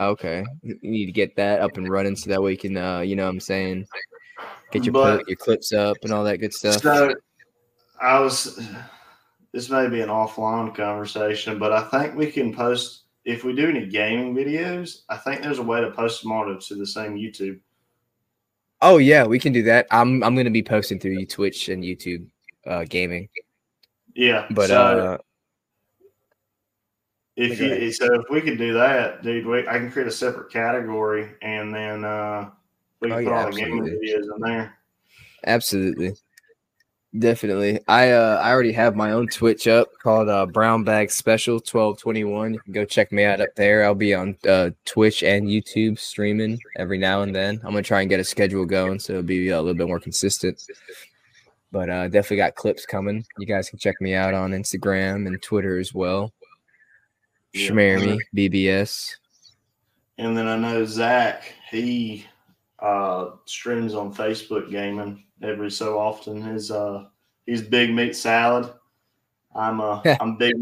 [0.00, 3.00] Okay, you need to get that up and running so that way you can, uh,
[3.00, 3.86] you know, what I'm saying,
[4.70, 6.82] get your But- clip, your clips up and all that good stuff.
[6.82, 7.14] So
[8.00, 8.60] I was.
[9.52, 13.68] This may be an offline conversation, but I think we can post if we do
[13.68, 17.14] any gaming videos, I think there's a way to post them on to the same
[17.14, 17.58] YouTube.
[18.80, 19.86] Oh yeah, we can do that.
[19.90, 22.26] I'm I'm gonna be posting through Twitch and YouTube
[22.66, 23.28] uh gaming.
[24.14, 25.18] Yeah, But so uh
[27.38, 30.50] if you so if we could do that, dude, we, I can create a separate
[30.50, 32.50] category and then uh
[33.00, 34.08] we can Oh, put yeah, all the gaming absolutely.
[34.08, 34.78] videos in there.
[35.46, 36.12] absolutely.
[37.18, 37.80] Definitely.
[37.88, 42.52] I uh I already have my own Twitch up called uh Brown Bag Special 1221.
[42.54, 43.84] You can go check me out up there.
[43.84, 47.56] I'll be on uh Twitch and YouTube streaming every now and then.
[47.64, 49.98] I'm gonna try and get a schedule going so it'll be a little bit more
[50.00, 50.62] consistent.
[51.72, 53.24] But uh definitely got clips coming.
[53.38, 56.32] You guys can check me out on Instagram and Twitter as well.
[57.52, 57.70] Yeah.
[57.70, 59.16] Schmermy BBS.
[60.18, 62.26] And then I know Zach, he
[62.80, 66.42] uh streams on Facebook gaming every so often.
[66.42, 67.06] His uh
[67.46, 68.72] he's big meat salad.
[69.54, 70.54] I'm uh I'm big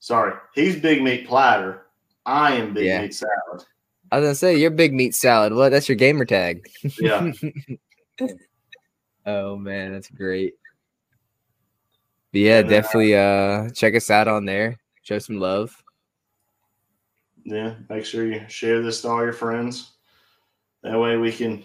[0.00, 1.86] sorry, he's big meat platter.
[2.26, 3.02] I am big Yeah.
[3.02, 3.64] meat salad.
[4.10, 5.54] I was gonna say you're big meat salad.
[5.54, 5.70] What?
[5.70, 6.68] That's your gamer tag.
[7.00, 7.32] Yeah.
[9.26, 10.54] oh man, that's great.
[12.32, 14.78] But yeah, And, uh, definitely uh check us out on there.
[15.02, 15.81] Show some love.
[17.44, 17.74] Yeah.
[17.88, 19.92] Make sure you share this to all your friends.
[20.82, 21.64] That way we can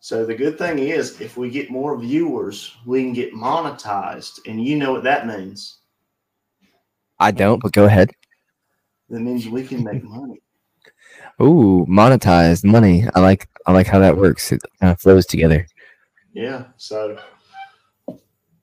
[0.00, 4.40] so the good thing is if we get more viewers, we can get monetized.
[4.46, 5.78] And you know what that means.
[7.18, 8.10] I don't, but go ahead.
[9.10, 10.40] That means we can make money.
[11.42, 13.06] Ooh, monetized money.
[13.14, 14.52] I like I like how that works.
[14.52, 15.66] It kind of flows together.
[16.32, 16.66] Yeah.
[16.76, 17.18] So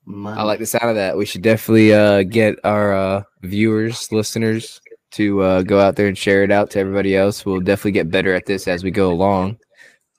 [0.06, 0.40] money.
[0.40, 1.18] I like the sound of that.
[1.18, 4.80] We should definitely uh get our uh viewers, listeners
[5.16, 7.46] to uh go out there and share it out to everybody else.
[7.46, 9.58] We'll definitely get better at this as we go along.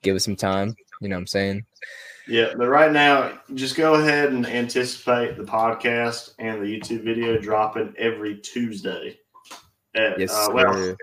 [0.02, 0.74] Give us some time.
[1.00, 1.66] You know what I'm saying?
[2.28, 7.38] Yeah, but right now, just go ahead and anticipate the podcast and the YouTube video
[7.38, 9.18] dropping every Tuesday.
[9.94, 10.96] At, Yes, uh, well, sir.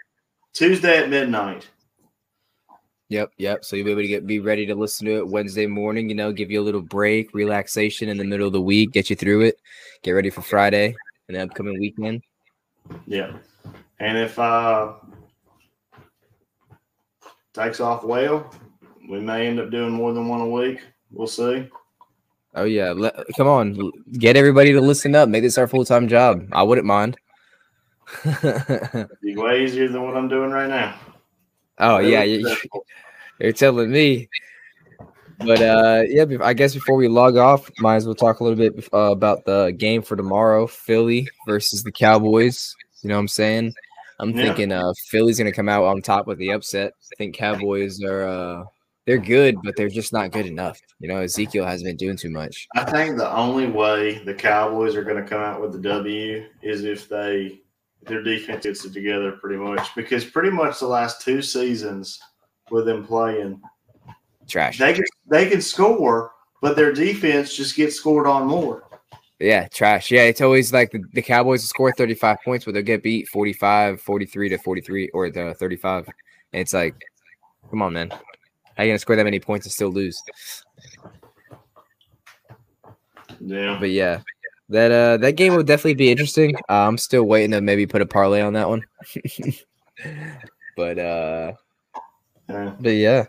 [0.54, 1.70] Tuesday at midnight.
[3.10, 3.64] Yep, yep.
[3.64, 6.10] So you'll be able to get be ready to listen to it Wednesday morning.
[6.10, 9.10] You know, give you a little break, relaxation in the middle of the week, get
[9.10, 9.60] you through it,
[10.02, 10.96] get ready for Friday
[11.28, 12.24] and the upcoming weekend.
[13.06, 13.34] Yeah,
[14.04, 14.94] and if uh
[17.54, 18.52] takes off well,
[19.10, 20.82] we may end up doing more than one a week.
[21.12, 21.70] We'll see.
[22.56, 25.30] Oh yeah, let, come on, get everybody to listen up.
[25.30, 26.48] Make this our full time job.
[26.52, 27.18] I wouldn't mind.
[28.26, 31.00] It'd be way easier than what I'm doing right now.
[31.80, 32.56] oh yeah, you,
[33.40, 34.30] you're, telling me.
[35.40, 38.58] But uh, yeah, I guess before we log off, might as well talk a little
[38.58, 42.76] bit uh, about the game for tomorrow: Philly versus the Cowboys.
[43.02, 43.74] You know what I'm saying?
[44.20, 44.44] I'm Yeah.
[44.48, 46.94] thinking uh, Philly's gonna come out on top with the upset.
[47.12, 48.64] I think Cowboys are uh,
[49.06, 50.80] they're good, but they're just not good enough.
[51.00, 52.68] You know, Ezekiel hasn't been doing too much.
[52.76, 56.46] I think the only way the Cowboys are going to come out with the W
[56.62, 57.60] is if they
[58.08, 62.20] their defense gets it together pretty much because pretty much the last two seasons
[62.72, 63.62] with them playing,
[64.48, 64.78] Trash.
[64.78, 66.32] they can they can score,
[66.62, 68.84] but their defense just gets scored on more.
[69.44, 70.10] Yeah, trash.
[70.10, 73.28] Yeah, it's always like the, the Cowboys will score 35 points, but they'll get beat
[73.28, 76.08] 45, 43 to 43 or the 35.
[76.54, 76.96] And it's like,
[77.70, 78.10] come on, man.
[78.78, 80.24] How you gonna score that many points and still lose?
[83.42, 84.22] Yeah, But yeah,
[84.70, 86.56] that uh that game will definitely be interesting.
[86.70, 88.82] Uh, I'm still waiting to maybe put a parlay on that one.
[90.78, 91.52] but uh
[92.48, 92.76] yeah.
[92.80, 93.26] but yeah,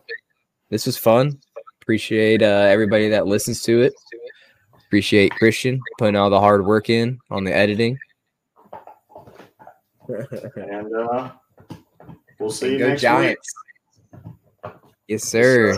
[0.71, 1.41] this was fun.
[1.83, 3.95] Appreciate uh everybody that listens to it.
[4.95, 7.99] Appreciate Christian putting all the hard work in on the editing.
[10.09, 11.33] and uh,
[12.39, 13.53] we'll see you next Giants.
[15.09, 15.77] Yes, sir.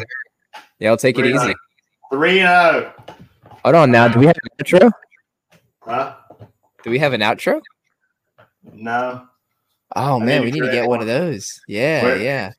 [0.78, 1.46] Yeah, I'll take it easy.
[1.46, 1.56] week.
[2.12, 2.92] Three and zero.
[3.64, 4.06] Hold on now.
[4.08, 4.92] Do we have an outro?
[5.80, 6.14] Huh?
[6.84, 7.62] Do we have an outro?
[8.74, 9.26] No,
[9.94, 11.58] Oh I man, need we need to get one of those.
[11.68, 12.52] Yeah, Where- yeah.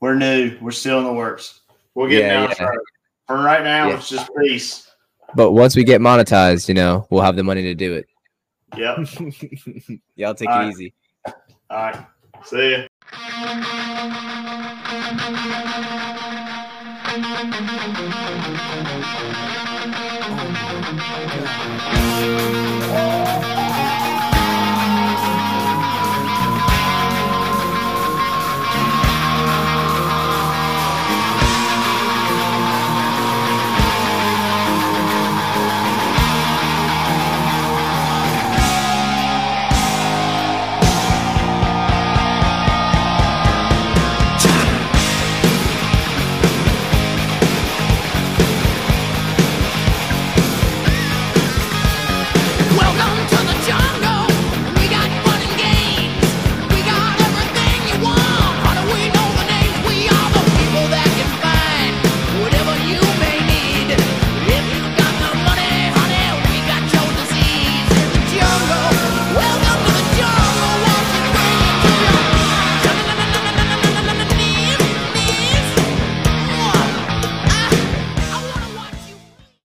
[0.00, 0.58] we're new.
[0.60, 1.60] We're still in the works.
[1.94, 2.54] We'll get Yeah, down.
[2.58, 2.70] yeah.
[3.28, 3.94] For right now, Yeah.
[3.98, 4.85] it's just peace.
[5.36, 8.06] But once we get monetized, you know, we'll have the money to do it.
[8.74, 8.96] Yep.
[10.16, 10.68] Y'all take All it right.
[10.70, 10.94] easy.
[11.68, 12.06] All right.
[12.42, 12.86] See ya.